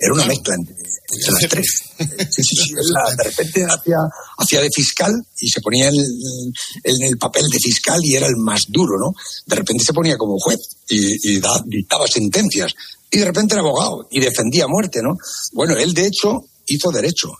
era 0.00 0.12
una 0.12 0.24
mezcla 0.26 0.56
entre, 0.56 0.74
entre 0.74 1.32
las 1.32 1.48
tres. 1.48 1.66
Sí, 2.30 2.42
sí, 2.42 2.56
sí. 2.56 2.72
Él, 2.76 3.16
de 3.18 3.24
repente 3.24 3.64
hacía, 3.64 3.98
hacía 4.38 4.60
de 4.62 4.70
fiscal 4.74 5.12
y 5.38 5.48
se 5.48 5.60
ponía 5.60 5.88
en 5.88 5.94
el, 5.94 6.52
en 6.82 7.02
el 7.04 7.18
papel 7.18 7.44
de 7.52 7.58
fiscal 7.60 8.00
y 8.02 8.16
era 8.16 8.26
el 8.26 8.36
más 8.36 8.62
duro, 8.68 8.98
¿no? 8.98 9.14
De 9.46 9.54
repente 9.56 9.84
se 9.84 9.92
ponía 9.92 10.16
como 10.18 10.38
juez 10.40 10.58
y, 10.88 11.34
y 11.34 11.40
da- 11.40 11.62
dictaba 11.66 12.06
sentencias. 12.08 12.72
Y 13.10 13.18
de 13.18 13.24
repente 13.24 13.54
era 13.54 13.62
abogado 13.62 14.06
y 14.10 14.20
defendía 14.20 14.64
a 14.64 14.68
muerte, 14.68 15.00
¿no? 15.02 15.16
Bueno, 15.52 15.74
él 15.76 15.92
de 15.94 16.06
hecho 16.06 16.42
hizo 16.68 16.92
derecho. 16.92 17.32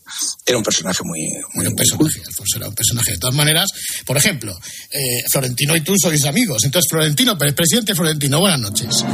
Era 0.44 0.58
un 0.58 0.64
personaje 0.64 1.04
muy... 1.04 1.20
muy 1.54 1.64
un 1.66 1.76
personaje, 1.76 2.18
Alfonso 2.26 2.56
era 2.56 2.66
un 2.66 2.74
personaje. 2.74 3.12
De 3.12 3.18
todas 3.18 3.36
maneras, 3.36 3.70
por 4.04 4.16
ejemplo, 4.16 4.52
eh, 4.90 5.22
Florentino 5.30 5.76
y 5.76 5.82
tú 5.82 5.94
sois 6.02 6.24
amigos. 6.24 6.64
Entonces, 6.64 6.90
Florentino, 6.90 7.38
pre- 7.38 7.52
presidente 7.52 7.94
Florentino, 7.94 8.40
buenas 8.40 8.58
noches. 8.58 9.04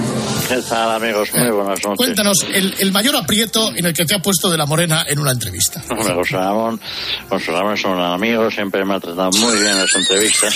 ¿Qué 0.49 0.63
tal, 0.67 0.93
amigos? 0.93 1.29
Muy 1.35 1.51
buenas 1.51 1.79
noches. 1.85 1.99
Cuéntanos 1.99 2.39
el, 2.55 2.75
el 2.79 2.93
mayor 2.93 3.17
aprieto 3.17 3.71
en 3.77 3.85
el 3.85 3.93
que 3.93 4.07
te 4.07 4.15
ha 4.15 4.23
puesto 4.23 4.49
de 4.49 4.57
la 4.57 4.65
Morena 4.65 5.05
en 5.07 5.19
una 5.19 5.33
entrevista. 5.33 5.85
Hombre, 5.91 6.15
José 6.15 6.37
Ramón, 6.37 6.81
José 7.29 7.51
Ramón 7.53 7.75
es 7.75 7.85
un 7.85 8.01
amigo, 8.01 8.51
siempre 8.51 8.83
me 8.87 8.95
ha 8.95 9.01
tratado 9.01 9.31
muy 9.33 9.53
bien 9.57 9.73
en 9.73 9.79
las 9.81 9.95
entrevistas. 9.95 10.55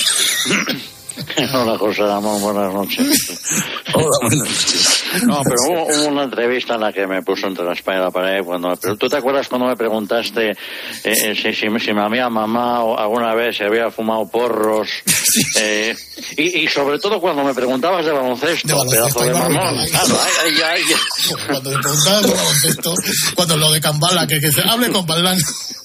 Hola, 1.55 1.79
José 1.79 2.03
Ramón, 2.03 2.41
buenas 2.41 2.73
noches. 2.73 3.43
Hola, 3.95 4.07
buenas 4.23 4.39
noches. 4.39 5.25
No, 5.27 5.41
pero 5.43 5.57
hubo, 5.69 5.87
hubo 5.87 6.09
una 6.09 6.25
entrevista 6.25 6.75
en 6.75 6.81
la 6.81 6.93
que 6.93 7.07
me 7.07 7.23
puso 7.23 7.47
entre 7.47 7.65
la 7.65 7.73
espalda 7.73 8.01
y 8.01 8.05
la 8.05 8.11
pared. 8.11 8.45
Cuando, 8.45 8.77
pero 8.81 8.97
¿Tú 8.97 9.09
te 9.09 9.17
acuerdas 9.17 9.49
cuando 9.49 9.67
me 9.67 9.77
preguntaste 9.77 10.51
eh, 10.51 10.57
eh, 11.05 11.35
si, 11.35 11.53
si, 11.53 11.67
si 11.79 11.93
me 11.93 12.03
había 12.03 12.29
mamado 12.29 12.99
alguna 12.99 13.35
vez, 13.35 13.57
si 13.57 13.65
había 13.65 13.91
fumado 13.91 14.29
porros? 14.29 14.89
Eh, 15.57 15.97
y, 16.37 16.65
y 16.65 16.69
sobre 16.69 16.99
todo 16.99 17.21
cuando 17.21 17.43
me 17.45 17.55
preguntabas 17.55 18.05
de 18.05 18.13
baloncesto, 18.13 18.69
De 18.69 18.75
baloncesto, 18.75 19.21
pedazo 19.21 19.25
de 19.25 19.33
mamón. 19.51 19.79
ahí 19.79 19.91
va. 19.93 19.99
Claro, 20.05 20.21
ay, 20.45 20.53
ay, 20.65 20.83
ay. 20.87 21.37
Cuando 21.49 21.71
me 21.71 21.79
preguntabas 21.79 22.23
de 22.23 22.31
baloncesto, 22.35 22.95
cuando 23.35 23.57
lo 23.57 23.73
de 23.73 23.81
Cambala, 23.81 24.27
que, 24.27 24.41
que 24.41 24.53
se 24.53 24.61
hable 24.63 24.91
con 24.91 25.07
Balán. 25.07 25.39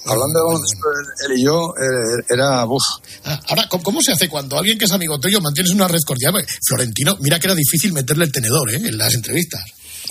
Hablando 0.08 0.40
de 0.40 0.46
baloncesto, 0.46 0.88
él 1.30 1.40
y 1.40 1.44
yo, 1.46 1.74
eh, 1.82 2.24
era... 2.30 2.66
Uf, 2.66 2.84
Ah, 3.26 3.40
Ahora, 3.50 3.68
¿cómo, 3.70 4.02
se 4.02 4.12
hace 4.12 4.30
cuando 4.30 4.58
alguien 4.58 4.78
que 4.78 4.86
es 4.86 4.92
amigo 4.92 5.20
tuyo 5.20 5.42
mantienes 5.42 5.72
una 5.74 5.88
red 5.88 6.02
cordial? 6.06 6.34
Florentino, 6.68 7.18
mira 7.22 7.40
que 7.40 7.48
era 7.48 7.56
difícil 7.56 7.92
meterle 7.92 8.26
el 8.26 8.32
tenedor 8.32 8.70
¿eh? 8.72 8.76
en 8.76 8.98
las 8.98 9.14
entrevistas. 9.16 9.62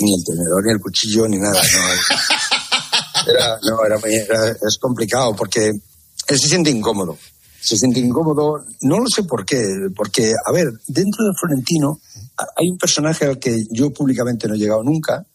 ni 0.00 0.12
el 0.12 0.24
tenedor, 0.24 0.64
ni 0.64 0.72
el 0.72 0.80
cuchillo, 0.80 1.28
ni 1.28 1.36
nada. 1.38 1.62
No, 1.62 3.30
era, 3.32 3.56
no, 3.62 3.84
era 3.86 3.98
muy- 3.98 4.14
era- 4.14 4.50
es 4.50 4.78
complicado 4.80 5.34
porque 5.36 5.66
él 5.68 6.40
se 6.40 6.48
siente 6.48 6.70
incómodo. 6.70 7.16
Se 7.64 7.78
siente 7.78 8.00
incómodo. 8.00 8.64
No 8.82 8.98
lo 8.98 9.06
sé 9.08 9.24
por 9.24 9.44
qué, 9.46 9.62
porque, 9.96 10.32
a 10.46 10.52
ver, 10.52 10.66
dentro 10.86 11.24
de 11.24 11.32
Florentino 11.38 11.98
hay 12.56 12.68
un 12.68 12.76
personaje 12.76 13.24
al 13.24 13.38
que 13.38 13.56
yo 13.70 13.90
públicamente 13.90 14.46
no 14.46 14.54
he 14.54 14.58
llegado 14.58 14.82
nunca, 14.82 15.26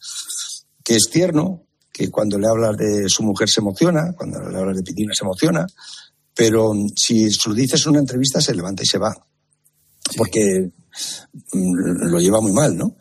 que 0.83 0.95
es 0.95 1.09
tierno, 1.11 1.63
que 1.91 2.11
cuando 2.11 2.37
le 2.37 2.47
hablas 2.47 2.77
de 2.77 3.05
su 3.07 3.23
mujer 3.23 3.49
se 3.49 3.61
emociona, 3.61 4.13
cuando 4.15 4.39
le 4.47 4.57
hablas 4.57 4.77
de 4.77 4.83
Pitina 4.83 5.11
se 5.17 5.25
emociona, 5.25 5.65
pero 6.35 6.73
mm, 6.73 6.89
si 6.95 7.31
se 7.31 7.49
lo 7.49 7.55
dices 7.55 7.83
en 7.83 7.91
una 7.91 7.99
entrevista 7.99 8.39
se 8.39 8.53
levanta 8.53 8.83
y 8.83 8.85
se 8.85 8.99
va. 8.99 9.13
Porque 10.15 10.71
mm, 11.53 12.09
lo 12.11 12.19
lleva 12.19 12.41
muy 12.41 12.51
mal, 12.51 12.77
¿no? 12.77 12.95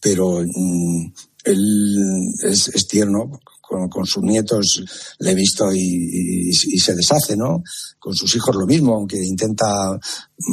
Pero 0.00 0.40
mm, 0.44 1.12
él 1.44 2.32
es, 2.44 2.68
es 2.68 2.86
tierno, 2.88 3.40
con, 3.72 3.88
con 3.88 4.04
sus 4.06 4.22
nietos 4.22 4.82
le 5.18 5.30
he 5.30 5.34
visto 5.34 5.72
y, 5.72 6.50
se 6.78 6.94
deshace, 6.94 7.36
¿no? 7.36 7.62
Con 7.98 8.14
sus 8.14 8.34
hijos 8.36 8.54
lo 8.54 8.66
mismo, 8.66 8.94
aunque 8.94 9.16
intenta 9.22 9.98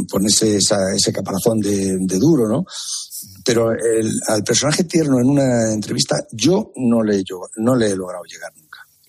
ponerse 0.09 0.57
esa- 0.57 0.93
ese 0.95 1.11
caparazón 1.11 1.59
de, 1.59 1.97
de 1.99 2.17
duro, 2.17 2.47
¿no? 2.47 2.63
Pero 3.43 3.71
el- 3.71 4.19
al 4.27 4.43
personaje 4.43 4.83
tierno 4.85 5.19
en 5.19 5.29
una 5.29 5.73
entrevista 5.73 6.15
yo 6.31 6.71
no 6.77 7.03
le, 7.03 7.17
llegado- 7.23 7.49
no 7.57 7.75
le 7.75 7.87
he 7.91 7.95
logrado 7.95 8.23
llegar. 8.23 8.51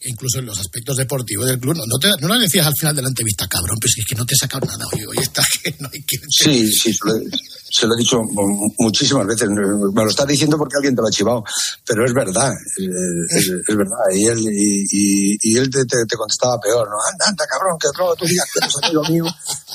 Incluso 0.02 0.38
en 0.38 0.46
los 0.46 0.58
aspectos 0.58 0.96
deportivos 0.96 1.46
del 1.46 1.58
club. 1.60 1.76
No, 1.76 1.84
no, 1.86 1.98
te, 1.98 2.08
no 2.20 2.34
le 2.34 2.40
decías 2.40 2.66
al 2.66 2.74
final 2.74 2.96
de 2.96 3.02
la 3.02 3.08
entrevista, 3.08 3.46
cabrón, 3.46 3.76
pero 3.78 3.90
si 3.92 4.00
es 4.00 4.06
que 4.06 4.14
no 4.14 4.24
te 4.24 4.32
he 4.34 4.38
sacado 4.38 4.64
nada. 4.66 4.86
Oye, 4.94 5.06
oye, 5.06 5.20
está 5.20 5.42
que 5.62 5.76
no 5.78 5.88
hay 5.92 6.02
quien 6.04 6.22
te- 6.22 6.26
Sí, 6.30 6.72
sí, 6.72 6.92
se 6.94 7.04
lo, 7.06 7.16
he- 7.16 7.28
se 7.72 7.86
lo 7.86 7.94
he 7.94 7.98
dicho 7.98 8.18
mu- 8.22 8.72
muchísimas 8.78 9.26
veces. 9.26 9.48
Me 9.50 10.02
lo 10.02 10.08
estás 10.08 10.26
diciendo 10.26 10.56
porque 10.56 10.76
alguien 10.76 10.96
te 10.96 11.02
lo 11.02 11.08
ha 11.08 11.10
chivado, 11.10 11.44
pero 11.86 12.06
es 12.06 12.14
verdad, 12.14 12.50
eh, 12.50 13.36
es, 13.36 13.46
es 13.68 13.76
verdad. 13.76 13.98
Y 14.14 14.24
él, 14.26 14.38
y, 14.40 14.86
y- 14.90 15.36
y 15.42 15.56
él 15.58 15.68
te, 15.68 15.84
te- 15.84 16.06
te 16.08 16.16
contestaba 16.16 16.58
peor, 16.58 16.88
¿no? 16.88 16.96
Anda, 17.12 17.26
anda, 17.28 17.44
cabrón, 17.46 17.76
que 17.78 17.88
luego 17.98 18.16
tú 18.16 18.24
digas 18.24 18.46
que 18.52 18.58
eres 18.64 18.74
amigo 18.82 19.02
mío 19.04 19.24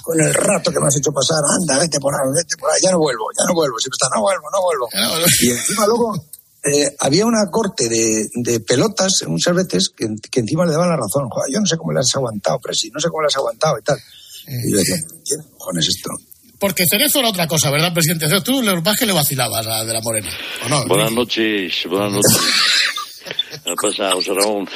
con 0.02 0.20
el 0.20 0.34
rato 0.34 0.72
que 0.72 0.80
me 0.80 0.88
has 0.88 0.98
hecho 0.98 1.12
pasar. 1.12 1.38
Anda, 1.62 1.78
vete 1.80 2.00
por 2.00 2.14
ahí, 2.16 2.34
vete 2.36 2.58
por 2.58 2.72
ahí. 2.72 2.82
Ya 2.84 2.90
no 2.92 2.98
vuelvo, 2.98 3.26
ya 3.38 3.46
no 3.46 3.54
vuelvo. 3.54 3.78
Siempre 3.78 3.96
está, 4.02 4.10
no 4.16 4.22
vuelvo, 4.24 4.50
no 4.52 4.62
vuelvo. 4.64 4.90
Y 5.42 5.50
encima 5.52 5.86
luego 5.86 6.14
eh, 6.66 6.96
había 7.00 7.26
una 7.26 7.50
corte 7.52 7.88
de, 7.88 8.28
de 8.34 8.60
pelotas 8.60 9.24
muchas 9.28 9.56
veces 9.56 9.90
que, 9.96 10.08
que 10.32 10.40
encima 10.40 10.66
le 10.66 10.72
daban 10.72 10.90
la 10.90 10.98
razón. 10.98 11.30
Joder, 11.30 11.54
yo 11.54 11.60
no 11.60 11.66
sé 11.66 11.78
cómo 11.78 11.94
le 11.94 12.00
has 12.00 12.16
aguantado, 12.16 12.60
Presi, 12.60 12.90
no 12.90 13.00
sé 13.00 13.10
cómo 13.10 13.22
le 13.22 13.28
has 13.28 13.36
aguantado 13.36 13.78
y 13.80 13.84
tal. 13.84 13.98
Y 14.48 14.72
yo 14.72 14.78
decía, 14.78 14.98
¿quién 15.24 15.42
cojones 15.58 15.88
esto? 15.88 16.10
Porque 16.60 16.86
Cerezo 16.90 17.20
era 17.20 17.30
otra 17.30 17.48
cosa, 17.48 17.70
¿verdad, 17.70 17.94
presidente? 17.94 18.28
Cerezo, 18.28 18.44
Tú 18.44 18.62
lo 18.64 18.78
es 18.78 19.00
que 19.00 19.06
le 19.06 19.14
vacilabas 19.14 19.68
a 19.68 19.86
de 19.86 19.94
la 19.94 20.02
Morena. 20.02 20.30
¿O 20.66 20.70
no? 20.70 20.86
Buenas 20.88 21.12
noches, 21.12 21.86
buenas 21.88 22.14
noches. 22.14 22.42
¿Qué 23.64 23.74
pasa, 23.82 24.12
José 24.12 24.32
Ramón? 24.34 24.68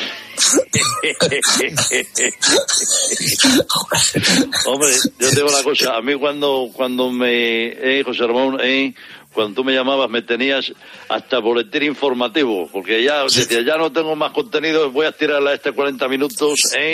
Hombre, 4.66 4.92
yo 5.20 5.30
tengo 5.32 5.52
la 5.52 5.64
cosa. 5.64 5.98
A 5.98 6.02
mí 6.02 6.16
cuando, 6.16 6.70
cuando 6.74 7.12
me... 7.12 7.68
Eh, 7.68 8.04
José 8.04 8.26
Ramón, 8.26 8.58
eh, 8.62 8.94
cuando 9.34 9.55
tú 9.55 9.63
me 9.63 9.73
llamabas 9.73 10.09
me 10.09 10.21
tenías 10.21 10.65
hasta 11.07 11.39
boletín 11.39 11.84
informativo, 11.84 12.67
porque 12.71 13.03
ya 13.03 13.23
decía, 13.23 13.61
ya 13.65 13.77
no 13.77 13.91
tengo 13.91 14.15
más 14.15 14.32
contenido, 14.34 14.91
voy 14.91 15.05
a 15.05 15.11
tirarle 15.11 15.51
a 15.51 15.53
este 15.55 15.71
40 15.71 16.07
minutos, 16.07 16.55
eh. 16.77 16.93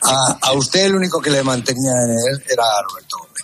A, 0.42 0.52
usted 0.52 0.86
el 0.86 0.94
único 0.96 1.20
que 1.20 1.30
le 1.30 1.42
mantenía 1.42 1.92
en 2.04 2.10
él 2.10 2.42
era 2.50 2.62
Roberto 2.88 3.16
Gómez. 3.18 3.42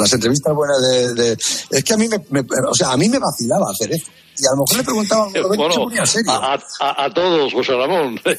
Las 0.00 0.12
entrevistas 0.12 0.54
buenas 0.54 0.76
de, 0.80 1.14
de- 1.14 1.32
Es 1.70 1.82
que 1.84 1.94
a 1.94 1.96
mí 1.96 2.06
me, 2.08 2.18
me- 2.30 2.44
O 2.68 2.74
sea, 2.74 2.92
a 2.92 2.96
mí 2.96 3.08
me 3.08 3.18
vacilaba 3.18 3.70
hacer 3.70 3.92
eso. 3.92 4.06
Y 4.42 4.46
a 4.46 4.50
lo 4.56 4.62
mejor 4.62 4.76
le 4.78 4.84
preguntaban 4.84 5.28
a 5.36 5.40
Roberto 5.40 5.54
y 5.54 5.56
se 5.56 5.78
Bueno, 5.78 5.84
ponía 5.84 6.06
serio. 6.06 6.32
a, 6.32 6.54
a- 6.80 7.04
a 7.04 7.14
todos, 7.14 7.52
José 7.52 7.72
Ramón. 7.76 8.20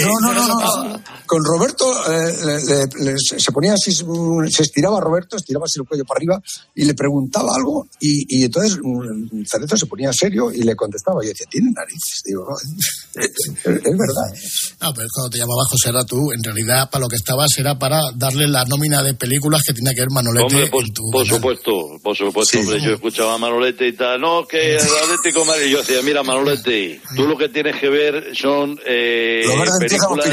No, 0.00 0.20
no, 0.20 0.32
no, 0.32 0.84
no. 0.88 1.02
Con 1.26 1.44
Roberto 1.44 1.84
eh, 2.10 2.34
le- 2.44 2.64
le- 2.64 3.12
le- 3.12 3.18
se 3.18 3.52
ponía 3.52 3.74
así, 3.74 3.92
se 3.92 4.62
estiraba 4.62 5.00
Roberto, 5.00 5.36
estiraba 5.36 5.64
así 5.66 5.78
el 5.80 5.86
cuello 5.86 6.04
para 6.04 6.18
arriba 6.18 6.40
y 6.74 6.84
le 6.84 6.94
preguntaba 6.94 7.54
algo 7.54 7.86
y, 8.00 8.24
y 8.40 8.44
entonces 8.44 8.78
mm, 8.82 9.44
Cerezo 9.46 9.76
se 9.76 9.86
ponía 9.86 10.12
serio 10.12 10.50
y 10.52 10.62
le 10.62 10.74
contestaba. 10.74 11.22
Y 11.22 11.26
yo 11.26 11.32
decía, 11.32 11.46
tiene 11.50 11.70
narices. 11.72 12.22
Digo, 12.24 12.44
"Joder, 12.46 12.66
es, 13.30 13.30
es 13.64 13.98
verdad. 13.98 14.38
No, 14.80 14.94
pero 14.94 15.08
cuando 15.14 15.30
te 15.30 15.38
llamaba 15.38 15.62
José 15.70 15.90
era 15.90 16.04
tú, 16.04 16.32
en 16.32 16.42
realidad 16.42 16.88
para 16.90 17.02
lo 17.02 17.08
que 17.08 17.16
estabas 17.16 17.50
era 17.58 17.78
para 17.78 18.00
darle 18.14 18.48
la 18.48 18.64
nómina 18.64 19.02
de 19.02 19.14
películas 19.14 19.62
que 19.66 19.72
tenía 19.74 19.92
que 19.94 20.00
ver 20.00 20.10
Manolete 20.10 20.44
Hombre, 20.54 20.70
por, 20.70 20.84
en 20.84 20.92
tu 20.94 21.10
por 21.10 21.26
supuesto, 21.26 21.72
por 22.02 22.16
supuesto, 22.16 22.58
hombre, 22.58 22.80
yo 22.80 22.92
escuchaba 22.94 23.34
a 23.34 23.38
Manolete 23.38 23.88
y 23.88 23.92
tal, 23.96 24.20
no, 24.20 24.46
que 24.46 24.76
el 24.76 24.80
Atlético 25.04 25.44
y 25.64 25.70
yo 25.70 25.78
decía, 25.78 26.00
mira 26.02 26.22
Manolete, 26.22 27.00
tú 27.16 27.26
lo 27.26 27.36
que 27.36 27.48
tienes 27.48 27.76
que 27.80 27.88
ver 27.88 28.30
son 28.34 28.78
eh, 28.86 29.42
películas, 29.80 30.26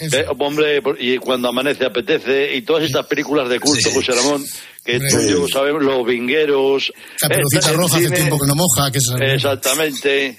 eh, 0.00 0.26
hombre, 0.38 0.82
y 0.98 1.18
cuando 1.18 1.48
amanece 1.48 1.84
apetece, 1.84 2.54
y 2.56 2.62
todas 2.62 2.84
estas 2.84 3.06
películas 3.06 3.48
de 3.48 3.60
culto, 3.60 3.90
José 3.92 4.12
Ramón, 4.12 4.44
que 4.84 4.98
tú 4.98 5.20
y 5.20 5.28
yo 5.30 5.46
sabemos, 5.48 5.82
los 5.82 6.04
vingueros, 6.06 6.92
Caperucita 7.18 7.70
eh, 7.70 7.72
Roja 7.74 7.96
hace 7.96 8.10
tiempo 8.10 8.38
que 8.40 8.46
no 8.46 8.54
moja, 8.54 8.90
que 8.90 8.98
es... 8.98 9.04
Exactamente. 9.34 10.26
eh. 10.26 10.36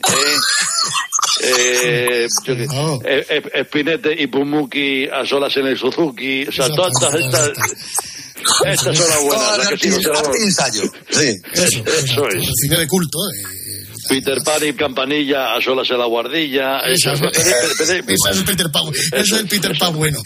Eh, 1.45 2.27
qué- 2.45 2.51
eh, 3.05 3.25
eh, 3.29 3.41
Espinete 3.55 4.13
y 4.17 4.27
Pumuki 4.27 5.07
a 5.07 5.25
solas 5.25 5.55
en 5.57 5.67
el 5.67 5.77
Suzuki. 5.77 6.45
O 6.47 6.51
sea, 6.51 6.67
todas 6.69 6.91
estas, 6.93 7.15
estas, 7.19 7.51
estas 8.67 8.97
son 8.97 9.09
las 9.09 9.21
buenas. 9.23 9.57
¿verdad 9.57 9.69
que 9.71 9.77
sí, 9.77 9.89
José 9.91 10.09
Ramón? 10.09 10.31
ensayo. 10.41 10.83
Sí. 11.09 11.35
Eso 11.53 12.27
es. 12.29 12.45
Cine 12.61 12.77
de 12.79 12.87
culto, 12.87 13.17
eh. 13.33 13.62
Peter 14.07 14.37
Pan 14.43 14.61
y 14.67 14.73
Campanilla 14.73 15.55
a 15.55 15.61
solas 15.61 15.89
en 15.91 15.97
la 15.99 16.05
guardilla. 16.05 16.79
Eso, 16.79 17.11
es 17.33 17.89
el 17.89 18.03
Peter 18.45 18.71
Pan, 18.71 18.83
ese 18.93 19.17
es 19.19 19.31
el 19.31 19.47
Peter 19.47 19.77
Pan 19.77 19.95
bueno. 19.95 20.19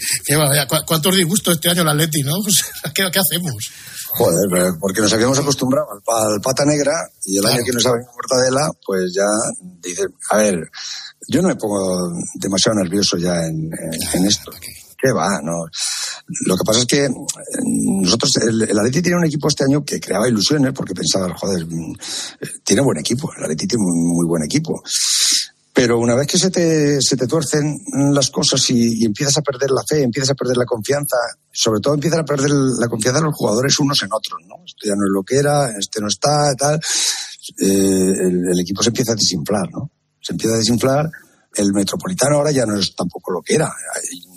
¿Cuántos 0.86 1.14
disgustos 1.16 1.54
este 1.54 1.70
año 1.70 1.82
el 1.82 1.88
Atleti, 1.88 2.22
no? 2.22 2.34
¿Qué, 2.94 3.04
qué 3.12 3.18
hacemos? 3.18 3.70
Joder, 4.10 4.72
porque 4.80 5.00
nos 5.02 5.12
habíamos 5.12 5.38
acostumbrado 5.38 5.86
al, 5.92 6.00
pa- 6.02 6.22
al 6.34 6.40
pata 6.42 6.64
negra 6.64 6.92
y 7.24 7.38
el 7.38 7.46
año 7.46 7.58
que 7.64 7.72
nos 7.72 7.84
ha 7.86 7.92
venido 7.92 8.10
Mortadela, 8.14 8.70
pues 8.84 9.12
ya 9.14 9.26
dice, 9.82 10.02
a 10.30 10.36
ver, 10.38 10.58
yo 11.28 11.42
no 11.42 11.48
me 11.48 11.56
pongo 11.56 12.10
demasiado 12.34 12.78
nervioso 12.82 13.16
ya 13.18 13.34
en, 13.46 13.68
en- 13.72 14.18
en 14.20 14.26
esto. 14.26 14.50
¿Qué 15.00 15.12
va? 15.12 15.40
No. 15.42 15.64
Lo 16.46 16.56
que 16.56 16.64
pasa 16.66 16.80
es 16.80 16.86
que 16.86 17.04
eh, 17.04 17.10
nosotros, 18.02 18.36
el, 18.38 18.62
el 18.62 18.78
Atleti 18.78 19.00
tiene 19.00 19.18
un 19.18 19.26
equipo 19.26 19.46
este 19.46 19.64
año 19.64 19.84
que 19.84 20.00
creaba 20.00 20.28
ilusiones 20.28 20.72
porque 20.72 20.92
pensaba, 20.92 21.32
joder, 21.38 21.64
mm, 21.66 21.92
eh, 22.40 22.46
tiene 22.64 22.82
buen 22.82 22.98
equipo, 22.98 23.30
el 23.36 23.44
Atleti 23.44 23.68
tiene 23.68 23.84
muy, 23.84 23.96
muy 23.96 24.26
buen 24.26 24.42
equipo. 24.42 24.82
Pero 25.72 26.00
una 26.00 26.16
vez 26.16 26.26
que 26.26 26.38
se 26.38 26.50
te, 26.50 27.00
se 27.00 27.16
te 27.16 27.28
tuercen 27.28 27.78
las 28.12 28.30
cosas 28.30 28.68
y, 28.70 29.04
empiezas 29.04 29.38
a 29.38 29.42
perder 29.42 29.70
la 29.70 29.84
fe, 29.88 30.02
empiezas 30.02 30.30
a 30.30 30.34
perder 30.34 30.56
la 30.56 30.64
confianza, 30.64 31.16
sobre 31.52 31.80
todo 31.80 31.94
empiezan 31.94 32.20
a 32.20 32.24
perder 32.24 32.50
la 32.50 32.88
confianza 32.88 33.20
de 33.20 33.26
los 33.26 33.36
jugadores 33.36 33.78
unos 33.78 34.02
en 34.02 34.08
otros, 34.12 34.40
¿no? 34.48 34.56
Esto 34.66 34.88
ya 34.88 34.96
no 34.96 35.04
es 35.04 35.10
lo 35.14 35.22
que 35.22 35.36
era, 35.36 35.70
este 35.78 36.00
no 36.00 36.08
está, 36.08 36.52
tal. 36.58 36.80
Eh, 37.60 37.64
el, 37.64 38.48
el 38.50 38.60
equipo 38.60 38.82
se 38.82 38.88
empieza 38.88 39.12
a 39.12 39.14
desinflar, 39.14 39.70
¿no? 39.70 39.92
Se 40.20 40.32
empieza 40.32 40.56
a 40.56 40.58
desinflar. 40.58 41.08
El 41.54 41.72
Metropolitano 41.72 42.36
ahora 42.36 42.52
ya 42.52 42.66
no 42.66 42.78
es 42.78 42.94
tampoco 42.94 43.32
lo 43.32 43.40
que 43.42 43.54
era. 43.54 43.72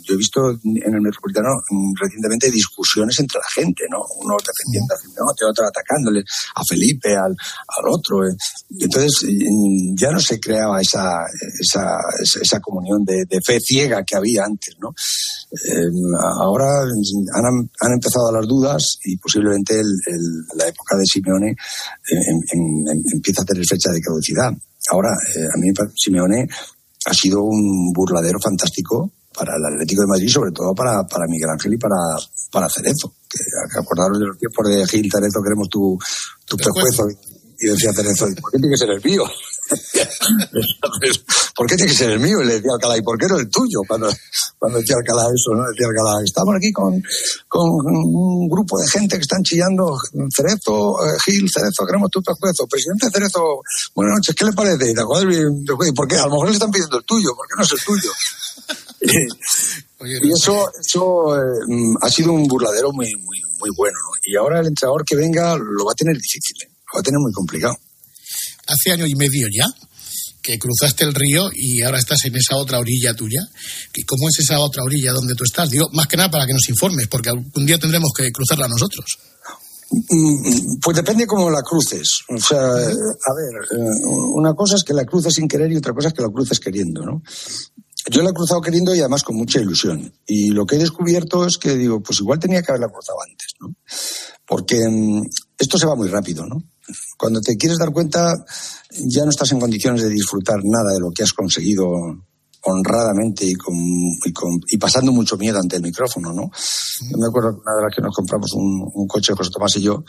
Yo 0.03 0.15
he 0.15 0.17
visto 0.17 0.49
en 0.49 0.93
el 0.93 1.01
Metropolitano 1.01 1.49
recientemente 1.99 2.49
discusiones 2.49 3.19
entre 3.19 3.39
la 3.39 3.47
gente, 3.53 3.83
¿no? 3.89 3.99
Uno 4.17 4.35
defendiendo 4.37 4.93
a 4.95 5.49
otro 5.51 5.67
atacándole 5.67 6.23
a 6.55 6.63
Felipe, 6.67 7.09
al, 7.15 7.31
al 7.31 7.87
otro. 7.89 8.25
eh. 8.27 8.35
Entonces 8.79 9.11
mm, 9.29 9.95
ya 9.95 10.11
no 10.11 10.19
se 10.19 10.39
creaba 10.39 10.81
esa, 10.81 11.25
esa, 11.59 11.97
esa, 12.41 12.59
comunión 12.59 13.03
de, 13.03 13.25
de 13.29 13.39
fe 13.45 13.59
ciega 13.59 14.03
que 14.03 14.15
había 14.15 14.45
antes, 14.45 14.75
¿no? 14.79 14.89
Eh, 15.51 15.85
ahora 16.39 16.65
han, 16.83 17.69
han 17.81 17.93
empezado 17.93 18.31
las 18.31 18.47
dudas 18.47 18.97
y 19.03 19.17
posiblemente 19.17 19.75
el, 19.79 19.87
la 20.55 20.67
época 20.67 20.97
de 20.97 21.05
Simeone 21.05 21.51
eh, 21.51 21.55
em- 22.15 22.41
em- 22.53 22.87
em- 22.89 23.03
empieza 23.13 23.41
a 23.41 23.45
tener 23.45 23.65
fecha 23.65 23.91
de 23.91 24.01
caducidad. 24.01 24.51
Ahora, 24.91 25.09
eh, 25.35 25.45
a 25.53 25.57
mí 25.59 25.71
Simeone 25.95 26.47
ha 27.05 27.13
sido 27.13 27.43
un 27.43 27.91
burladero 27.93 28.39
fantástico 28.39 29.11
para 29.33 29.55
el 29.55 29.73
Atlético 29.73 30.01
de 30.01 30.07
Madrid, 30.07 30.29
sobre 30.29 30.51
todo 30.51 30.73
para, 30.75 31.03
para 31.07 31.25
Miguel 31.27 31.49
Ángel 31.49 31.73
y 31.73 31.77
para, 31.77 31.95
para 32.51 32.69
Cerezo. 32.69 33.15
Que, 33.29 33.39
que 33.39 33.79
acordaros 33.79 34.19
de 34.19 34.25
los 34.27 34.37
tiempos 34.37 34.67
de 34.67 34.85
Gil 34.87 35.09
Cerezo, 35.11 35.41
queremos 35.41 35.69
tu, 35.69 35.97
tu 36.45 36.57
pescuezo. 36.57 37.07
Y 37.59 37.67
decía 37.67 37.93
Cerezo, 37.93 38.25
¿por 38.41 38.51
qué 38.51 38.59
tiene 38.59 38.73
que 38.73 38.77
ser 38.77 38.89
el 38.89 39.01
mío? 39.03 39.23
¿Por 41.55 41.67
qué 41.67 41.75
tiene 41.75 41.91
que 41.91 41.97
ser 41.97 42.11
el 42.11 42.19
mío? 42.19 42.41
Y 42.41 42.45
le 42.45 42.53
decía 42.55 42.71
Alcalá, 42.73 42.97
¿y 42.97 43.01
por 43.01 43.17
qué 43.17 43.27
no 43.27 43.37
el 43.37 43.49
tuyo? 43.49 43.79
Cuando, 43.87 44.09
cuando 44.57 44.79
decía 44.79 44.95
Alcalá 44.97 45.27
eso, 45.33 45.53
¿no? 45.53 45.63
Decía 45.69 45.87
Alcalá, 45.87 46.23
estamos 46.23 46.55
aquí 46.55 46.71
con, 46.71 47.01
con 47.47 47.69
un 47.69 48.49
grupo 48.49 48.79
de 48.79 48.87
gente 48.87 49.15
que 49.15 49.21
están 49.21 49.43
chillando 49.43 49.97
Cerezo, 50.35 51.05
eh, 51.05 51.17
Gil, 51.25 51.49
Cerezo, 51.51 51.85
queremos 51.85 52.09
tu 52.09 52.21
pescuezo. 52.21 52.67
Presidente 52.67 53.09
Cerezo, 53.11 53.61
buenas 53.95 54.15
noches, 54.17 54.35
¿qué 54.35 54.45
le 54.45 54.53
parece? 54.53 54.85
Y, 54.85 54.89
dice, 54.89 55.03
"Joder, 55.03 55.31
¿y 55.31 55.91
¿por 55.91 56.07
qué? 56.07 56.15
A 56.15 56.25
lo 56.25 56.31
mejor 56.31 56.47
le 56.47 56.53
están 56.53 56.71
pidiendo 56.71 56.97
el 56.97 57.05
tuyo, 57.05 57.35
¿por 57.35 57.47
qué 57.47 57.53
no 57.57 57.63
es 57.63 57.71
el 57.71 57.79
tuyo? 57.79 58.11
y 60.01 60.31
eso, 60.31 60.71
eso 60.79 61.35
eh, 61.35 61.95
ha 62.01 62.09
sido 62.09 62.33
un 62.33 62.47
burladero 62.47 62.91
muy, 62.91 63.13
muy, 63.15 63.41
muy 63.59 63.69
bueno, 63.75 63.97
¿no? 63.97 64.11
Y 64.25 64.35
ahora 64.35 64.59
el 64.59 64.67
entrenador 64.67 65.03
que 65.05 65.15
venga 65.15 65.55
lo 65.57 65.85
va 65.85 65.91
a 65.91 65.95
tener 65.95 66.15
difícil, 66.15 66.55
¿eh? 66.63 66.69
lo 66.69 66.97
va 66.97 66.99
a 66.99 67.03
tener 67.03 67.19
muy 67.19 67.31
complicado. 67.31 67.75
Hace 68.71 68.91
año 68.91 69.05
y 69.05 69.15
medio 69.15 69.47
ya 69.51 69.65
que 70.41 70.57
cruzaste 70.57 71.03
el 71.03 71.13
río 71.13 71.49
y 71.53 71.81
ahora 71.83 71.99
estás 71.99 72.25
en 72.25 72.35
esa 72.35 72.57
otra 72.57 72.79
orilla 72.79 73.13
tuya. 73.13 73.41
¿Y 73.93 74.03
¿Cómo 74.03 74.27
es 74.29 74.39
esa 74.39 74.59
otra 74.59 74.83
orilla 74.83 75.13
donde 75.13 75.35
tú 75.35 75.43
estás? 75.43 75.69
Digo, 75.69 75.87
más 75.93 76.07
que 76.07 76.17
nada 76.17 76.31
para 76.31 76.47
que 76.47 76.53
nos 76.53 76.67
informes, 76.69 77.07
porque 77.07 77.29
algún 77.29 77.65
día 77.65 77.77
tendremos 77.77 78.11
que 78.15 78.31
cruzarla 78.31 78.67
nosotros. 78.67 79.05
Mm, 79.91 80.79
Pues 80.81 80.97
depende 80.97 81.27
cómo 81.27 81.49
la 81.49 81.61
cruces. 81.61 82.21
O 82.29 82.39
sea, 82.39 82.59
a 82.59 83.33
ver, 83.35 83.55
eh, 83.71 84.05
una 84.33 84.53
cosa 84.53 84.75
es 84.75 84.83
que 84.83 84.93
la 84.93 85.05
cruces 85.05 85.33
sin 85.33 85.47
querer 85.47 85.71
y 85.71 85.77
otra 85.77 85.93
cosa 85.93 86.07
es 86.07 86.13
que 86.13 86.21
la 86.21 86.29
cruces 86.29 86.59
queriendo, 86.59 87.03
¿no? 87.05 87.21
Yo 88.09 88.23
la 88.23 88.31
he 88.31 88.33
cruzado 88.33 88.61
queriendo 88.61 88.95
y 88.95 88.99
además 88.99 89.21
con 89.23 89.35
mucha 89.35 89.59
ilusión. 89.59 90.11
Y 90.25 90.49
lo 90.49 90.65
que 90.65 90.75
he 90.75 90.79
descubierto 90.79 91.45
es 91.45 91.57
que 91.57 91.75
digo, 91.75 92.01
pues 92.01 92.19
igual 92.19 92.39
tenía 92.39 92.63
que 92.63 92.71
haberla 92.71 92.89
cruzado 92.89 93.19
antes, 93.29 93.47
¿no? 93.59 93.75
Porque 94.47 94.79
mm, 94.89 95.21
esto 95.59 95.77
se 95.77 95.85
va 95.85 95.95
muy 95.95 96.07
rápido, 96.07 96.45
¿no? 96.47 96.63
Cuando 97.17 97.41
te 97.41 97.55
quieres 97.57 97.77
dar 97.77 97.91
cuenta, 97.91 98.33
ya 99.07 99.23
no 99.23 99.29
estás 99.29 99.51
en 99.51 99.59
condiciones 99.59 100.01
de 100.03 100.09
disfrutar 100.09 100.59
nada 100.63 100.93
de 100.93 100.99
lo 100.99 101.11
que 101.11 101.23
has 101.23 101.33
conseguido 101.33 101.89
honradamente 102.63 103.45
y, 103.45 103.53
con, 103.55 103.75
y, 103.75 104.31
con- 104.33 104.59
y 104.67 104.77
pasando 104.77 105.11
mucho 105.11 105.37
miedo 105.37 105.59
ante 105.59 105.77
el 105.77 105.81
micrófono, 105.81 106.31
¿no? 106.33 106.51
Yo 107.09 107.17
me 107.17 107.27
acuerdo 107.27 107.55
que 107.55 107.61
una 107.65 107.85
vez 107.85 107.95
que 107.95 108.01
nos 108.01 108.15
compramos 108.15 108.53
un, 108.53 108.87
un 108.93 109.07
coche, 109.07 109.33
José 109.35 109.49
Tomás 109.51 109.75
y 109.77 109.81
yo, 109.81 110.03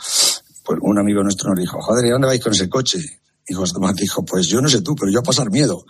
pues 0.63 0.79
un 0.81 0.99
amigo 0.99 1.23
nuestro 1.23 1.49
nos 1.49 1.59
dijo, 1.59 1.81
joder, 1.81 2.05
¿y 2.05 2.09
dónde 2.11 2.27
vais 2.27 2.41
con 2.43 2.53
ese 2.53 2.69
coche? 2.69 2.99
Y 3.45 3.53
José 3.53 3.73
Tomás 3.73 3.95
dijo, 3.95 4.23
pues 4.23 4.47
yo 4.47 4.61
no 4.61 4.69
sé 4.69 4.81
tú, 4.81 4.95
pero 4.95 5.11
yo 5.11 5.19
a 5.19 5.23
pasar 5.23 5.51
miedo. 5.51 5.85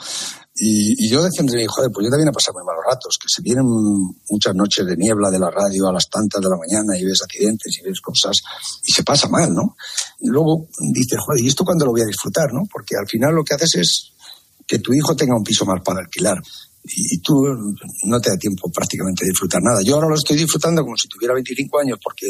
Y, 0.55 1.05
y 1.05 1.09
yo 1.09 1.21
mí, 1.21 1.65
joder, 1.67 1.91
pues 1.91 2.05
yo 2.05 2.09
también 2.09 2.29
a 2.29 2.31
pasar 2.31 2.53
muy 2.53 2.63
malos 2.63 2.83
ratos, 2.87 3.17
que 3.19 3.27
se 3.27 3.41
vienen 3.41 3.65
muchas 4.29 4.53
noches 4.55 4.85
de 4.85 4.95
niebla 4.97 5.31
de 5.31 5.39
la 5.39 5.49
radio 5.49 5.87
a 5.87 5.93
las 5.93 6.09
tantas 6.09 6.41
de 6.41 6.49
la 6.49 6.57
mañana 6.57 6.97
y 6.97 7.05
ves 7.05 7.21
accidentes 7.23 7.77
y 7.79 7.83
ves 7.83 8.01
cosas 8.01 8.37
y 8.83 8.91
se 8.91 9.03
pasa 9.03 9.27
mal, 9.29 9.53
¿no? 9.53 9.75
Luego 10.21 10.67
dices, 10.93 11.17
joder, 11.19 11.43
¿y 11.43 11.47
esto 11.47 11.63
cuándo 11.63 11.85
lo 11.85 11.91
voy 11.91 12.01
a 12.01 12.05
disfrutar, 12.05 12.53
no? 12.53 12.61
Porque 12.71 12.95
al 12.95 13.07
final 13.07 13.33
lo 13.33 13.43
que 13.43 13.55
haces 13.55 13.75
es 13.75 14.13
que 14.67 14.79
tu 14.79 14.93
hijo 14.93 15.15
tenga 15.15 15.35
un 15.35 15.43
piso 15.43 15.65
más 15.65 15.81
para 15.83 16.01
alquilar. 16.01 16.41
Y, 16.85 17.19
tú 17.19 17.33
no 18.03 18.19
te 18.19 18.29
da 18.29 18.37
tiempo 18.37 18.69
prácticamente 18.69 19.23
de 19.23 19.29
disfrutar 19.29 19.61
nada. 19.63 19.81
Yo 19.83 19.95
ahora 19.95 20.09
lo 20.09 20.15
estoy 20.15 20.37
disfrutando 20.37 20.83
como 20.83 20.97
si 20.97 21.07
tuviera 21.07 21.33
25 21.33 21.79
años 21.79 21.97
porque 22.03 22.27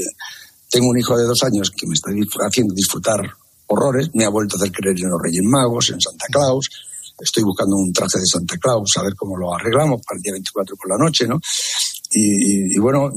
tengo 0.69 0.89
un 0.89 0.97
hijo 0.97 1.17
de 1.17 1.23
dos 1.23 1.41
años 1.43 1.71
que 1.71 1.87
me 1.87 1.93
está 1.93 2.11
haciendo 2.47 2.73
disfrutar 2.73 3.19
Me 4.13 4.25
ha 4.25 4.29
vuelto 4.29 4.55
a 4.55 4.57
hacer 4.59 4.71
creer 4.71 4.95
en 4.99 5.09
los 5.09 5.21
Reyes 5.21 5.43
Magos, 5.43 5.89
en 5.89 6.01
Santa 6.01 6.25
Claus. 6.31 6.69
Estoy 7.19 7.43
buscando 7.43 7.75
un 7.75 7.93
traje 7.93 8.19
de 8.19 8.25
Santa 8.25 8.57
Claus, 8.57 8.97
a 8.97 9.03
ver 9.03 9.15
cómo 9.15 9.37
lo 9.37 9.53
arreglamos 9.53 10.01
para 10.05 10.17
el 10.17 10.21
día 10.21 10.33
24 10.33 10.75
por 10.75 10.89
la 10.89 10.97
noche, 10.97 11.27
¿no? 11.27 11.39
Y, 12.15 12.77
bueno, 12.77 13.11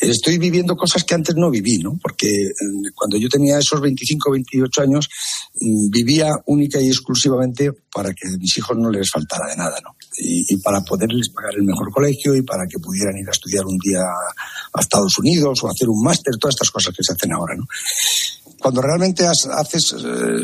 estoy 0.00 0.38
viviendo 0.38 0.76
cosas 0.76 1.04
que 1.04 1.14
antes 1.14 1.34
no 1.36 1.50
viví, 1.50 1.78
¿no? 1.78 1.98
Porque 2.00 2.26
mm, 2.28 2.94
cuando 2.94 3.18
yo 3.18 3.28
tenía 3.28 3.58
esos 3.58 3.80
25, 3.80 4.30
28 4.30 4.82
años, 4.82 5.08
mm, 5.60 5.90
vivía 5.90 6.30
única 6.46 6.80
y 6.80 6.88
exclusivamente 6.88 7.72
para 7.92 8.14
que 8.14 8.28
a 8.28 8.38
mis 8.38 8.56
hijos 8.56 8.78
no 8.78 8.90
les 8.90 9.10
faltara 9.10 9.48
de 9.48 9.56
nada, 9.56 9.78
¿no? 9.84 9.96
Y, 10.16 10.54
y 10.54 10.56
para 10.58 10.80
poderles 10.82 11.28
pagar 11.28 11.54
el 11.56 11.64
mejor 11.64 11.90
colegio 11.90 12.34
y 12.34 12.42
para 12.42 12.66
que 12.66 12.78
pudieran 12.78 13.18
ir 13.18 13.28
a 13.28 13.32
estudiar 13.32 13.66
un 13.66 13.78
día 13.78 14.00
a 14.00 14.80
Estados 14.80 15.18
Unidos 15.18 15.62
o 15.62 15.68
hacer 15.68 15.88
un 15.88 16.02
máster, 16.02 16.34
todas 16.38 16.54
estas 16.54 16.70
cosas 16.70 16.94
que 16.94 17.04
se 17.04 17.12
hacen 17.12 17.32
ahora, 17.32 17.54
¿no? 17.56 17.66
Cuando 18.60 18.82
realmente 18.82 19.26
has- 19.26 19.46
haces 19.50 19.92
eh, 19.94 19.96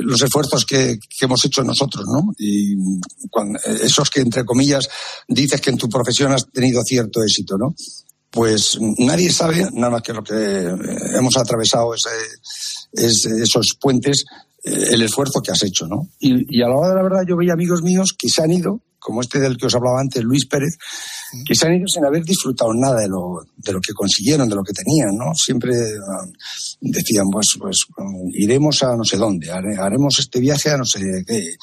los 0.02 0.20
esfuerzos 0.22 0.64
que, 0.64 0.98
hemos 1.20 1.44
hecho 1.44 1.62
nosotros, 1.62 2.04
¿no? 2.06 2.32
Y 2.38 2.74
cuando- 3.30 3.58
eh, 3.60 3.78
esos 3.82 4.08
que, 4.10 4.20
entre 4.20 4.44
comillas, 4.44 4.88
dices 5.28 5.60
que 5.60 5.70
en 5.70 5.76
tu 5.76 5.88
profesión 5.88 6.32
has 6.32 6.46
tenido 6.50 6.82
cierto 6.82 7.22
éxito, 7.22 7.56
¿no? 7.58 7.74
pues 8.28 8.76
nadie 8.98 9.32
sabe, 9.32 9.66
nada 9.72 9.90
más 9.92 10.02
que 10.02 10.12
lo 10.12 10.22
que 10.22 10.34
eh, 10.34 10.76
hemos 11.14 11.38
atravesado 11.38 11.94
ese, 11.94 12.10
esos 13.42 13.76
puentes, 13.80 14.24
el 14.62 15.00
esfuerzo 15.02 15.40
que 15.40 15.52
has 15.52 15.62
hecho, 15.62 15.86
¿no? 15.86 16.08
Y, 16.18 16.58
y 16.58 16.62
a 16.62 16.68
la 16.68 16.76
hora 16.76 16.88
de 16.90 16.94
la 16.96 17.02
verdad 17.02 17.22
yo 17.26 17.36
veía 17.36 17.54
amigos 17.54 17.82
míos 17.82 18.14
que 18.18 18.28
se 18.28 18.42
han 18.42 18.52
ido, 18.52 18.82
como 18.98 19.22
este 19.22 19.38
del 19.38 19.56
que 19.56 19.66
os 19.66 19.74
hablaba 19.74 20.00
antes, 20.00 20.22
Luis 20.22 20.44
Pérez, 20.46 20.76
que 21.46 21.54
se 21.54 21.66
han 21.66 21.74
ido 21.74 21.86
sin 21.88 22.04
haber 22.04 22.24
disfrutado 22.24 22.72
nada 22.74 23.00
de 23.00 23.08
lo, 23.08 23.40
de 23.56 23.72
lo 23.72 23.80
que 23.80 23.92
consiguieron, 23.92 24.48
de 24.48 24.54
lo 24.54 24.62
que 24.62 24.72
tenían, 24.72 25.16
¿no? 25.16 25.34
Siempre 25.34 25.72
ah, 25.74 26.24
decían, 26.80 27.26
pues, 27.30 27.46
pues 27.58 27.86
mm, 27.96 28.28
iremos 28.34 28.82
a 28.82 28.96
no 28.96 29.04
sé 29.04 29.16
dónde, 29.16 29.50
hare- 29.50 29.76
haremos 29.78 30.18
este 30.18 30.40
viaje 30.40 30.70
a 30.70 30.76
no 30.76 30.84
sé 30.84 31.00
qué, 31.26 31.54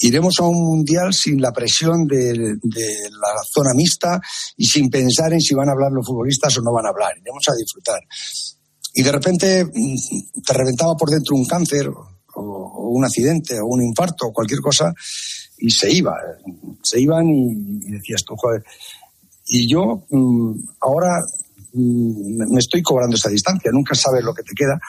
iremos 0.00 0.34
a 0.40 0.44
un 0.44 0.60
mundial 0.64 1.12
sin 1.14 1.40
la 1.40 1.52
presión 1.52 2.06
de, 2.06 2.34
la 2.34 3.42
zona 3.52 3.72
mixta 3.74 4.20
y 4.56 4.66
sin 4.66 4.90
pensar 4.90 5.32
en 5.32 5.40
si 5.40 5.54
van 5.54 5.68
a 5.68 5.72
hablar 5.72 5.92
los 5.92 6.06
futbolistas 6.06 6.56
o 6.58 6.62
no 6.62 6.72
van 6.72 6.86
a 6.86 6.90
hablar, 6.90 7.12
iremos 7.20 7.44
a 7.48 7.54
disfrutar. 7.54 8.00
Y 8.94 9.02
de 9.02 9.12
repente 9.12 9.64
mm, 9.64 10.42
te 10.44 10.52
reventaba 10.52 10.94
por 10.96 11.10
dentro 11.10 11.36
un 11.36 11.46
cáncer 11.46 11.88
o, 11.88 12.08
o 12.34 12.88
un 12.88 13.04
accidente 13.04 13.58
o 13.60 13.66
un 13.66 13.82
infarto 13.82 14.26
o 14.26 14.32
cualquier 14.32 14.60
cosa 14.60 14.92
y 15.58 15.70
se 15.70 15.90
iba, 15.92 16.16
se 16.82 17.00
iban 17.00 17.28
y, 17.28 17.52
y 17.86 17.90
decías 17.92 18.24
tú, 18.24 18.34
joder. 18.36 18.64
Y 19.54 19.68
yo 19.70 20.02
mm, 20.10 20.52
ahora 20.80 21.20
mm, 21.74 22.50
me- 22.52 22.58
estoy 22.58 22.80
cobrando 22.82 23.16
esa 23.16 23.28
distancia, 23.28 23.70
nunca 23.70 23.94
sabes 23.94 24.24
lo 24.24 24.32
que 24.32 24.42
te 24.42 24.54
queda, 24.54 24.80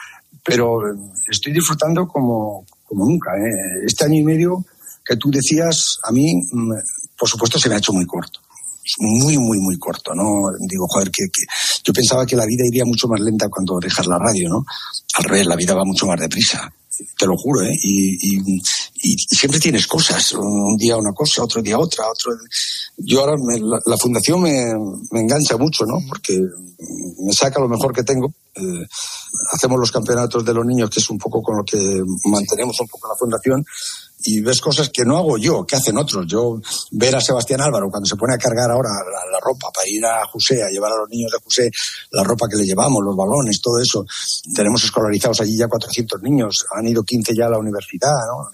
pero 0.42 0.88
eh, 0.88 0.96
estoy 1.30 1.52
disfrutando 1.52 2.08
como, 2.08 2.64
como 2.84 3.04
nunca. 3.04 3.32
¿eh? 3.36 3.84
Este 3.86 4.04
año 4.06 4.20
y 4.20 4.24
medio 4.24 4.64
que 5.04 5.16
tú 5.16 5.30
decías, 5.30 5.98
a 6.02 6.12
mí, 6.12 6.32
mm, 6.50 6.72
por 7.18 7.28
supuesto, 7.28 7.58
se 7.58 7.68
me 7.68 7.74
ha 7.74 7.78
hecho 7.78 7.92
muy 7.92 8.06
corto. 8.06 8.40
Muy, 8.98 9.36
muy, 9.38 9.58
muy 9.60 9.78
corto, 9.78 10.14
¿no? 10.14 10.50
Digo, 10.68 10.86
joder, 10.88 11.10
que 11.10 11.24
yo 11.84 11.92
pensaba 11.92 12.26
que 12.26 12.36
la 12.36 12.44
vida 12.44 12.64
iría 12.66 12.84
mucho 12.84 13.08
más 13.08 13.18
lenta 13.20 13.48
cuando 13.48 13.78
dejas 13.80 14.06
la 14.06 14.18
radio, 14.18 14.48
¿no? 14.48 14.64
Al 15.18 15.24
revés, 15.24 15.46
la 15.46 15.56
vida 15.56 15.74
va 15.74 15.84
mucho 15.84 16.06
más 16.06 16.20
deprisa 16.20 16.70
te 17.18 17.26
lo 17.26 17.36
juro, 17.36 17.62
¿eh? 17.62 17.72
Y, 17.82 18.36
y, 18.56 19.16
siempre 19.28 19.60
tienes 19.60 19.86
cosas, 19.86 20.32
un 20.32 20.76
día 20.76 20.96
una 20.96 21.12
cosa, 21.12 21.42
otro 21.44 21.60
día 21.60 21.78
otra, 21.78 22.04
otro. 22.10 22.32
Yo 22.96 23.20
ahora, 23.20 23.34
me- 23.36 23.60
la, 23.60 23.78
la 23.84 23.96
fundación 23.98 24.40
me, 24.42 24.64
me 25.10 25.20
engancha 25.20 25.56
mucho, 25.56 25.84
¿no? 25.84 25.98
Porque 26.08 26.40
me 27.18 27.32
saca 27.32 27.60
lo 27.60 27.68
mejor 27.68 27.92
que 27.92 28.02
tengo. 28.02 28.32
Eh, 28.54 28.86
hacemos 29.52 29.78
los 29.78 29.90
campeonatos 29.90 30.44
de 30.44 30.54
los 30.54 30.64
niños, 30.64 30.90
que 30.90 31.00
es 31.00 31.10
un 31.10 31.18
poco 31.18 31.42
con 31.42 31.56
lo 31.56 31.64
que 31.64 31.78
mantenemos 32.24 32.78
un 32.80 32.88
poco 32.88 33.08
la 33.08 33.16
fundación, 33.16 33.64
y 34.24 34.40
ves 34.40 34.60
cosas 34.60 34.88
que 34.90 35.04
no 35.04 35.18
hago 35.18 35.38
yo, 35.38 35.66
que 35.66 35.76
hacen 35.76 35.98
otros. 35.98 36.26
Yo 36.26 36.60
ver 36.92 37.14
a 37.14 37.20
Sebastián 37.20 37.60
Álvaro 37.60 37.88
cuando 37.90 38.06
se 38.06 38.16
pone 38.16 38.34
a 38.34 38.38
cargar 38.38 38.70
ahora 38.70 38.88
la, 39.30 39.38
ropa 39.40 39.70
para 39.74 39.88
ir 39.88 40.04
a 40.04 40.26
José, 40.26 40.62
a 40.62 40.70
llevar 40.70 40.92
a 40.92 40.96
los 40.96 41.08
niños 41.10 41.30
de 41.30 41.38
José 41.42 41.70
la 42.12 42.24
ropa 42.24 42.48
que 42.48 42.56
le 42.56 42.64
llevamos, 42.64 43.04
los 43.04 43.14
balones, 43.14 43.60
todo 43.60 43.78
eso. 43.80 44.06
Tenemos 44.54 44.82
escolarizados 44.82 45.40
allí 45.42 45.56
ya 45.56 45.68
400 45.68 46.22
niños, 46.22 46.64
han 46.74 46.86
ido 46.86 47.02
15 47.02 47.34
ya 47.36 47.46
a 47.46 47.50
la 47.50 47.58
universidad, 47.58 48.14
¿no? 48.26 48.50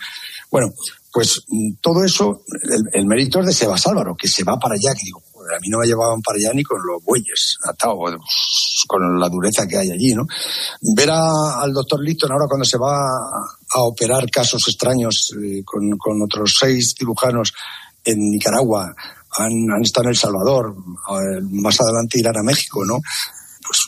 Bueno, 0.50 0.72
pues 1.12 1.42
mm, 1.46 1.74
todo 1.80 2.04
eso, 2.04 2.42
el, 2.62 2.82
el 2.92 3.06
mérito 3.06 3.40
es 3.40 3.46
de 3.46 3.52
Sebas 3.52 3.86
Álvaro, 3.86 4.16
que 4.16 4.26
se 4.26 4.42
va 4.42 4.58
para 4.58 4.74
allá, 4.74 4.94
que 4.94 5.04
digo, 5.04 5.22
a 5.56 5.60
mí 5.60 5.68
no 5.68 5.78
me 5.78 5.86
llevaban 5.86 6.20
para 6.22 6.36
allá 6.36 6.52
ni 6.54 6.62
con 6.62 6.80
los 6.84 7.02
bueyes 7.04 7.56
atados, 7.64 8.16
con 8.86 9.18
la 9.18 9.28
dureza 9.28 9.66
que 9.66 9.78
hay 9.78 9.90
allí, 9.90 10.14
¿no? 10.14 10.26
Ver 10.94 11.10
al 11.10 11.72
doctor 11.72 12.00
Litton 12.02 12.32
ahora 12.32 12.46
cuando 12.48 12.64
se 12.64 12.78
va 12.78 12.96
a, 12.96 13.82
operar 13.82 14.28
casos 14.30 14.62
extraños 14.66 15.32
eh, 15.42 15.62
con, 15.64 15.90
con 15.96 16.20
otros 16.22 16.54
seis 16.58 16.94
cirujanos 16.96 17.52
en 18.04 18.18
Nicaragua, 18.18 18.94
han, 19.38 19.52
han 19.74 19.82
estado 19.82 20.04
en 20.04 20.10
El 20.10 20.16
Salvador, 20.16 20.74
eh, 20.76 21.40
más 21.50 21.80
adelante 21.80 22.18
irán 22.18 22.38
a 22.38 22.42
México, 22.42 22.84
¿no? 22.84 22.98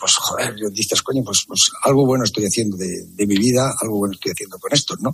Pues, 0.03 0.14
joder, 0.16 0.57
dices, 0.72 1.00
coño, 1.00 1.22
pues, 1.22 1.44
pues 1.46 1.70
algo 1.84 2.05
bueno 2.05 2.24
estoy 2.24 2.44
haciendo 2.44 2.76
de, 2.76 3.07
de 3.07 3.24
mi 3.24 3.36
vida, 3.36 3.72
algo 3.80 3.98
bueno 3.98 4.14
estoy 4.14 4.32
haciendo 4.32 4.59
con 4.59 4.74
esto, 4.74 4.96
¿no? 4.98 5.12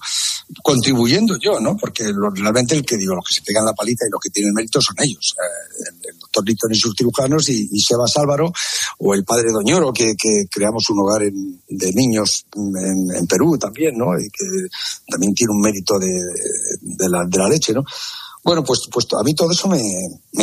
Contribuyendo 0.62 1.36
yo, 1.38 1.60
¿no? 1.60 1.76
Porque 1.76 2.10
realmente 2.34 2.74
el 2.74 2.86
que 2.86 2.96
digo, 2.96 3.14
los 3.14 3.22
que 3.28 3.34
se 3.34 3.42
pegan 3.42 3.66
la 3.66 3.74
palita 3.74 4.06
y 4.06 4.10
los 4.10 4.18
que 4.18 4.30
tienen 4.30 4.54
mérito 4.54 4.80
son 4.80 4.96
ellos. 5.04 5.34
Eh, 5.36 5.90
el, 5.90 6.10
el 6.14 6.18
doctor 6.18 6.42
Litton 6.48 6.72
y 6.72 6.76
sus 6.76 6.94
cirujanos 6.96 7.50
y, 7.50 7.68
y 7.70 7.80
Sebas 7.82 8.16
Álvaro, 8.16 8.50
o 9.00 9.12
el 9.12 9.24
padre 9.24 9.52
Doñoro, 9.52 9.92
que, 9.92 10.14
creamos 10.50 10.88
un 10.88 11.00
hogar 11.00 11.24
en- 11.24 11.60
de 11.68 11.92
niños 11.92 12.46
en, 12.56 13.26
Perú 13.26 13.58
también, 13.58 13.94
¿no? 13.94 14.18
Y 14.18 14.24
que 14.30 14.46
también 15.06 15.34
tiene 15.34 15.52
un 15.52 15.60
mérito 15.60 15.98
de 15.98 17.08
la 17.10 17.48
leche, 17.50 17.74
¿no? 17.74 17.84
Bueno, 18.44 18.64
pues, 18.64 18.80
pues 18.90 19.06
a 19.18 19.22
mí 19.24 19.34
todo 19.34 19.52
eso 19.52 19.68
me, 19.68 19.82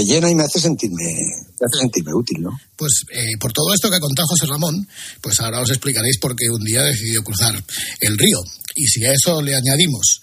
llena 0.04 0.30
y 0.30 0.36
me 0.36 0.44
hace 0.44 0.60
sentirme, 0.60 1.04
me 1.04 1.66
hace 1.66 1.80
sentirme 1.80 2.14
útil, 2.14 2.42
¿no? 2.42 2.52
Pues 2.76 3.06
eh, 3.12 3.38
por 3.40 3.52
todo 3.54 3.74
esto 3.74 3.90
que 3.90 3.96
ha 3.96 4.00
contado 4.00 4.28
José 4.28 4.46
Ramón, 4.46 4.88
pues 5.22 5.40
ahora 5.40 5.62
os 5.62 5.70
explicaréis 5.70 6.20
por 6.20 6.36
qué 6.36 6.50
un 6.50 6.64
día 6.64 6.84
decidió 6.84 7.24
cruzar 7.24 7.56
el 8.02 8.18
río. 8.18 8.44
Y 8.76 8.88
si 8.88 9.06
a 9.06 9.14
eso 9.14 9.42
le 9.42 9.56
añadimos, 9.56 10.22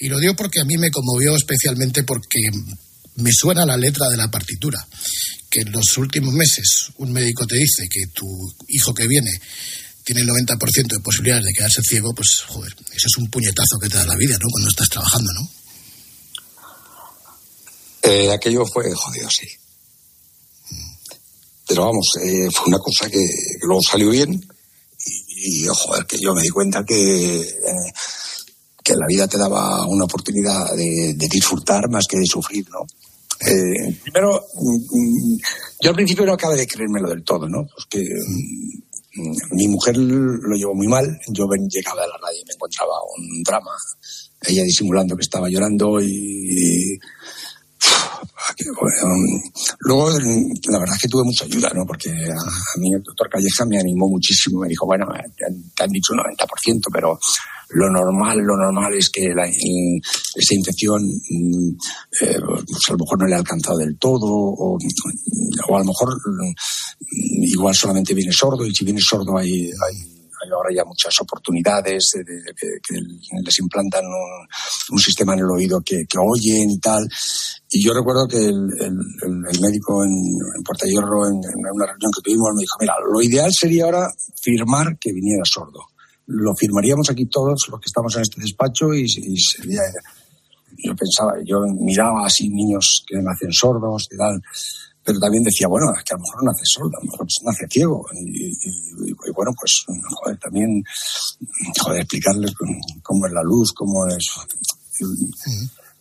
y 0.00 0.08
lo 0.08 0.18
digo 0.18 0.34
porque 0.34 0.60
a 0.60 0.64
mí 0.64 0.76
me 0.78 0.90
conmovió 0.90 1.36
especialmente 1.36 2.02
porque 2.04 2.40
me 3.16 3.30
suena 3.32 3.66
la 3.66 3.76
letra 3.76 4.08
de 4.08 4.16
la 4.16 4.30
partitura, 4.30 4.78
que 5.50 5.60
en 5.60 5.72
los 5.72 5.98
últimos 5.98 6.32
meses 6.32 6.90
un 6.98 7.12
médico 7.12 7.46
te 7.46 7.56
dice 7.56 7.88
que 7.90 8.06
tu 8.14 8.26
hijo 8.68 8.94
que 8.94 9.06
viene 9.06 9.30
tiene 10.04 10.22
el 10.22 10.28
90% 10.28 10.88
de 10.88 11.00
posibilidades 11.00 11.44
de 11.44 11.52
quedarse 11.52 11.82
ciego, 11.82 12.14
pues 12.14 12.28
joder, 12.46 12.72
eso 12.72 13.06
es 13.06 13.16
un 13.18 13.28
puñetazo 13.28 13.78
que 13.80 13.88
te 13.88 13.98
da 13.98 14.06
la 14.06 14.16
vida, 14.16 14.36
¿no? 14.40 14.48
Cuando 14.50 14.68
estás 14.70 14.88
trabajando, 14.88 15.30
¿no? 15.34 15.59
Eh, 18.02 18.30
aquello 18.32 18.64
fue 18.66 18.92
jodido, 18.94 19.28
sí. 19.30 19.46
Pero 21.66 21.84
vamos, 21.84 22.16
eh, 22.22 22.48
fue 22.52 22.66
una 22.66 22.78
cosa 22.78 23.08
que, 23.08 23.18
que 23.18 23.66
luego 23.66 23.82
salió 23.82 24.10
bien 24.10 24.32
y, 25.06 25.64
y, 25.64 25.66
joder, 25.66 26.06
que 26.06 26.18
yo 26.18 26.34
me 26.34 26.42
di 26.42 26.48
cuenta 26.48 26.84
que, 26.84 27.40
eh, 27.40 27.92
que 28.82 28.94
la 28.94 29.06
vida 29.06 29.28
te 29.28 29.38
daba 29.38 29.86
una 29.86 30.04
oportunidad 30.04 30.74
de, 30.74 31.14
disfrutar 31.14 31.88
más 31.88 32.06
que 32.08 32.18
de 32.18 32.26
sufrir, 32.26 32.68
¿no? 32.70 32.80
Primero, 34.02 34.44
mm, 34.54 35.36
yo 35.80 35.90
al 35.90 35.96
principio 35.96 36.26
no 36.26 36.34
acabé 36.34 36.56
de 36.56 36.66
creérmelo 36.66 37.08
del 37.08 37.24
todo, 37.24 37.48
¿no? 37.48 37.66
Porque 37.74 38.00
mm, 38.00 38.80
mi 39.52 39.68
mujer 39.68 39.96
lo 39.96 40.56
llevó 40.56 40.74
muy 40.74 40.86
mal. 40.86 41.06
Yo 41.28 41.46
llegaba 41.68 42.02
a 42.02 42.06
la 42.06 42.16
radio 42.20 42.40
y 42.40 42.46
me 42.46 42.54
encontraba 42.54 42.94
un 43.16 43.42
drama. 43.42 43.72
Ella 44.42 44.62
disimulando 44.62 45.16
que 45.16 45.22
estaba 45.22 45.48
llorando 45.48 46.00
y. 46.00 46.98
luego, 49.80 50.10
la 50.10 50.78
verdad 50.78 50.96
es 50.96 51.02
que 51.02 51.08
tuve 51.08 51.24
mucha 51.24 51.44
ayuda, 51.44 51.70
¿no? 51.74 51.86
Porque 51.86 52.10
a, 52.10 52.78
mí 52.78 52.92
el 52.94 53.02
doctor 53.02 53.28
Calleja 53.28 53.64
me 53.66 53.78
animó 53.78 54.08
muchísimo. 54.08 54.60
Me 54.60 54.68
dijo, 54.68 54.86
bueno, 54.86 55.06
te 55.36 55.82
han, 55.82 55.90
dicho 55.90 56.12
un 56.12 56.20
90%, 56.20 56.80
pero 56.92 57.18
lo 57.70 57.90
normal, 57.90 58.38
lo 58.38 58.56
normal 58.56 58.94
es 58.94 59.10
que 59.10 59.28
la- 59.34 59.46
esa 59.46 60.54
infección 60.54 61.02
mm, 61.04 61.70
eh, 62.22 62.38
pues 62.40 62.88
a 62.88 62.92
lo 62.92 62.98
mejor 62.98 63.18
no 63.20 63.26
le 63.26 63.34
ha 63.34 63.38
alcanzado 63.38 63.78
del 63.78 63.96
todo, 63.98 64.26
o, 64.26 64.76
o 65.68 65.76
a 65.76 65.78
lo 65.78 65.84
mejor 65.84 66.14
mm, 66.14 67.44
igual 67.44 67.74
solamente 67.74 68.14
viene 68.14 68.32
sordo, 68.32 68.66
y 68.66 68.74
si 68.74 68.84
viene 68.84 69.00
sordo 69.00 69.36
hay, 69.38 69.66
hay, 69.66 70.19
hay 70.42 70.50
ahora 70.50 70.70
ya 70.74 70.84
muchas 70.84 71.14
oportunidades 71.20 72.10
de, 72.14 72.24
de- 72.24 72.80
que, 72.82 72.94
les 73.44 73.58
implantan 73.58 74.04
un, 74.04 74.46
un 74.92 74.98
sistema 74.98 75.34
en 75.34 75.40
el 75.40 75.50
oído 75.50 75.80
que, 75.84 76.04
oyen 76.18 76.70
y 76.70 76.78
tal. 76.78 77.06
Y 77.70 77.84
yo 77.84 77.92
recuerdo 77.94 78.26
que 78.28 78.38
el, 78.38 78.68
el- 78.80 79.46
el- 79.52 79.60
médico 79.60 80.04
en, 80.04 80.10
en 80.10 80.62
Puerta 80.64 80.86
Hierro, 80.86 81.26
en, 81.28 81.36
una 81.36 81.86
reunión 81.86 82.10
que 82.14 82.22
tuvimos, 82.22 82.50
me 82.54 82.62
dijo, 82.62 82.76
mira, 82.80 82.94
lo 83.12 83.20
ideal 83.22 83.50
sería 83.52 83.84
ahora 83.84 84.08
firmar 84.40 84.98
que 84.98 85.12
viniera 85.12 85.42
sordo. 85.44 85.80
Lo 86.26 86.54
firmaríamos 86.54 87.10
aquí 87.10 87.26
todos 87.26 87.66
los 87.70 87.80
que 87.80 87.86
estamos 87.86 88.14
en 88.16 88.22
este 88.22 88.40
despacho 88.40 88.94
y, 88.94 89.02
y 89.04 89.36
sería... 89.38 89.80
Yo 90.82 90.94
pensaba, 90.96 91.32
yo 91.44 91.58
miraba 91.78 92.24
así 92.24 92.48
niños 92.48 93.04
que 93.06 93.16
nacen 93.18 93.52
sordos 93.52 94.08
y 94.10 94.16
tal, 94.16 94.40
pero 95.10 95.20
también 95.20 95.42
decía, 95.42 95.66
bueno, 95.66 95.86
es 95.96 96.04
que 96.04 96.14
a 96.14 96.16
lo 96.16 96.22
mejor 96.22 96.44
nace 96.44 96.62
sordo, 96.64 96.96
a 96.96 97.04
lo 97.04 97.10
mejor 97.10 97.26
nace 97.44 97.66
ciego. 97.68 98.06
Y, 98.14 98.46
y- 98.46 99.10
y 99.10 99.32
bueno, 99.34 99.52
pues, 99.58 99.84
joder, 100.14 100.38
también, 100.38 100.82
joder, 101.80 102.00
explicarles 102.00 102.52
cómo- 103.02 103.26
es 103.26 103.32
la 103.32 103.42
luz, 103.42 103.72
cómo 103.72 104.06
es... 104.06 104.24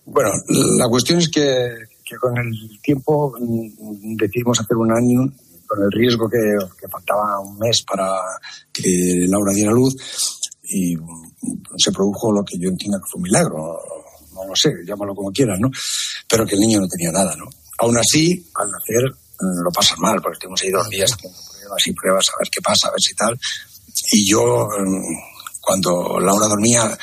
Bueno, 0.06 0.32
la 0.78 0.88
cuestión 0.90 1.20
es 1.20 1.30
que, 1.30 1.70
que 2.06 2.16
con 2.18 2.38
el 2.38 2.80
tiempo 2.82 3.34
decidimos 4.18 4.60
hacer 4.60 4.78
un 4.78 4.92
año 4.92 5.22
con 5.68 5.84
el 5.84 5.92
riesgo 5.92 6.28
que, 6.30 6.38
que 6.80 6.88
faltaba 6.88 7.40
un 7.40 7.58
mes 7.60 7.84
para 7.84 8.20
que 8.74 9.26
Laura 9.28 9.54
diera 9.54 9.72
luz 9.72 9.96
y 10.64 10.96
se 11.78 11.92
produjo 11.92 12.32
lo 12.32 12.44
que 12.44 12.58
yo 12.58 12.70
entiendo 12.70 12.98
que 13.00 13.10
fue 13.12 13.18
un 13.20 13.24
milagro, 13.24 13.80
no 14.34 14.46
lo 14.48 14.56
sé, 14.56 14.70
llámalo 14.86 15.14
como 15.16 15.32
quieras, 15.32 15.60
¿no? 15.60 15.70
Pero 16.28 16.46
que 16.46 16.56
el 16.56 16.62
niño 16.62 16.80
no 16.80 16.88
tenía 16.88 17.12
nada, 17.12 17.36
¿no? 17.36 17.46
Aún 17.80 17.98
así, 17.98 18.50
al 18.56 18.72
nacer 18.72 19.12
mm, 19.40 19.64
lo 19.64 19.72
pasan 19.72 20.00
mal, 20.00 20.22
porque 20.22 20.36
estuvimos 20.36 20.62
ahí 20.62 20.70
dos 20.70 20.90
días 20.90 21.12
haciendo 21.12 21.40
pruebas 21.52 21.88
y 21.88 21.94
pruebas 21.94 22.30
a 22.30 22.40
ver 22.40 22.50
qué 22.52 22.62
pasa, 22.62 22.88
a 22.88 22.92
ver 22.92 23.02
si 23.02 23.14
tal. 23.16 23.40
Y 24.12 24.30
yo, 24.30 24.68
mm, 24.68 25.60
cuando 25.62 26.20
Laura 26.20 26.48
dormía, 26.48 26.98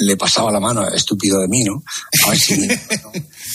le 0.00 0.16
pasaba 0.16 0.50
la 0.50 0.60
mano, 0.60 0.86
estúpido 0.88 1.40
de 1.40 1.48
mí, 1.48 1.62
¿no? 1.64 1.82
A 2.24 2.30
ver 2.30 2.38
si... 2.38 2.54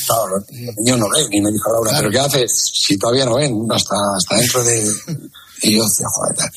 Claro, 0.08 0.28
los 0.30 0.50
niños 0.78 0.98
no 0.98 1.10
ven. 1.10 1.28
Y 1.32 1.42
me 1.42 1.52
dijo 1.52 1.72
Laura, 1.72 1.98
¿pero 1.98 2.10
qué 2.10 2.20
haces 2.20 2.72
si 2.74 2.98
todavía 2.98 3.26
no 3.26 3.36
ven? 3.36 3.56
Hasta, 3.70 3.96
hasta 4.18 4.36
dentro 4.36 4.64
de... 4.64 4.84
Y 5.62 5.78
yo 5.78 5.84
decía, 5.84 6.08
joder, 6.12 6.36
tal. 6.36 6.50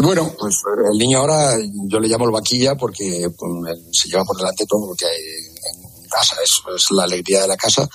Y 0.00 0.04
bueno, 0.04 0.34
pues 0.38 0.54
el 0.90 0.98
niño 0.98 1.18
ahora 1.18 1.56
yo 1.86 1.98
le 1.98 2.08
llamo 2.08 2.26
el 2.26 2.30
vaquilla 2.30 2.76
porque 2.76 3.28
pues, 3.36 3.78
se 3.92 4.08
lleva 4.08 4.24
por 4.24 4.36
delante 4.36 4.64
todo 4.66 4.88
lo 4.88 4.94
que 4.94 5.06
hay 5.06 5.20
en 5.20 6.08
casa. 6.08 6.36
Es 6.44 6.84
la 6.90 7.04
alegría 7.04 7.42
de 7.42 7.48
la 7.48 7.56
casa, 7.56 7.88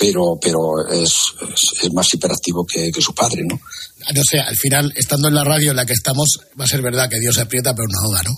pero, 0.00 0.38
pero 0.40 0.88
es, 0.88 1.34
es, 1.52 1.82
es 1.82 1.92
más 1.92 2.06
hiperactivo 2.14 2.64
que, 2.64 2.90
que 2.90 3.02
su 3.02 3.14
padre, 3.14 3.44
¿no? 3.44 3.60
No 4.14 4.22
sé, 4.24 4.40
al 4.40 4.56
final, 4.56 4.90
estando 4.96 5.28
en 5.28 5.34
la 5.34 5.44
radio 5.44 5.72
en 5.72 5.76
la 5.76 5.84
que 5.84 5.92
estamos, 5.92 6.40
va 6.58 6.64
a 6.64 6.68
ser 6.68 6.80
verdad 6.80 7.10
que 7.10 7.20
Dios 7.20 7.36
aprieta 7.36 7.74
pero 7.74 7.86
no 7.86 7.98
ahoga, 8.06 8.22
¿no? 8.22 8.30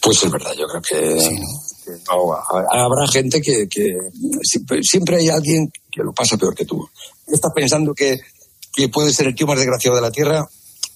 Pues 0.00 0.24
es 0.24 0.30
verdad, 0.30 0.52
yo 0.58 0.66
creo 0.66 0.80
que, 0.80 1.18
que 1.84 1.90
no, 2.08 2.32
habrá 2.32 3.06
gente 3.12 3.42
que, 3.42 3.68
que 3.68 3.94
siempre, 4.42 4.80
siempre 4.82 5.16
hay 5.18 5.28
alguien 5.28 5.70
que 5.92 6.02
lo 6.02 6.14
pasa 6.14 6.38
peor 6.38 6.54
que 6.54 6.64
tú. 6.64 6.88
Estás 7.26 7.52
pensando 7.54 7.92
que, 7.92 8.18
que 8.72 8.88
puede 8.88 9.12
ser 9.12 9.26
el 9.26 9.34
tío 9.34 9.46
más 9.46 9.58
desgraciado 9.58 9.96
de 9.96 10.02
la 10.02 10.10
Tierra, 10.10 10.48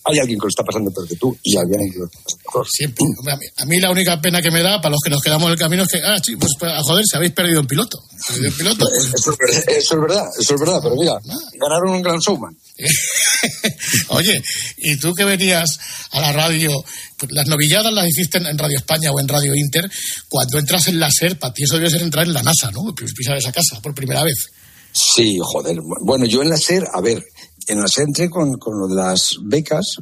hay 0.04 0.18
alguien 0.18 0.38
que 0.38 0.44
lo 0.44 0.48
está 0.48 0.62
pasando 0.64 0.90
peor 0.90 1.06
que 1.08 1.16
tú 1.16 1.36
y 1.42 1.56
hay 1.56 1.62
alguien 1.62 1.92
que 1.92 1.98
lo 2.00 2.04
está 2.06 2.18
pasando 2.22 2.42
mejor. 2.46 2.66
Siempre. 2.68 3.04
Hombre, 3.18 3.32
a, 3.32 3.36
mí, 3.36 3.46
a 3.56 3.64
mí 3.66 3.80
la 3.80 3.90
única 3.90 4.20
pena 4.20 4.42
que 4.42 4.50
me 4.50 4.62
da 4.62 4.80
para 4.80 4.90
los 4.92 5.00
que 5.02 5.10
nos 5.10 5.22
quedamos 5.22 5.46
en 5.46 5.52
el 5.52 5.58
camino 5.58 5.82
es 5.84 5.88
que, 5.88 5.98
ah, 6.04 6.16
sí, 6.24 6.36
pues 6.36 6.50
a 6.62 6.80
joder, 6.82 7.04
si 7.08 7.16
habéis 7.16 7.32
perdido 7.32 7.60
un 7.60 7.66
piloto. 7.66 8.02
Perdido 8.28 8.48
un 8.50 8.56
piloto. 8.56 8.86
pues- 8.88 9.06
Eso 9.14 9.30
es, 9.30 9.38
verdad, 9.38 9.64
eso 9.78 9.94
es 9.94 10.00
verdad, 10.00 10.24
eso 10.40 10.54
es 10.54 10.60
verdad, 10.60 10.80
pero 10.82 10.96
mira, 10.96 11.14
ganaron 11.60 11.90
un 11.96 12.02
gran 12.02 12.18
showman. 12.18 12.56
Oye, 14.08 14.42
y 14.78 14.96
tú 14.96 15.12
que 15.14 15.24
venías 15.24 15.78
a 16.10 16.20
la 16.20 16.32
radio, 16.32 16.70
pues 17.18 17.32
las 17.32 17.46
novilladas 17.46 17.92
las 17.92 18.06
hiciste 18.08 18.38
en 18.38 18.58
Radio 18.58 18.76
España 18.78 19.10
o 19.12 19.20
en 19.20 19.28
Radio 19.28 19.54
Inter, 19.54 19.88
cuando 20.28 20.58
entras 20.58 20.88
en 20.88 20.98
la 21.00 21.10
SER, 21.10 21.38
para 21.38 21.52
ti 21.52 21.64
eso 21.64 21.76
debe 21.76 21.90
ser 21.90 22.02
entrar 22.02 22.26
en 22.26 22.32
la 22.34 22.42
NASA, 22.42 22.70
¿no? 22.70 22.94
Pis- 22.94 23.14
Pisar 23.14 23.36
esa 23.36 23.52
casa 23.52 23.80
por 23.80 23.94
primera 23.94 24.22
vez. 24.24 24.48
Sí, 24.92 25.38
joder. 25.40 25.76
Bueno, 26.04 26.26
yo 26.26 26.42
en 26.42 26.50
la 26.50 26.56
SER, 26.56 26.84
a 26.92 27.00
ver, 27.00 27.22
en 27.68 27.80
la 27.80 27.86
SER 27.88 28.06
entré 28.06 28.30
con, 28.30 28.58
con 28.58 28.78
lo 28.78 28.88
de 28.88 28.94
las 28.94 29.36
becas, 29.42 29.96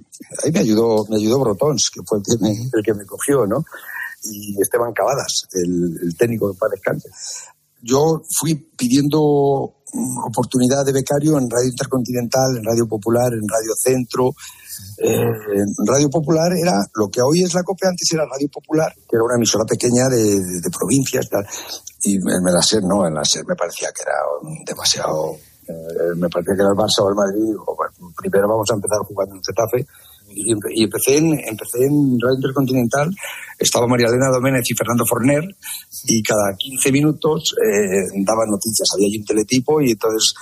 ahí 0.44 0.52
me 0.52 0.60
ayudó, 0.60 1.04
me 1.08 1.16
ayudó 1.16 1.40
Brotons, 1.40 1.90
que 1.90 2.00
fue 2.06 2.18
el 2.18 2.24
que 2.24 2.42
me, 2.42 2.50
el 2.50 2.82
que 2.84 2.94
me 2.94 3.04
cogió, 3.04 3.46
¿no? 3.46 3.64
Y 4.24 4.60
Esteban 4.60 4.92
Cavadas, 4.92 5.48
el, 5.52 6.14
técnico 6.16 6.52
de 6.52 6.56
Descanse. 6.72 7.08
Yo 7.82 8.22
fui 8.38 8.54
pidiendo 8.54 9.82
mm, 9.92 10.24
oportunidad 10.26 10.84
de 10.84 10.92
becario 10.92 11.38
en 11.38 11.48
Radio 11.48 11.68
Intercontinental, 11.70 12.56
en 12.58 12.64
Radio 12.64 12.86
Popular, 12.86 13.32
en 13.32 13.48
Radio 13.48 13.74
Centro. 13.78 14.34
Eh, 14.98 15.64
Radio 15.86 16.10
Popular 16.10 16.52
era 16.52 16.78
lo 16.94 17.08
que 17.08 17.22
hoy 17.22 17.42
es 17.42 17.54
la 17.54 17.62
COPE, 17.62 17.88
antes 17.88 18.12
era 18.12 18.24
Radio 18.26 18.48
Popular, 18.48 18.94
que 18.94 19.16
era 19.16 19.24
una 19.24 19.36
emisora 19.36 19.64
pequeña 19.64 20.08
de, 20.08 20.60
de- 20.60 20.70
provincias. 20.70 21.28
Tal. 21.28 21.46
Y 22.02 22.16
en 22.16 22.22
en 22.28 22.54
la 22.54 22.62
SER 22.62 22.82
no, 22.82 23.06
en 23.06 23.14
la 23.14 23.24
SER 23.24 23.46
me 23.46 23.56
parecía 23.56 23.88
que 23.92 24.02
era 24.02 24.16
demasiado. 24.66 25.36
Eh, 25.70 26.14
me 26.16 26.28
parecía 26.28 26.54
que 26.54 26.62
era 26.62 26.70
el 26.72 26.78
Barça 26.78 27.00
o 27.02 27.08
el 27.10 27.14
Madrid. 27.16 27.54
Primero 28.20 28.48
vamos 28.48 28.68
a 28.70 28.74
empezar 28.74 28.98
jugando 29.06 29.34
en 29.36 29.42
Getafe. 29.42 29.86
Y, 30.32 30.54
empe- 30.54 30.70
y 30.72 30.84
empecé, 30.84 31.16
en, 31.18 31.26
empecé 31.42 31.78
Radio 32.22 32.36
Intercontinental, 32.36 33.10
estaba 33.58 33.88
María 33.88 34.06
Elena 34.06 34.30
Doménez 34.30 34.62
y 34.70 34.76
Fernando 34.78 35.04
Forner, 35.04 35.42
y 36.06 36.22
cada 36.22 36.54
15 36.56 36.92
minutos 36.92 37.52
eh, 37.58 38.14
noticias. 38.14 38.86
Había 38.94 39.08
allí 39.08 39.18
un 39.18 39.24
teletipo 39.24 39.80
y 39.80 39.90
entonces 39.90 40.32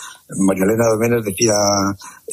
María 0.45 0.65
Elena 0.65 0.93
Doménez 0.93 1.25
decía, 1.25 1.55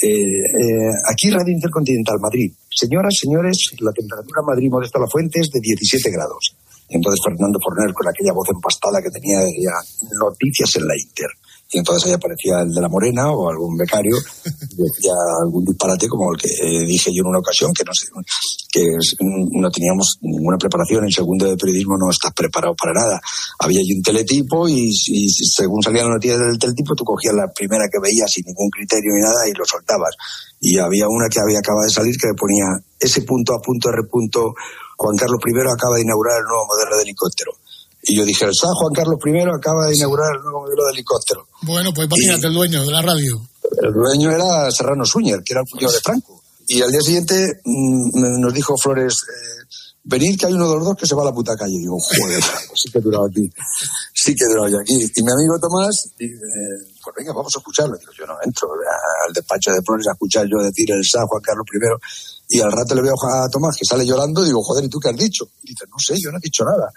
eh, 0.03 0.09
eh, 0.11 0.91
aquí 1.09 1.31
Radio 1.31 1.53
Intercontinental 1.53 2.19
Madrid, 2.19 2.51
señoras, 2.69 3.13
señores, 3.17 3.71
la 3.79 3.93
temperatura 3.93 4.41
en 4.41 4.47
Madrid 4.47 4.69
Modesto 4.69 4.99
La 4.99 5.07
Fuente 5.07 5.39
es 5.39 5.49
de 5.49 5.61
17 5.61 6.11
grados. 6.11 6.57
Entonces 6.89 7.21
Fernando 7.23 7.57
Forner, 7.63 7.93
con 7.93 8.07
aquella 8.07 8.33
voz 8.33 8.49
empastada 8.49 9.01
que 9.01 9.09
tenía, 9.09 9.39
decía, 9.39 9.71
noticias 10.19 10.75
en 10.75 10.87
la 10.87 10.93
Inter. 10.99 11.31
Y 11.75 11.79
entonces 11.79 12.07
ahí 12.07 12.13
aparecía 12.13 12.61
el 12.61 12.71
de 12.71 12.79
la 12.79 12.87
Morena 12.87 13.29
o 13.31 13.49
algún 13.49 13.75
becario 13.75 14.15
y 14.15 14.77
decía 14.79 15.11
algún 15.43 15.65
disparate 15.65 16.07
como 16.07 16.31
el 16.31 16.39
que 16.39 16.47
eh, 16.47 16.87
dije 16.87 17.11
yo 17.11 17.19
en 17.19 17.35
una 17.35 17.39
ocasión, 17.39 17.73
que 17.73 17.83
no 17.83 17.91
sé, 17.93 18.07
que 18.71 18.87
no 19.19 19.69
teníamos 19.69 20.17
ninguna 20.21 20.57
preparación 20.57 21.03
en 21.03 21.11
segundo 21.11 21.45
de 21.45 21.57
periodismo, 21.57 21.97
no 21.97 22.09
estás 22.09 22.31
preparado 22.31 22.73
para 22.79 22.93
nada. 22.93 23.19
Había 23.59 23.81
allí 23.81 23.91
un 23.91 24.01
teletipo 24.01 24.69
y, 24.69 24.87
y 24.87 25.29
según 25.29 25.83
salían 25.83 26.05
las 26.05 26.15
noticias 26.15 26.39
del 26.39 26.57
teletipo, 26.57 26.95
tú 26.95 27.03
cogías 27.03 27.35
la 27.35 27.51
primera 27.51 27.83
que 27.91 27.99
veías 27.99 28.31
sin 28.31 28.45
ningún 28.45 28.69
criterio 28.69 29.11
ni 29.11 29.21
nada 29.21 29.43
y 29.45 29.51
lo 29.51 29.65
soltabas. 29.65 30.15
Y 30.61 30.77
había 30.77 31.09
una 31.09 31.27
que 31.27 31.41
había 31.41 31.59
acabado 31.59 31.83
de 31.83 31.91
salir 31.91 32.15
que 32.15 32.27
le 32.27 32.39
ponía 32.39 32.71
ese 32.97 33.23
punto 33.23 33.53
a 33.53 33.59
punto 33.59 33.89
R 33.89 34.07
punto 34.09 34.55
Juan 34.95 35.17
Carlos 35.17 35.43
I 35.43 35.59
acaba 35.59 35.95
de 35.99 36.03
inaugurar 36.03 36.39
el 36.39 36.47
nuevo 36.47 36.67
modelo 36.71 36.95
de 36.95 37.03
helicóptero. 37.03 37.51
Y 38.07 38.17
yo 38.17 38.25
dije, 38.25 38.45
el 38.45 38.51
SA 38.53 38.67
Juan 38.73 38.93
Carlos 38.93 39.19
I 39.25 39.39
acaba 39.41 39.87
de 39.87 39.95
inaugurar 39.95 40.35
el 40.35 40.41
nuevo 40.43 40.61
modelo 40.61 40.85
de 40.85 40.91
helicóptero. 40.93 41.47
Bueno, 41.63 41.91
pues 41.93 42.07
imagínate 42.07 42.47
el 42.47 42.53
dueño 42.53 42.83
de 42.83 42.91
la 42.91 43.01
radio. 43.01 43.41
El 43.81 43.93
dueño 43.93 44.31
era 44.31 44.69
Serrano 44.71 45.05
Suñer, 45.05 45.41
que 45.43 45.53
era 45.53 45.61
el 45.61 45.67
cuñado 45.69 45.93
de 45.93 45.99
Franco. 46.01 46.41
Y 46.67 46.81
al 46.81 46.91
día 46.91 47.01
siguiente 47.01 47.61
mm, 47.63 48.41
nos 48.41 48.53
dijo 48.53 48.75
Flores, 48.77 49.13
eh, 49.23 49.65
venid 50.03 50.39
que 50.39 50.47
hay 50.47 50.53
uno 50.53 50.69
de 50.69 50.75
los 50.75 50.85
dos 50.85 50.97
que 50.97 51.05
se 51.05 51.15
va 51.15 51.23
a 51.23 51.25
la 51.25 51.33
puta 51.33 51.55
calle. 51.55 51.73
Y 51.73 51.79
digo, 51.79 51.97
joder, 51.99 52.43
sí 52.75 52.91
que 52.91 52.99
he 52.99 53.01
durado 53.01 53.25
aquí. 53.25 53.49
Sí 54.13 54.35
que 54.35 54.43
he 54.43 54.53
durado 54.53 54.79
aquí. 54.79 54.93
Y 54.93 55.23
mi 55.23 55.31
amigo 55.31 55.59
Tomás 55.59 56.09
eh, 56.19 56.29
pues 57.03 57.15
venga, 57.17 57.33
vamos 57.33 57.53
a 57.55 57.59
escucharlo. 57.59 57.97
Digo, 57.97 58.11
yo 58.17 58.25
no 58.25 58.35
entro 58.43 58.67
al 59.27 59.33
despacho 59.33 59.71
de 59.71 59.81
Flores 59.85 60.07
a 60.07 60.13
escuchar 60.13 60.45
yo 60.47 60.57
decir 60.63 60.91
el 60.91 61.03
SA 61.03 61.25
Juan 61.27 61.41
Carlos 61.41 61.65
I. 61.73 61.79
Y 62.47 62.59
al 62.59 62.71
rato 62.71 62.93
le 62.93 63.01
veo 63.01 63.13
a 63.13 63.49
Tomás 63.49 63.75
que 63.75 63.85
sale 63.85 64.05
llorando 64.05 64.43
y 64.43 64.47
digo, 64.47 64.61
joder, 64.61 64.85
¿y 64.85 64.89
tú 64.89 64.99
qué 64.99 65.09
has 65.09 65.17
dicho? 65.17 65.49
Y 65.63 65.69
dice, 65.69 65.85
no 65.89 65.97
sé, 65.97 66.15
yo 66.21 66.31
no 66.31 66.37
he 66.37 66.41
dicho 66.41 66.63
nada. 66.63 66.91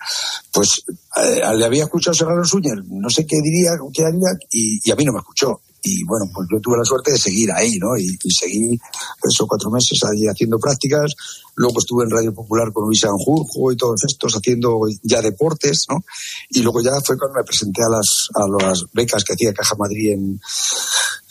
Pues 0.53 0.83
eh, 1.17 1.41
le 1.57 1.65
había 1.65 1.85
escuchado 1.85 2.15
Serrano 2.15 2.45
Suñer, 2.45 2.85
no 2.87 3.09
sé 3.09 3.27
qué 3.27 3.37
diría, 3.43 3.73
qué 3.93 4.05
haría, 4.05 4.29
y, 4.51 4.91
a 4.91 4.97
mí 4.97 5.05
no 5.05 5.13
me 5.13 5.21
escuchó. 5.21 5.61
y 5.83 6.05
bueno, 6.05 6.27
pues 6.35 6.47
yo 6.53 6.61
tuve 6.61 6.77
la 6.77 6.85
suerte 6.85 7.13
de 7.13 7.19
seguir 7.19 7.51
ahí, 7.53 7.79
¿no? 7.79 7.97
Y, 7.97 8.19
y 8.23 8.31
seguí 8.31 8.79
esos 9.23 9.47
cuatro 9.49 9.71
meses 9.71 9.99
ahí 10.05 10.27
haciendo 10.27 10.59
prácticas. 10.59 11.15
Luego 11.55 11.79
estuve 11.79 12.05
en 12.05 12.11
Radio 12.11 12.35
Popular 12.35 12.71
con 12.73 12.85
Luis 12.85 13.01
Sanjurjo 13.01 13.73
y 13.73 13.77
todos 13.77 14.05
estos 14.07 14.35
haciendo 14.35 14.81
ya 15.03 15.23
deportes, 15.23 15.87
¿no? 15.89 16.05
Y 16.51 16.61
luego 16.61 16.83
ya 16.83 16.93
fue 17.05 17.17
cuando 17.17 17.39
me 17.39 17.45
presenté 17.45 17.83
a 17.83 17.89
las, 17.89 18.29
a 18.35 18.47
las 18.49 18.85
becas 18.93 19.25
que 19.25 19.33
hacía 19.33 19.55
Caja 19.55 19.77
Madrid 19.77 20.13
en, 20.13 20.41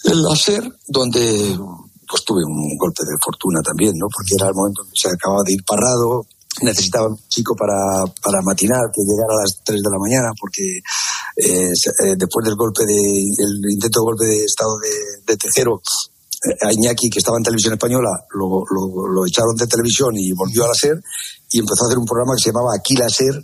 en 0.05 0.23
la 0.23 0.35
SER, 0.35 0.63
donde 0.87 1.57
pues 2.07 2.23
tuve 2.23 2.43
un 2.45 2.77
golpe 2.77 3.03
de 3.03 3.17
fortuna 3.21 3.59
también, 3.61 3.93
¿no? 3.97 4.07
Porque 4.07 4.33
era 4.39 4.47
el 4.47 4.55
momento 4.55 4.83
en 4.83 4.89
que 4.89 4.95
se 4.95 5.09
acababa 5.09 5.43
de 5.43 5.53
ir 5.53 5.63
parado, 5.63 6.25
necesitaba 6.61 7.07
un 7.07 7.19
chico 7.27 7.55
para, 7.55 8.05
para 8.21 8.41
matinar, 8.41 8.89
que 8.93 9.03
llegara 9.03 9.33
a 9.33 9.41
las 9.43 9.61
3 9.63 9.81
de 9.81 9.91
la 9.91 9.99
mañana, 9.99 10.29
porque 10.39 10.81
eh, 11.37 11.69
eh, 11.69 12.15
después 12.17 12.45
del 12.45 12.55
golpe 12.55 12.85
de, 12.85 12.97
el 12.97 13.61
intento 13.69 13.99
de 13.99 14.05
golpe 14.05 14.25
de 14.25 14.45
estado 14.45 14.77
de, 14.79 15.33
de 15.33 15.37
Tejero, 15.37 15.81
eh, 16.47 16.65
a 16.65 16.73
Iñaki, 16.73 17.09
que 17.09 17.19
estaba 17.19 17.37
en 17.37 17.43
televisión 17.43 17.73
española, 17.73 18.09
lo, 18.33 18.63
lo, 18.65 19.07
lo 19.07 19.25
echaron 19.25 19.55
de 19.55 19.67
televisión 19.67 20.15
y 20.15 20.31
volvió 20.33 20.65
a 20.65 20.69
la 20.69 20.73
SER 20.73 20.97
y 21.51 21.59
empezó 21.59 21.85
a 21.85 21.87
hacer 21.87 21.97
un 21.97 22.05
programa 22.05 22.33
que 22.35 22.43
se 22.43 22.49
llamaba 22.49 22.73
Aquí 22.75 22.95
la 22.95 23.09
SER. 23.09 23.35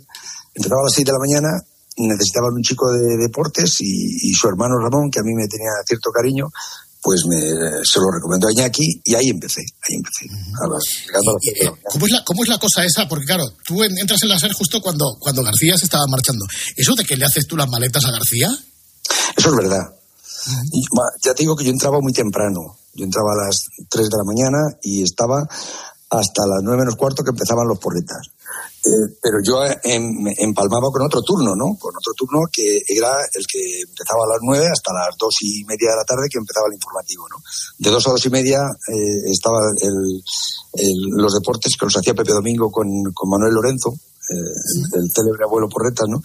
Empezaba 0.54 0.80
a 0.80 0.84
las 0.84 0.94
6 0.94 1.06
de 1.06 1.12
la 1.12 1.18
mañana, 1.18 1.50
necesitaban 1.96 2.54
un 2.54 2.62
chico 2.62 2.90
de 2.90 3.16
deportes 3.16 3.76
y 3.80 4.32
su 4.34 4.48
hermano 4.48 4.78
Ramón, 4.78 5.10
que 5.10 5.20
a 5.20 5.22
mí 5.22 5.34
me 5.34 5.48
tenía 5.48 5.70
cierto 5.86 6.10
cariño, 6.10 6.48
pues 7.04 7.20
me, 7.28 7.36
se 7.84 8.00
lo 8.00 8.10
recomendó 8.10 8.48
a 8.48 8.52
Iñaki 8.52 9.02
y 9.04 9.14
ahí 9.14 9.28
empecé, 9.28 9.60
ahí 9.60 9.96
empecé. 9.96 10.24
A 10.56 10.66
la. 10.66 10.78
¿Cómo 11.92 12.06
es, 12.06 12.12
la, 12.12 12.24
¿Cómo 12.24 12.42
es 12.44 12.48
la 12.48 12.58
cosa 12.58 12.82
esa? 12.82 13.06
Porque 13.06 13.26
claro, 13.26 13.44
tú 13.66 13.84
en- 13.84 13.98
entras 13.98 14.22
en 14.22 14.30
la 14.30 14.38
SER 14.38 14.54
justo 14.54 14.80
cuando, 14.80 15.04
cuando 15.20 15.42
García 15.42 15.76
se 15.76 15.84
estaba 15.84 16.06
marchando. 16.08 16.46
¿Eso 16.74 16.94
de 16.94 17.04
que 17.04 17.16
le 17.18 17.26
haces 17.26 17.46
tú 17.46 17.58
las 17.58 17.68
maletas 17.68 18.06
a 18.06 18.10
García? 18.10 18.48
Eso 19.36 19.50
es 19.50 19.56
verdad. 19.56 19.84
Ya 21.22 21.34
te 21.34 21.42
digo 21.42 21.54
que 21.56 21.64
yo 21.64 21.70
entraba 21.70 22.00
muy 22.00 22.12
temprano. 22.14 22.78
Yo 22.94 23.04
entraba 23.04 23.32
a 23.34 23.46
las 23.48 23.66
3 23.90 24.08
de 24.08 24.16
la 24.16 24.24
mañana 24.24 24.58
y 24.82 25.02
estaba 25.02 25.42
hasta 26.10 26.46
las 26.46 26.62
9 26.62 26.78
menos 26.78 26.96
cuarto 26.96 27.22
que 27.22 27.30
empezaban 27.30 27.68
los 27.68 27.78
porretas. 27.78 28.28
Eh, 28.86 29.16
pero 29.22 29.38
yo 29.42 29.64
eh, 29.64 29.78
em- 29.84 30.22
me 30.22 30.34
empalmaba 30.36 30.90
con 30.92 31.02
otro 31.02 31.22
turno, 31.22 31.54
¿no? 31.56 31.76
Con 31.78 31.94
otro 31.96 32.12
turno 32.16 32.40
que 32.52 32.82
era 32.86 33.12
el 33.32 33.46
que 33.46 33.80
empezaba 33.80 34.24
a 34.24 34.32
las 34.34 34.40
9 34.42 34.66
hasta 34.70 34.92
las 34.92 35.16
2 35.18 35.34
y 35.40 35.64
media 35.64 35.90
de 35.90 35.96
la 35.96 36.04
tarde 36.04 36.28
que 36.30 36.38
empezaba 36.38 36.66
el 36.68 36.74
informativo, 36.74 37.24
¿no? 37.30 37.36
De 37.78 37.90
2 37.90 38.06
a 38.06 38.10
2 38.10 38.26
y 38.26 38.30
media 38.30 38.58
eh, 38.88 39.30
estaba 39.32 39.58
el- 39.80 40.22
el- 40.74 41.10
los 41.16 41.32
deportes 41.32 41.76
que 41.78 41.86
los 41.86 41.96
hacía 41.96 42.14
Pepe 42.14 42.32
Domingo 42.32 42.70
con, 42.70 42.86
con 43.14 43.30
Manuel 43.30 43.54
Lorenzo, 43.54 43.94
eh, 43.94 44.34
el, 44.36 45.00
el 45.02 45.10
célebre 45.10 45.44
abuelo 45.44 45.68
Porretas, 45.68 46.06
¿no? 46.08 46.20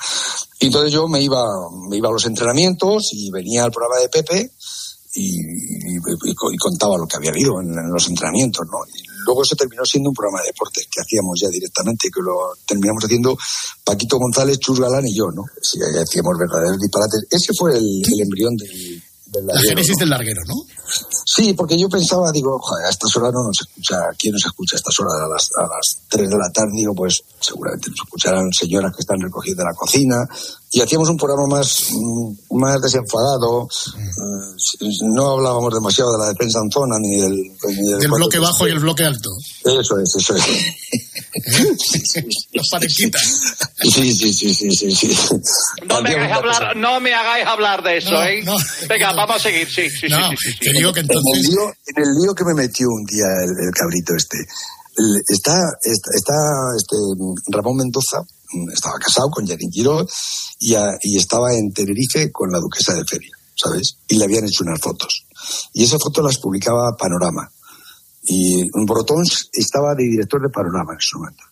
Y 0.60 0.66
entonces 0.68 0.92
yo 0.92 1.08
me 1.08 1.22
iba, 1.22 1.42
me 1.90 1.96
iba 1.98 2.10
a 2.10 2.12
los 2.12 2.26
entrenamientos 2.26 3.10
y 3.14 3.32
venía 3.32 3.64
al 3.64 3.72
programa 3.72 4.02
de 4.02 4.10
Pepe 4.10 4.52
y, 5.16 5.40
y- 5.40 5.98
y 5.98 6.36
co- 6.36 6.52
y 6.52 6.58
contaba 6.58 6.98
lo 6.98 7.08
que 7.08 7.16
había 7.18 7.32
habido 7.32 7.62
en, 7.62 7.70
en 7.70 7.90
los 7.92 8.08
entrenamientos, 8.08 8.66
¿no? 8.68 8.80
Y 8.94 9.09
luego 9.26 9.44
eso 9.44 9.56
terminó 9.56 9.86
siendo 9.86 10.10
un 10.10 10.16
programa 10.16 10.42
de 10.42 10.48
deportes 10.48 10.88
que 10.92 11.02
hacíamos 11.02 11.40
ya 11.40 11.50
directamente, 11.50 12.10
que 12.14 12.22
lo 12.22 12.56
terminamos 12.66 13.04
haciendo 13.04 13.38
Paquito 13.84 14.18
González, 14.18 14.60
Chus 14.60 14.80
Galán 14.80 15.06
y 15.06 15.16
yo, 15.16 15.32
¿no? 15.32 15.44
Sí, 15.62 15.80
hacíamos 15.82 16.38
verdaderos 16.38 16.80
disparates. 16.80 17.26
Ese 17.30 17.54
fue 17.54 17.78
el, 17.78 18.02
el 18.06 18.22
embrión 18.22 18.56
del, 18.56 19.02
del 19.32 19.46
La 19.46 19.54
larguero, 19.54 19.70
génesis 19.70 19.96
¿no? 19.96 20.00
del 20.00 20.10
larguero, 20.10 20.42
¿no? 20.48 20.56
Sí, 21.26 21.54
porque 21.54 21.78
yo 21.78 21.88
pensaba, 21.90 22.32
digo, 22.32 22.58
joder, 22.60 22.86
a 22.86 22.90
estas 22.90 23.16
horas 23.16 23.34
no 23.34 23.44
nos 23.44 23.62
escucha, 23.62 23.98
¿quién 24.18 24.34
nos 24.34 24.46
escucha 24.46 24.76
a 24.76 24.80
estas 24.80 25.00
horas? 25.00 25.14
A 25.14 25.28
las, 25.28 25.50
a 25.58 25.62
las 25.64 26.00
3 26.10 26.30
de 26.30 26.38
la 26.38 26.52
tarde, 26.52 26.72
digo, 26.76 26.94
pues 26.96 27.24
seguramente 27.40 27.90
nos 27.90 28.00
escucharán 28.00 28.52
señoras 28.52 28.94
que 28.96 29.02
están 29.02 29.20
recogiendo 29.22 29.64
la 29.64 29.74
cocina. 29.74 30.28
Y 30.72 30.82
hacíamos 30.82 31.10
un 31.10 31.18
programa 31.18 31.48
más, 31.48 31.88
más 32.52 32.80
desenfadado. 32.82 33.68
Eh, 33.68 34.86
No 35.02 35.32
hablábamos 35.32 35.74
demasiado 35.74 36.12
de 36.12 36.20
la 36.26 36.30
defensa 36.30 36.60
en 36.64 36.70
zona 36.72 36.98
ni 37.00 37.18
del. 37.20 37.34
Ni 37.34 38.00
del 38.00 38.12
bloque 38.12 38.38
bajo 38.38 38.68
y 38.68 38.72
el 38.72 38.80
bloque 38.80 39.04
alto. 39.04 39.30
Eso 39.64 39.98
es, 40.00 40.16
eso 40.16 40.36
es. 40.36 40.44
Los 42.54 42.70
parequitas. 42.70 43.24
Sí, 43.82 44.14
sí, 44.14 44.34
sí, 44.34 44.54
sí, 44.54 44.72
sí. 44.72 44.92
sí. 44.92 45.18
No 45.88 46.02
me 46.02 46.10
hagáis 46.12 46.34
hablar, 46.34 46.76
no 46.76 47.00
me 47.00 47.14
hagáis 47.14 47.46
hablar 47.48 47.84
de 47.84 47.98
eso, 47.98 48.12
No, 48.12 48.24
¿eh? 48.24 48.42
no. 48.44 48.56
Venga, 48.88 49.14
vamos 49.14 49.38
a 49.38 49.40
seguir, 49.40 49.68
sí, 49.68 49.90
sí, 49.90 50.08
No, 50.08 50.30
sí, 50.30 50.36
sí, 50.38 50.50
sí, 50.52 50.54
sí. 50.54 50.60
te 50.66 50.74
digo 50.74 50.94
que 50.94 51.00
En 51.00 51.06
el, 51.10 51.18
entonces... 51.18 51.50
lío, 51.50 51.64
en 51.66 52.04
el 52.04 52.14
lío 52.22 52.36
que 52.36 52.44
me 52.46 52.54
metió 52.54 52.88
un 52.90 53.06
día 53.06 53.26
el, 53.44 53.52
el 53.66 53.72
cabrito 53.74 54.14
este. 54.16 54.38
Está, 55.30 55.56
está, 55.82 56.10
está, 56.14 56.34
este, 56.78 56.96
Ramón 57.52 57.78
Mendoza, 57.78 58.22
estaba 58.74 58.96
casado 59.00 59.30
con 59.30 59.46
Janine 59.48 59.72
Giró 59.72 60.06
y, 60.60 60.74
a- 60.76 60.98
y 61.02 61.18
estaba 61.18 61.54
en 61.54 61.72
Tenerife 61.74 62.32
con 62.32 62.52
la 62.52 62.60
duquesa 62.60 62.94
de 62.94 63.06
Feria, 63.06 63.32
¿sabes? 63.56 63.98
Y 64.08 64.18
le 64.18 64.26
habían 64.26 64.46
hecho 64.46 64.64
unas 64.64 64.80
fotos. 64.80 65.26
Y 65.74 65.84
esas 65.84 66.02
fotos 66.02 66.24
las 66.24 66.38
publicaba 66.40 66.96
Panorama. 66.98 67.50
Y 68.24 68.64
Brotón 68.86 69.24
estaba 69.54 69.96
de 69.96 70.04
director 70.04 70.42
de 70.42 70.50
Panorama 70.50 70.94
en 70.94 71.00
ese 71.00 71.18
momento. 71.18 71.44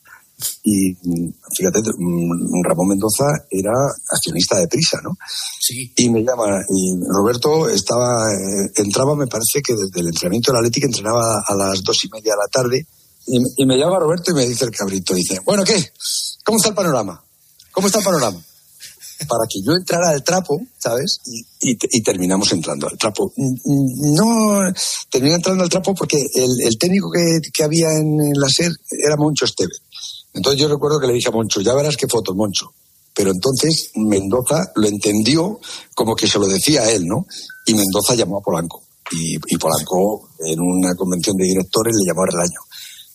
Y 0.64 0.92
mm, 0.94 1.34
fíjate, 1.56 1.80
mm, 1.98 2.62
Ramón 2.64 2.90
Mendoza 2.90 3.26
era 3.50 3.72
accionista 4.12 4.60
de 4.60 4.68
Prisa, 4.68 5.00
¿no? 5.02 5.18
Sí. 5.60 5.92
Y 5.96 6.10
me 6.10 6.22
llama, 6.24 6.60
y 6.70 6.94
Roberto 7.10 7.68
estaba, 7.70 8.32
eh, 8.32 8.70
entraba, 8.76 9.16
me 9.16 9.26
parece 9.26 9.62
que 9.64 9.74
desde 9.74 10.00
el 10.02 10.08
entrenamiento 10.08 10.52
de 10.52 10.54
la 10.54 10.60
Atlética 10.60 10.86
entrenaba 10.88 11.42
a 11.48 11.56
las 11.56 11.82
dos 11.84 12.04
y 12.06 12.10
media 12.10 12.34
de 12.34 12.38
la 12.38 12.48
tarde. 12.52 12.86
Y, 13.26 13.40
y 13.64 13.66
me 13.66 13.78
llama 13.78 13.98
Roberto 14.00 14.30
y 14.32 14.36
me 14.36 14.46
dice 14.46 14.66
el 14.66 14.72
cabrito, 14.72 15.16
dice, 15.16 15.40
bueno, 15.44 15.64
¿qué? 15.64 15.92
¿Cómo 16.48 16.60
está 16.60 16.70
el 16.70 16.76
panorama? 16.76 17.22
¿Cómo 17.74 17.88
está 17.88 18.00
el 18.00 18.06
panorama? 18.06 18.42
Para 19.28 19.44
que 19.50 19.62
yo 19.62 19.74
entrara 19.74 20.12
al 20.12 20.24
trapo, 20.24 20.62
¿sabes? 20.78 21.20
Y, 21.60 21.76
terminamos 22.02 22.54
entrando 22.54 22.88
al 22.88 22.98
trapo. 22.98 23.34
No, 23.36 24.72
terminé 25.10 25.36
entrando 25.36 25.66
al 25.66 25.70
trapo 25.70 25.94
porque 25.94 26.16
el, 26.16 26.78
técnico 26.78 27.10
que, 27.12 27.64
había 27.66 27.90
en, 27.92 28.32
la 28.34 28.48
SER 28.48 28.72
era 28.92 29.18
Moncho 29.18 29.44
Esteve. 29.44 29.74
Entonces 30.34 30.62
yo 30.62 30.70
recuerdo 30.70 31.02
que 31.02 31.08
le 31.08 31.14
dije 31.14 31.28
a 31.28 31.32
Moncho, 31.32 31.60
ya 31.60 31.74
verás 31.74 31.98
qué 31.98 32.08
fotos, 32.08 32.34
Moncho. 32.34 32.72
Pero 33.14 33.32
entonces 33.32 33.92
Mendoza 33.96 34.72
lo 34.76 34.88
entendió 34.88 35.60
como 35.94 36.16
que 36.16 36.28
se 36.28 36.40
lo 36.40 36.48
decía 36.48 36.84
a 36.84 36.92
él, 36.92 37.06
¿no? 37.06 37.28
Y 37.66 37.74
Mendoza 37.74 38.16
llamó 38.16 38.38
a 38.38 38.42
Polanco. 38.42 38.84
Y, 39.12 39.36
y 39.36 39.58
Polanco, 39.58 40.30
en 40.40 40.62
una 40.62 40.96
convención 40.96 41.36
de 41.36 41.44
directores, 41.44 41.94
le 41.94 42.08
llamó 42.08 42.24
a 42.24 42.28
Relaño. 42.28 42.67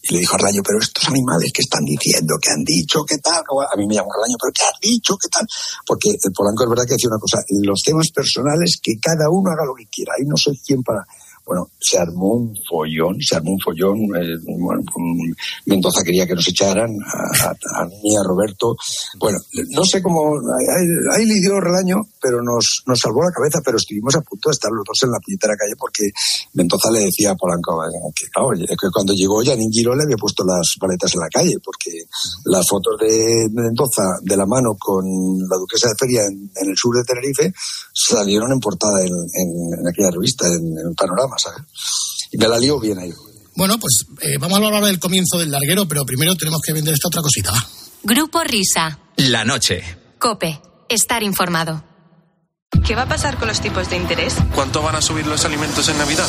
Y 0.03 0.15
le 0.15 0.21
dijo 0.21 0.35
a 0.35 0.39
Relaño, 0.39 0.63
pero 0.67 0.79
estos 0.81 1.07
animales 1.09 1.53
que 1.55 1.63
están 1.63 1.85
diciendo, 1.85 2.35
que 2.43 2.51
han 2.51 2.65
dicho, 2.65 3.05
qué 3.05 3.19
tal. 3.19 3.43
A 3.43 3.77
mí 3.77 3.87
me 3.87 3.95
llamó 3.95 4.11
Relaño, 4.13 4.37
pero 4.41 4.53
¿qué 4.53 4.65
has 4.65 4.81
dicho? 4.81 5.17
¿Qué 5.17 5.29
tal? 5.29 5.47
Porque 5.87 6.11
el 6.11 6.33
Polanco 6.35 6.65
es 6.65 6.71
verdad 6.71 6.85
que 6.87 6.95
decía 6.95 7.09
una 7.09 7.21
cosa, 7.21 7.39
los 7.63 7.83
temas 7.83 8.11
personales, 8.11 8.81
que 8.83 8.99
cada 9.01 9.31
uno 9.31 9.51
haga 9.51 9.65
lo 9.65 9.75
que 9.75 9.87
quiera. 9.87 10.15
Ahí 10.19 10.27
no 10.27 10.37
soy 10.37 10.59
quien 10.59 10.83
para... 10.83 11.07
Bueno, 11.45 11.69
se 11.81 11.99
armó 11.99 12.35
un 12.35 12.55
follón, 12.69 13.21
se 13.21 13.37
armó 13.37 13.53
un 13.53 13.59
follón. 13.61 13.99
eh, 14.17 14.37
bueno, 14.59 14.83
Mendoza 15.67 16.03
quería 16.05 16.27
que 16.27 16.35
nos 16.35 16.47
echaran, 16.49 16.91
a, 17.05 17.51
a- 17.81 17.87
mí, 17.87 18.17
a 18.17 18.23
Roberto. 18.27 18.77
Bueno, 19.19 19.39
no 19.71 19.85
sé 19.85 20.01
cómo. 20.03 20.35
Ahí, 20.37 20.87
ahí 21.15 21.27
le 21.27 21.41
dio 21.41 21.61
relaño, 21.61 21.97
pero 22.21 22.43
nos, 22.43 22.83
nos 22.87 22.99
salvó 23.01 23.23
la 23.23 23.33
cabeza. 23.33 23.61
Pero 23.65 23.77
estuvimos 23.77 24.15
a 24.17 24.21
punto 24.23 24.49
de 24.49 24.53
estar 24.53 24.71
los 24.71 24.85
dos 24.87 25.03
en 25.03 25.11
la 25.11 25.19
puñetera 25.19 25.55
calle 25.57 25.75
porque 25.79 26.11
Mendoza 26.55 26.91
le 26.91 27.01
decía 27.01 27.33
a 27.33 27.37
Polanco 27.37 27.83
eh, 27.85 27.91
que, 28.15 28.27
que 28.77 28.91
cuando 28.93 29.13
llegó 29.13 29.43
Janine 29.45 29.71
Giró 29.73 29.95
le 29.97 30.05
había 30.05 30.17
puesto 30.17 30.45
las 30.45 30.75
paletas 30.79 31.15
en 31.15 31.21
la 31.21 31.29
calle 31.29 31.55
porque 31.65 31.91
las 32.47 32.67
fotos 32.69 32.97
de 33.01 33.49
Mendoza 33.53 34.03
de 34.23 34.37
la 34.37 34.47
mano 34.47 34.77
con 34.79 35.05
la 35.51 35.57
duquesa 35.59 35.89
de 35.89 35.95
Feria 35.99 36.23
en, 36.23 36.51
el 36.69 36.77
sur 36.77 36.95
de 36.97 37.05
Tenerife 37.05 37.53
salieron 37.93 38.53
en 38.53 38.61
portada 38.61 39.03
en 39.03 39.89
aquella 39.89 40.11
revista, 40.11 40.47
en, 40.47 40.79
en 40.79 40.95
Panorama, 40.95 41.32
¿sabes? 41.39 41.63
Y 42.31 42.39
me 42.39 42.49
la 42.49 42.59
lío 42.59 42.81
bien 42.81 42.99
ahí. 42.99 43.13
Bueno, 43.55 43.79
pues 43.79 44.07
eh, 44.23 44.39
vamos 44.39 44.59
a 44.61 44.67
hablar 44.67 44.85
del 44.85 44.99
comienzo 44.99 45.39
del 45.39 45.51
larguero, 45.51 45.87
pero 45.87 46.05
primero 46.05 46.35
tenemos 46.37 46.61
que 46.65 46.73
vender 46.73 46.95
esta 46.95 47.09
otra 47.09 47.21
cosita. 47.23 47.53
va. 47.53 47.67
Grupo 48.03 48.43
Risa. 48.43 48.99
La 49.17 49.45
noche. 49.45 49.83
Cope. 50.19 50.61
Estar 50.89 51.23
informado. 51.23 51.85
¿Qué 52.87 52.95
va 52.95 53.03
a 53.03 53.09
pasar 53.09 53.37
con 53.39 53.49
los 53.49 53.61
tipos 53.61 53.89
de 53.91 53.97
interés? 53.97 54.35
¿Cuánto 54.55 54.83
van 54.83 54.97
a 54.97 55.03
subir 55.03 55.27
los 55.27 55.45
alimentos 55.45 55.89
en 55.89 55.99
Navidad? 55.99 56.29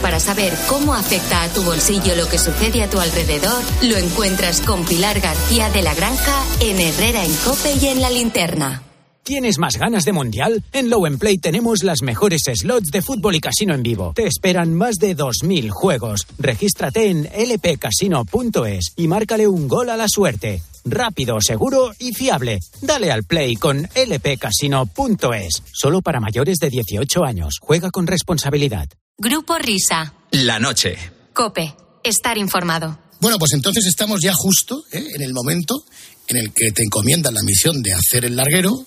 para 0.00 0.20
saber 0.20 0.52
cómo 0.68 0.94
afecta 0.94 1.42
a 1.42 1.48
tu 1.48 1.62
bolsillo 1.64 2.14
lo 2.14 2.28
que 2.28 2.38
sucede 2.38 2.84
a 2.84 2.88
tu 2.88 3.00
alrededor 3.00 3.60
lo 3.82 3.96
encuentras 3.96 4.60
con 4.60 4.84
Pilar 4.84 5.20
García 5.20 5.68
de 5.70 5.82
la 5.82 5.94
Granja 5.94 6.44
en 6.60 6.80
Herrera 6.80 7.24
en 7.24 7.34
Cope 7.44 7.74
y 7.82 7.88
en 7.88 8.00
la 8.00 8.08
linterna. 8.08 8.82
¿Tienes 9.24 9.58
más 9.58 9.76
ganas 9.76 10.04
de 10.04 10.12
mundial? 10.12 10.62
En 10.72 10.90
Low 10.90 11.02
Play 11.18 11.38
tenemos 11.38 11.82
las 11.82 12.02
mejores 12.02 12.42
slots 12.54 12.92
de 12.92 13.02
fútbol 13.02 13.34
y 13.34 13.40
casino 13.40 13.74
en 13.74 13.82
vivo. 13.82 14.12
Te 14.14 14.28
esperan 14.28 14.74
más 14.74 14.94
de 14.96 15.16
2.000 15.16 15.70
juegos. 15.70 16.26
Regístrate 16.38 17.10
en 17.10 17.24
lpcasino.es 17.24 18.92
y 18.96 19.08
márcale 19.08 19.48
un 19.48 19.66
gol 19.66 19.90
a 19.90 19.96
la 19.96 20.06
suerte. 20.08 20.62
Rápido, 20.84 21.38
seguro 21.40 21.92
y 21.98 22.12
fiable. 22.12 22.60
Dale 22.80 23.10
al 23.10 23.24
play 23.24 23.56
con 23.56 23.88
lpcasino.es. 23.94 25.62
Solo 25.72 26.00
para 26.00 26.20
mayores 26.20 26.58
de 26.58 26.70
18 26.70 27.24
años. 27.24 27.58
Juega 27.60 27.90
con 27.90 28.06
responsabilidad. 28.06 28.88
Grupo 29.16 29.56
Risa. 29.58 30.12
La 30.32 30.58
noche. 30.58 30.96
Cope. 31.32 31.74
Estar 32.02 32.36
informado. 32.36 32.98
Bueno, 33.20 33.38
pues 33.38 33.52
entonces 33.52 33.86
estamos 33.86 34.20
ya 34.20 34.34
justo 34.34 34.82
¿eh? 34.90 35.12
en 35.14 35.22
el 35.22 35.32
momento 35.32 35.84
en 36.26 36.38
el 36.38 36.52
que 36.52 36.72
te 36.72 36.82
encomiendan 36.82 37.34
la 37.34 37.42
misión 37.42 37.80
de 37.82 37.92
hacer 37.92 38.24
el 38.24 38.34
larguero 38.34 38.86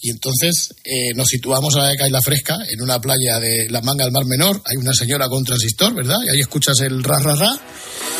y 0.00 0.10
entonces 0.10 0.74
eh, 0.84 1.12
nos 1.14 1.26
situamos 1.28 1.74
a 1.76 1.80
la 1.80 1.88
de 1.90 2.10
la 2.10 2.22
Fresca, 2.22 2.56
en 2.68 2.80
una 2.80 3.00
playa 3.00 3.38
de 3.38 3.68
la 3.68 3.80
Manga 3.80 4.04
del 4.04 4.12
Mar 4.12 4.24
Menor. 4.24 4.62
Hay 4.64 4.76
una 4.76 4.92
señora 4.92 5.28
con 5.28 5.44
transistor, 5.44 5.94
¿verdad? 5.94 6.18
Y 6.24 6.30
ahí 6.30 6.40
escuchas 6.40 6.80
el 6.80 7.02
ra, 7.02 7.18
ra, 7.18 7.34
ra. 7.34 7.50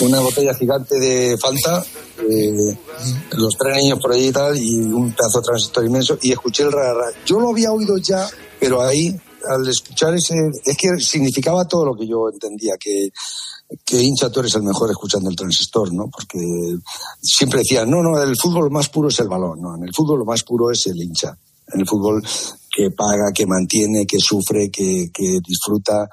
Una 0.01 0.21
botella 0.21 0.53
gigante 0.55 0.99
de 0.99 1.39
Fanta, 1.39 1.85
eh, 2.29 2.77
los 3.33 3.55
tres 3.57 3.77
niños 3.77 3.99
por 4.01 4.13
allí 4.13 4.29
y 4.29 4.33
tal, 4.33 4.59
y 4.59 4.75
un 4.77 5.13
pedazo 5.13 5.41
de 5.41 5.45
transistor 5.45 5.87
inmenso, 5.87 6.19
y 6.21 6.33
escuché 6.33 6.65
el 6.65 6.73
ra, 6.73 6.93
ra. 6.93 7.07
Yo 7.25 7.41
lo 7.41 7.51
había 7.51 7.73
oído 7.73 7.97
ya, 7.99 8.29
pero 8.59 8.83
ahí, 8.83 9.15
al 9.49 9.69
escuchar 9.69 10.15
ese, 10.15 10.35
es 10.65 10.77
que 10.77 10.99
significaba 10.99 11.67
todo 11.67 11.85
lo 11.85 11.95
que 11.95 12.07
yo 12.07 12.29
entendía, 12.33 12.75
que 12.79 13.11
que 13.85 14.01
hincha 14.01 14.31
tú 14.31 14.41
eres 14.41 14.55
el 14.55 14.63
mejor 14.63 14.91
escuchando 14.91 15.29
el 15.29 15.37
transistor, 15.37 15.93
¿no? 15.93 16.09
Porque 16.09 16.39
siempre 17.21 17.61
decían, 17.61 17.91
no, 17.91 18.03
no, 18.03 18.21
el 18.23 18.35
fútbol 18.41 18.71
más 18.71 18.89
puro 18.89 19.09
es 19.09 19.19
el 19.21 19.29
balón, 19.29 19.61
no, 19.61 19.77
en 19.77 19.85
el 19.85 19.95
fútbol 19.95 20.21
lo 20.21 20.25
más 20.25 20.43
puro 20.43 20.71
es 20.71 20.87
el 20.87 21.01
hincha. 21.01 21.37
En 21.73 21.81
el 21.81 21.87
fútbol 21.87 22.23
que 22.71 22.91
paga, 22.91 23.33
que 23.35 23.45
mantiene, 23.45 24.07
que 24.07 24.19
sufre, 24.21 24.71
que, 24.71 25.11
que 25.13 25.39
disfruta. 25.45 26.09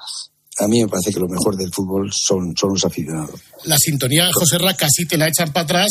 A 0.58 0.66
mí 0.66 0.82
me 0.82 0.88
parece 0.88 1.12
que 1.12 1.20
lo 1.20 1.28
mejor 1.28 1.56
del 1.56 1.72
fútbol 1.72 2.12
son, 2.12 2.56
son 2.56 2.70
los 2.70 2.84
aficionados. 2.84 3.40
La 3.64 3.76
sintonía 3.78 4.28
José 4.32 4.58
Ra 4.58 4.74
casi 4.74 5.06
te 5.06 5.16
la 5.16 5.28
echan 5.28 5.52
para 5.52 5.64
atrás. 5.64 5.88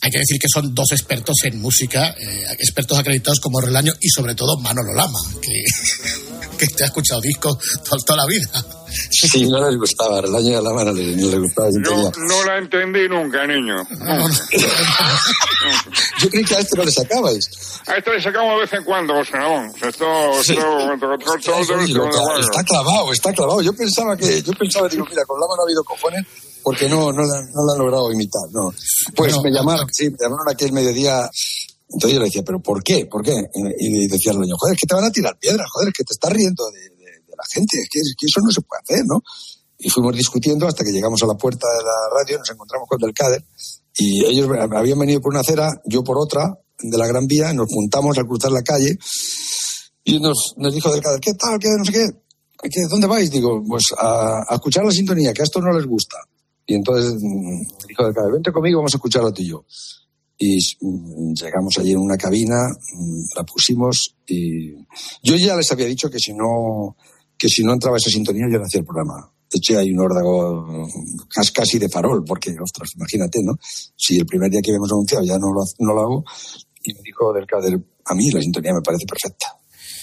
Hay 0.00 0.10
que 0.10 0.18
decir 0.18 0.38
que 0.38 0.46
son 0.52 0.74
dos 0.74 0.92
expertos 0.92 1.34
en 1.44 1.60
música, 1.60 2.14
eh, 2.18 2.44
expertos 2.58 2.98
acreditados 2.98 3.40
como 3.40 3.60
Relaño 3.60 3.92
y 4.00 4.08
sobre 4.08 4.34
todo 4.34 4.58
Manolo 4.60 4.94
Lama, 4.94 5.18
que, 5.42 5.62
que 6.58 6.66
te 6.68 6.84
ha 6.84 6.86
escuchado 6.86 7.20
discos 7.20 7.58
toda, 7.84 8.00
toda 8.04 8.16
la 8.18 8.26
vida. 8.26 8.64
Sí, 9.10 9.46
no 9.48 9.68
les 9.68 9.78
gustaba, 9.78 10.20
el 10.20 10.34
año 10.34 10.56
de 10.56 10.62
la 10.62 10.72
mano 10.72 10.92
no 10.92 10.98
les 10.98 11.38
gustaba. 11.38 11.68
Yo 11.84 12.10
no 12.16 12.44
la 12.44 12.58
entendí 12.58 13.08
nunca, 13.08 13.46
niño. 13.46 13.76
Yo 16.20 16.28
creí 16.30 16.44
que 16.44 16.54
a 16.56 16.60
este 16.60 16.76
no 16.76 16.84
le 16.84 16.92
sacabais. 16.92 17.50
A 17.86 17.94
esto 17.96 18.12
le 18.12 18.22
sacamos 18.22 18.54
de 18.54 18.60
vez 18.60 18.72
en 18.72 18.84
cuando, 18.84 19.14
José 19.14 19.32
Ramón. 19.32 19.72
Esto, 19.82 20.06
Sí. 20.42 20.52
esto, 20.52 22.40
está 22.40 22.64
clavado, 22.64 23.12
está 23.12 23.32
clavado. 23.32 23.62
Yo 23.62 23.72
pensaba 23.74 24.16
que, 24.16 24.42
yo 24.42 24.52
pensaba, 24.52 24.88
digo, 24.88 25.04
mira, 25.08 25.24
con 25.26 25.38
Lama 25.40 25.54
no 25.56 25.62
ha 25.62 25.64
habido 25.64 25.84
cojones 25.84 26.24
porque 26.68 26.86
no, 26.88 27.10
no, 27.12 27.22
la, 27.22 27.40
no 27.54 27.64
la 27.64 27.72
han 27.72 27.78
logrado 27.78 28.12
imitar, 28.12 28.42
no. 28.52 28.70
Pues 29.16 29.32
Bueno, 29.34 29.42
me 29.42 29.50
llamaron, 29.50 29.86
sí, 29.90 30.10
me 30.10 30.16
llamaron 30.20 30.46
aquel 30.50 30.72
mediodía. 30.72 31.30
Entonces 31.88 32.12
yo 32.12 32.18
le 32.18 32.26
decía, 32.26 32.42
¿pero 32.44 32.60
por 32.60 32.82
qué? 32.82 33.06
¿Por 33.06 33.22
qué? 33.22 33.32
Y, 33.78 34.06
decía 34.06 34.32
el 34.32 34.36
dueño, 34.36 34.54
joder, 34.58 34.74
es 34.74 34.80
que 34.80 34.86
te 34.86 34.94
van 34.94 35.04
a 35.04 35.10
tirar 35.10 35.38
piedras, 35.38 35.66
joder, 35.72 35.88
es 35.88 35.94
que 35.96 36.04
te 36.04 36.12
estás 36.12 36.30
riendo 36.30 36.70
de, 36.70 36.80
de- 36.80 37.20
de 37.26 37.34
la 37.36 37.44
gente, 37.50 37.78
es 37.80 37.88
que, 37.90 38.00
es 38.00 38.14
que 38.18 38.26
eso 38.26 38.40
no 38.44 38.50
se 38.50 38.60
puede 38.60 38.82
hacer, 38.82 39.06
¿no? 39.06 39.22
Y 39.78 39.88
fuimos 39.88 40.14
discutiendo 40.14 40.66
hasta 40.68 40.84
que 40.84 40.90
llegamos 40.92 41.22
a 41.22 41.26
la 41.26 41.34
puerta 41.34 41.66
de 41.78 41.82
la 41.84 42.18
radio, 42.20 42.38
nos 42.38 42.50
encontramos 42.50 42.86
con 42.86 42.98
Del 43.00 43.14
Cader, 43.14 43.42
y 43.96 44.24
ellos 44.26 44.48
habían 44.70 44.98
venido 44.98 45.20
por 45.22 45.30
una 45.32 45.40
acera, 45.40 45.70
yo 45.86 46.04
por 46.04 46.18
otra, 46.18 46.58
de 46.80 46.98
la 46.98 47.06
Gran 47.06 47.26
Vía, 47.26 47.52
nos 47.54 47.68
juntamos 47.72 48.18
al 48.18 48.26
cruzar 48.26 48.52
la 48.52 48.62
calle, 48.62 48.98
y 50.04 50.20
nos, 50.20 50.54
nos 50.58 50.74
dijo 50.74 50.92
Del 50.92 51.00
Cader, 51.02 51.20
¿qué 51.20 51.32
tal? 51.34 51.58
¿Qué? 51.58 51.68
No 51.78 51.84
sé 51.84 51.92
qué. 51.92 52.06
¿Qué? 52.70 52.80
¿Dónde 52.90 53.06
vais? 53.06 53.30
Digo, 53.30 53.62
pues 53.66 53.84
a, 53.96 54.42
a 54.48 54.54
escuchar 54.56 54.84
la 54.84 54.90
sintonía, 54.90 55.32
que 55.32 55.42
a 55.42 55.44
esto 55.44 55.60
no 55.60 55.72
les 55.72 55.86
gusta. 55.86 56.16
Y 56.70 56.74
entonces 56.74 57.14
mm, 57.20 57.62
dijo 57.88 58.04
vente 58.30 58.52
conmigo, 58.52 58.78
vamos 58.80 58.94
a 58.94 58.98
escucharlo 58.98 59.32
tú 59.32 59.42
y 59.42 59.48
yo. 59.48 59.64
Y 60.36 60.58
mm, 60.82 61.32
llegamos 61.32 61.78
allí 61.78 61.92
en 61.92 61.98
una 61.98 62.18
cabina, 62.18 62.68
mm, 62.94 63.22
la 63.34 63.42
pusimos 63.44 64.14
y 64.26 64.74
yo 65.22 65.34
ya 65.36 65.56
les 65.56 65.72
había 65.72 65.86
dicho 65.86 66.10
que 66.10 66.18
si 66.18 66.34
no, 66.34 66.94
que 67.38 67.48
si 67.48 67.64
no 67.64 67.72
entraba 67.72 67.96
esa 67.96 68.10
sintonía 68.10 68.46
yo 68.52 68.58
no 68.58 68.66
hacía 68.66 68.80
el 68.80 68.86
programa. 68.86 69.32
De 69.50 69.56
hecho, 69.56 69.78
hay 69.78 69.90
un 69.90 70.00
órdago 70.00 70.86
cas- 71.34 71.50
casi 71.52 71.78
de 71.78 71.88
farol, 71.88 72.22
porque, 72.22 72.54
ostras, 72.62 72.90
imagínate, 72.96 73.38
¿no? 73.42 73.54
Si 73.96 74.18
el 74.18 74.26
primer 74.26 74.50
día 74.50 74.60
que 74.62 74.70
habíamos 74.70 74.92
anunciado 74.92 75.24
ya 75.24 75.38
no 75.38 75.50
lo, 75.54 75.62
no 75.78 75.94
lo 75.94 76.00
hago, 76.02 76.24
y 76.84 76.92
me 76.92 77.00
dijo 77.02 77.32
Del 77.32 77.46
Cader, 77.46 77.80
a 78.04 78.14
mí 78.14 78.30
la 78.30 78.42
sintonía 78.42 78.74
me 78.74 78.82
parece 78.82 79.06
perfecta. 79.06 79.57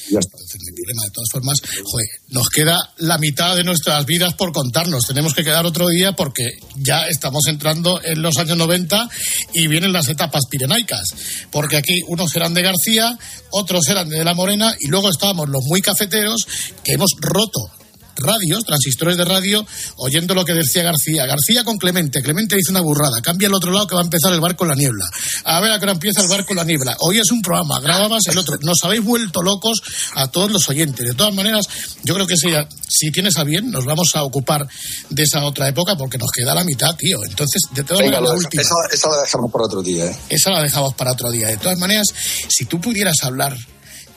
Ya 0.09 0.19
está. 0.19 0.37
Problema. 0.37 1.03
De 1.03 1.11
todas 1.11 1.29
formas, 1.31 1.61
joder, 1.83 2.07
nos 2.29 2.49
queda 2.49 2.77
la 2.97 3.17
mitad 3.17 3.55
de 3.55 3.63
nuestras 3.63 4.05
vidas 4.05 4.33
por 4.33 4.51
contarnos. 4.51 5.05
Tenemos 5.05 5.33
que 5.33 5.43
quedar 5.43 5.65
otro 5.65 5.87
día 5.87 6.13
porque 6.13 6.43
ya 6.75 7.07
estamos 7.07 7.47
entrando 7.47 8.01
en 8.03 8.21
los 8.21 8.37
años 8.37 8.57
90 8.57 9.09
y 9.53 9.67
vienen 9.67 9.93
las 9.93 10.07
etapas 10.07 10.45
pirenaicas. 10.49 11.07
Porque 11.51 11.77
aquí 11.77 12.01
unos 12.07 12.35
eran 12.35 12.53
de 12.53 12.61
García, 12.61 13.17
otros 13.51 13.87
eran 13.87 14.09
de 14.09 14.23
La 14.23 14.33
Morena 14.33 14.75
y 14.79 14.87
luego 14.87 15.09
estábamos 15.09 15.49
los 15.49 15.63
muy 15.65 15.81
cafeteros 15.81 16.47
que 16.83 16.93
hemos 16.93 17.11
roto 17.19 17.71
radios, 18.15 18.63
transistores 18.63 19.17
de 19.17 19.25
radio, 19.25 19.65
oyendo 19.97 20.33
lo 20.33 20.45
que 20.45 20.53
decía 20.53 20.83
García. 20.83 21.25
García 21.25 21.63
con 21.63 21.77
Clemente. 21.77 22.21
Clemente 22.21 22.55
dice 22.55 22.71
una 22.71 22.81
burrada. 22.81 23.21
Cambia 23.21 23.47
al 23.47 23.53
otro 23.53 23.71
lado 23.71 23.87
que 23.87 23.95
va 23.95 24.01
a 24.01 24.03
empezar 24.05 24.33
el 24.33 24.41
barco 24.41 24.63
en 24.65 24.69
la 24.69 24.75
niebla. 24.75 25.05
A 25.43 25.59
ver 25.61 25.71
a 25.71 25.79
qué 25.79 25.85
hora 25.85 25.93
empieza 25.93 26.21
el 26.21 26.27
barco 26.27 26.51
en 26.53 26.57
la 26.57 26.63
niebla. 26.63 26.95
Hoy 26.99 27.19
es 27.19 27.31
un 27.31 27.41
programa, 27.41 27.79
grababas 27.79 28.23
el 28.27 28.37
otro. 28.37 28.57
Nos 28.61 28.83
habéis 28.83 29.03
vuelto 29.03 29.41
locos 29.41 29.81
a 30.15 30.27
todos 30.27 30.51
los 30.51 30.67
oyentes. 30.69 31.05
De 31.05 31.13
todas 31.13 31.33
maneras, 31.33 31.65
yo 32.03 32.13
creo 32.13 32.27
que 32.27 32.35
si, 32.37 32.49
si 32.87 33.11
tienes 33.11 33.37
a 33.37 33.43
bien, 33.43 33.71
nos 33.71 33.85
vamos 33.85 34.15
a 34.15 34.23
ocupar 34.23 34.67
de 35.09 35.23
esa 35.23 35.43
otra 35.45 35.67
época 35.67 35.95
porque 35.95 36.17
nos 36.17 36.31
queda 36.31 36.53
la 36.53 36.63
mitad, 36.63 36.95
tío. 36.95 37.17
Entonces, 37.27 37.61
de 37.71 37.83
todas 37.83 37.99
Venga, 37.99 38.19
maneras, 38.21 38.29
la 38.39 38.45
última. 38.45 38.61
esa, 38.61 38.75
esa 38.91 39.09
la 39.09 39.21
dejamos 39.21 39.51
para 39.51 39.65
otro 39.65 39.81
día, 39.81 40.05
¿eh? 40.05 40.17
Esa 40.29 40.51
la 40.51 40.61
dejamos 40.63 40.93
para 40.95 41.11
otro 41.11 41.31
día. 41.31 41.47
De 41.47 41.57
todas 41.57 41.77
maneras, 41.77 42.07
si 42.49 42.65
tú 42.65 42.79
pudieras 42.79 43.15
hablar 43.23 43.55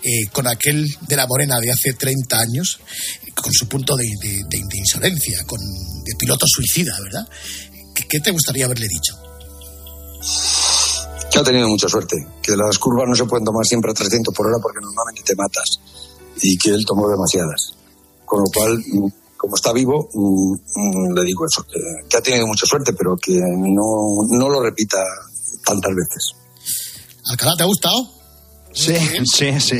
eh, 0.03 0.27
con 0.33 0.47
aquel 0.47 0.87
de 1.09 1.17
la 1.17 1.27
Morena 1.27 1.59
de 1.61 1.71
hace 1.71 1.93
30 1.95 2.39
años, 2.39 2.81
con 3.35 3.53
su 3.53 3.69
punto 3.69 3.97
de, 3.97 4.05
de- 4.21 4.45
de- 4.49 4.65
de 4.69 4.79
insolencia, 4.79 5.45
con, 5.47 5.59
de 5.61 6.15
piloto 6.19 6.45
suicida, 6.49 6.93
¿verdad? 7.03 7.29
¿Qué, 7.95 8.05
qué 8.09 8.21
te 8.21 8.31
gustaría 8.31 8.65
haberle 8.67 8.87
dicho? 8.89 9.15
que 11.31 11.39
ha 11.39 11.43
tenido 11.43 11.69
mucha 11.69 11.89
suerte, 11.89 12.17
que 12.43 12.57
las 12.57 12.79
curvas 12.79 13.07
no 13.07 13.15
se 13.15 13.25
pueden 13.27 13.45
tomar 13.45 13.65
siempre 13.67 13.91
a 13.91 13.95
300 13.95 14.35
por 14.35 14.47
hora 14.47 14.57
porque 14.63 14.81
normalmente 14.81 15.23
te 15.23 15.37
matas 15.37 15.69
y 16.41 16.57
que 16.57 16.71
él 16.71 16.85
tomó 16.87 17.09
demasiadas. 17.09 17.75
Con 18.25 18.41
lo 18.41 18.47
cual, 18.53 18.79
mm, 18.79 19.09
como 19.37 19.55
está 19.57 19.73
vivo, 19.75 20.09
mm, 20.13 20.53
mm, 20.55 21.15
le 21.15 21.23
digo 21.25 21.45
eso, 21.47 21.63
que, 21.65 21.79
que 22.09 22.17
ha 22.17 22.23
tenido 22.23 22.47
mucha 22.47 22.65
suerte, 22.67 22.93
pero 22.95 23.15
que 23.17 23.39
no, 23.39 24.25
no 24.31 24.49
lo 24.49 24.63
repita 24.63 24.97
tantas 25.67 25.93
veces. 25.95 26.33
¿Alcalá 27.31 27.55
te 27.57 27.63
ha 27.63 27.67
gustado? 27.67 27.95
Sí, 28.79 28.95
sí, 29.25 29.61
sí. 29.61 29.79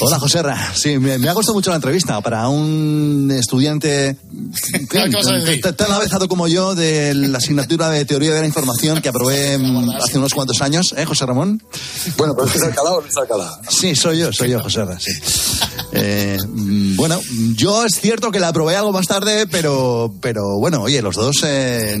Hola, 0.00 0.18
José 0.18 0.42
Ra. 0.42 0.72
Sí, 0.74 0.98
me, 0.98 1.18
me 1.18 1.28
ha 1.28 1.32
gustado 1.34 1.54
mucho 1.54 1.68
la 1.70 1.76
entrevista 1.76 2.20
para 2.22 2.48
un 2.48 3.30
estudiante 3.30 4.16
¿Qué 4.90 5.08
vas 5.08 5.26
a 5.26 5.34
decir? 5.34 5.60
tan 5.60 5.76
tan 5.76 5.92
avanzado 5.92 6.28
como 6.28 6.48
yo 6.48 6.74
de 6.74 7.12
la 7.14 7.38
asignatura 7.38 7.90
de 7.90 8.04
Teoría 8.04 8.32
de 8.32 8.40
la 8.40 8.46
Información 8.46 9.02
que 9.02 9.10
aprobé 9.10 9.58
hace 10.02 10.18
unos 10.18 10.32
cuantos 10.32 10.62
años, 10.62 10.94
¿eh, 10.96 11.04
José 11.04 11.26
Ramón? 11.26 11.62
Bueno, 12.16 12.34
pero 12.34 12.46
es 12.46 12.52
que 12.52 12.58
es 12.58 12.64
Alcalá 12.64 12.90
o 12.92 13.00
no 13.02 13.06
es 13.06 13.16
Alcalá. 13.16 13.60
Sí, 13.68 13.94
soy 13.94 14.18
yo, 14.18 14.32
soy 14.32 14.50
yo, 14.50 14.60
José 14.60 14.84
Ra, 14.84 14.98
sí. 14.98 15.12
Eh, 15.92 16.38
bueno, 17.00 17.20
yo 17.56 17.84
es 17.84 17.94
cierto 18.00 18.30
que 18.30 18.38
la 18.40 18.48
aprobé 18.48 18.76
algo 18.76 18.92
más 18.92 19.06
tarde, 19.06 19.46
pero, 19.46 20.12
pero 20.20 20.58
bueno, 20.58 20.82
oye, 20.82 21.00
los 21.02 21.14
dos... 21.16 21.36
Eh, 21.44 21.96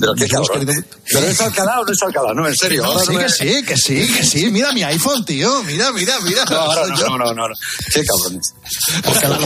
Pero 0.00 0.12
qué 0.14 0.26
cabrón. 0.28 0.60
querido- 0.66 0.84
¿Pero 1.10 1.26
es 1.26 1.40
Alcalá 1.40 1.80
o 1.80 1.84
no 1.84 1.92
es 1.92 2.02
Alcalá? 2.02 2.34
No, 2.34 2.48
en 2.48 2.56
serio. 2.56 2.82
No, 2.82 2.98
sí, 2.98 3.06
no 3.12 3.18
me- 3.18 3.24
que 3.24 3.28
sí, 3.30 3.62
que 3.64 3.76
sí, 3.76 4.12
que 4.12 4.24
sí. 4.24 4.50
Mira 4.50 4.72
mi 4.72 4.82
iPhone, 4.82 5.24
tío. 5.24 5.62
Mira, 5.64 5.92
mira, 5.92 6.14
mira. 6.20 6.44
No, 6.44 6.56
ahora 6.56 6.86
no, 6.86 6.96
no, 6.96 7.18
no, 7.18 7.32
no, 7.34 7.48
no. 7.48 7.54
Qué 7.92 8.02
cabrones. 8.04 8.54
Alcalá, 9.04 9.36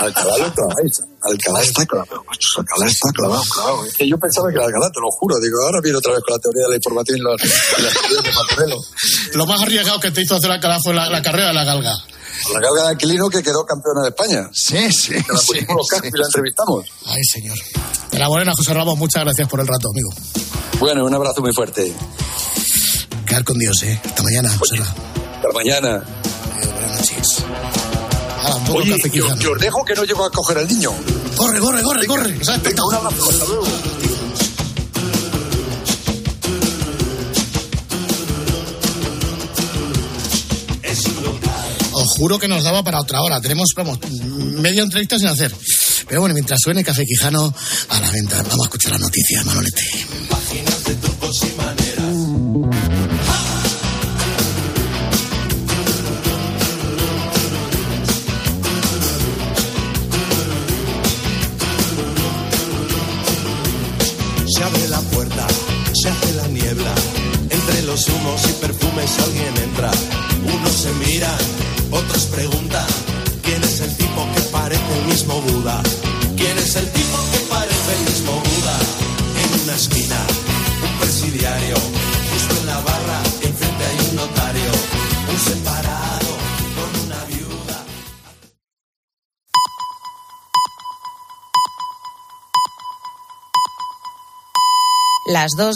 Alcalá 0.00 0.38
lo 0.38 0.54
claváis. 0.54 0.92
Alcalá 1.20 1.62
está 1.62 1.84
clavado. 1.86 2.22
Alcalá 2.56 2.86
está 2.90 3.10
clavado, 3.12 3.42
clavado. 3.52 3.84
Es 3.84 3.94
que 3.94 4.08
yo 4.08 4.16
pensaba 4.18 4.48
que 4.48 4.54
era 4.56 4.64
Alcalá, 4.66 4.90
te 4.90 5.00
lo 5.00 5.10
juro. 5.10 5.34
Digo, 5.40 5.56
ahora 5.64 5.80
viene 5.82 5.98
otra 5.98 6.12
vez 6.12 6.20
con 6.24 6.34
la 6.34 6.38
teoría 6.40 6.62
de 6.64 6.68
la 6.70 6.76
información 6.76 7.18
y 7.18 7.20
las, 7.22 7.44
y 7.44 7.82
las 7.82 7.92
teorías 7.94 8.22
de 8.24 8.30
Patrero. 8.32 8.76
Lo 9.34 9.46
más 9.46 9.60
arriesgado 9.62 10.00
que 10.00 10.10
te 10.10 10.22
hizo 10.22 10.36
hacer 10.36 10.50
Alcalá 10.50 10.78
fue 10.82 10.94
la, 10.94 11.08
la 11.10 11.22
carrera 11.22 11.48
de 11.48 11.54
la 11.54 11.64
galga. 11.64 11.92
La 12.54 12.60
galga 12.60 12.84
de 12.84 12.94
Aquilino 12.94 13.28
que 13.28 13.42
quedó 13.42 13.64
campeona 13.64 14.02
de 14.02 14.08
España. 14.08 14.48
Sí, 14.52 14.92
sí. 14.92 15.12
Que 15.14 15.32
la 15.32 15.40
pusimos 15.40 15.76
los 15.76 15.86
cascos 15.88 16.10
y 16.14 16.18
la 16.18 16.26
entrevistamos. 16.26 16.84
Ay, 17.06 17.24
señor. 17.24 17.58
De 18.10 18.18
la 18.18 18.28
Morena, 18.28 18.52
José 18.54 18.74
Ramos, 18.74 18.96
muchas 18.98 19.24
gracias 19.24 19.48
por 19.48 19.60
el 19.60 19.66
rato, 19.66 19.88
amigo. 19.90 20.10
Bueno, 20.78 21.04
un 21.04 21.14
abrazo 21.14 21.40
muy 21.40 21.52
fuerte. 21.52 21.92
Quedar 23.26 23.44
con 23.44 23.58
Dios, 23.58 23.82
¿eh? 23.82 24.00
Hasta 24.04 24.22
mañana, 24.22 24.56
José 24.56 24.76
Ra. 24.76 24.86
Hasta 25.36 25.48
mañana. 25.52 26.04
Buenas 26.54 26.96
noches. 27.00 27.44
Poco 28.66 28.78
Oye, 28.78 28.96
café 28.96 29.10
yo, 29.10 29.34
yo 29.36 29.52
os 29.52 29.58
dejo 29.58 29.84
que 29.84 29.94
no 29.94 30.04
llego 30.04 30.24
a 30.24 30.30
coger 30.30 30.58
al 30.58 30.68
niño. 30.68 30.92
Corre, 31.36 31.60
corre, 31.60 31.82
corre, 31.82 32.06
corre. 32.06 32.44
¿Sabes? 32.44 32.62
Venga, 32.62 32.86
un 32.86 32.94
abrazo. 32.94 33.28
Hasta 33.30 33.44
luego. 33.44 33.64
Juro 42.18 42.38
que 42.38 42.48
nos 42.48 42.64
daba 42.64 42.82
para 42.82 43.00
otra 43.00 43.22
hora. 43.22 43.40
Tenemos, 43.40 43.68
vamos, 43.76 43.98
media 44.10 44.82
entrevista 44.82 45.18
sin 45.18 45.28
hacer. 45.28 45.54
Pero 46.08 46.20
bueno, 46.20 46.34
mientras 46.34 46.58
suene 46.60 46.82
Café 46.82 47.04
Quijano 47.04 47.54
a 47.90 48.00
la 48.00 48.10
venta, 48.10 48.42
vamos 48.42 48.60
a 48.60 48.64
escuchar 48.64 48.92
las 48.92 49.00
noticias, 49.02 49.46
Manolete. 49.46 49.82
Páginas 50.28 50.84
de 50.84 50.94
trucos 50.96 51.42
y 51.42 51.56
maneras. 51.56 51.78
Se 64.48 64.64
abre 64.64 64.88
la 64.88 65.00
puerta, 65.12 65.46
se 65.92 66.08
hace 66.08 66.34
la 66.34 66.48
niebla. 66.48 66.94
Entre 67.50 67.82
los 67.82 68.08
humos 68.08 68.40
y 68.48 68.52
perfumes 68.60 69.18
alguien 69.20 69.56
entra. 69.68 69.90
Unos 70.42 70.72
se 70.72 70.92
miran, 70.94 71.38
otros 71.90 72.26
preguntan. 72.26 72.86
¿Quién 73.42 73.62
es 73.64 73.80
el 73.80 73.96
tipo 73.96 74.26
que 74.34 74.40
parece 74.52 74.98
el 75.00 75.06
mismo 75.06 75.40
Buda? 75.40 75.82
¿Quién 76.36 76.58
es 76.58 76.76
el 76.76 76.90
tipo 76.92 77.18
que 77.32 77.38
parece 77.48 77.94
el 77.98 78.02
mismo 78.10 78.32
Buda? 78.32 78.78
En 79.42 79.60
una 79.62 79.74
esquina, 79.74 80.16
un 80.84 80.98
presidiario. 81.00 81.76
Justo 82.32 82.60
en 82.60 82.66
la 82.66 82.80
barra, 82.80 83.22
enfrente 83.42 83.84
hay 83.84 84.08
un 84.10 84.16
notario. 84.16 84.72
Un 85.32 85.38
separado 85.38 86.32
con 86.76 86.90
una 87.06 87.24
viuda. 87.24 87.84
Las 95.26 95.50
dos 95.56 95.66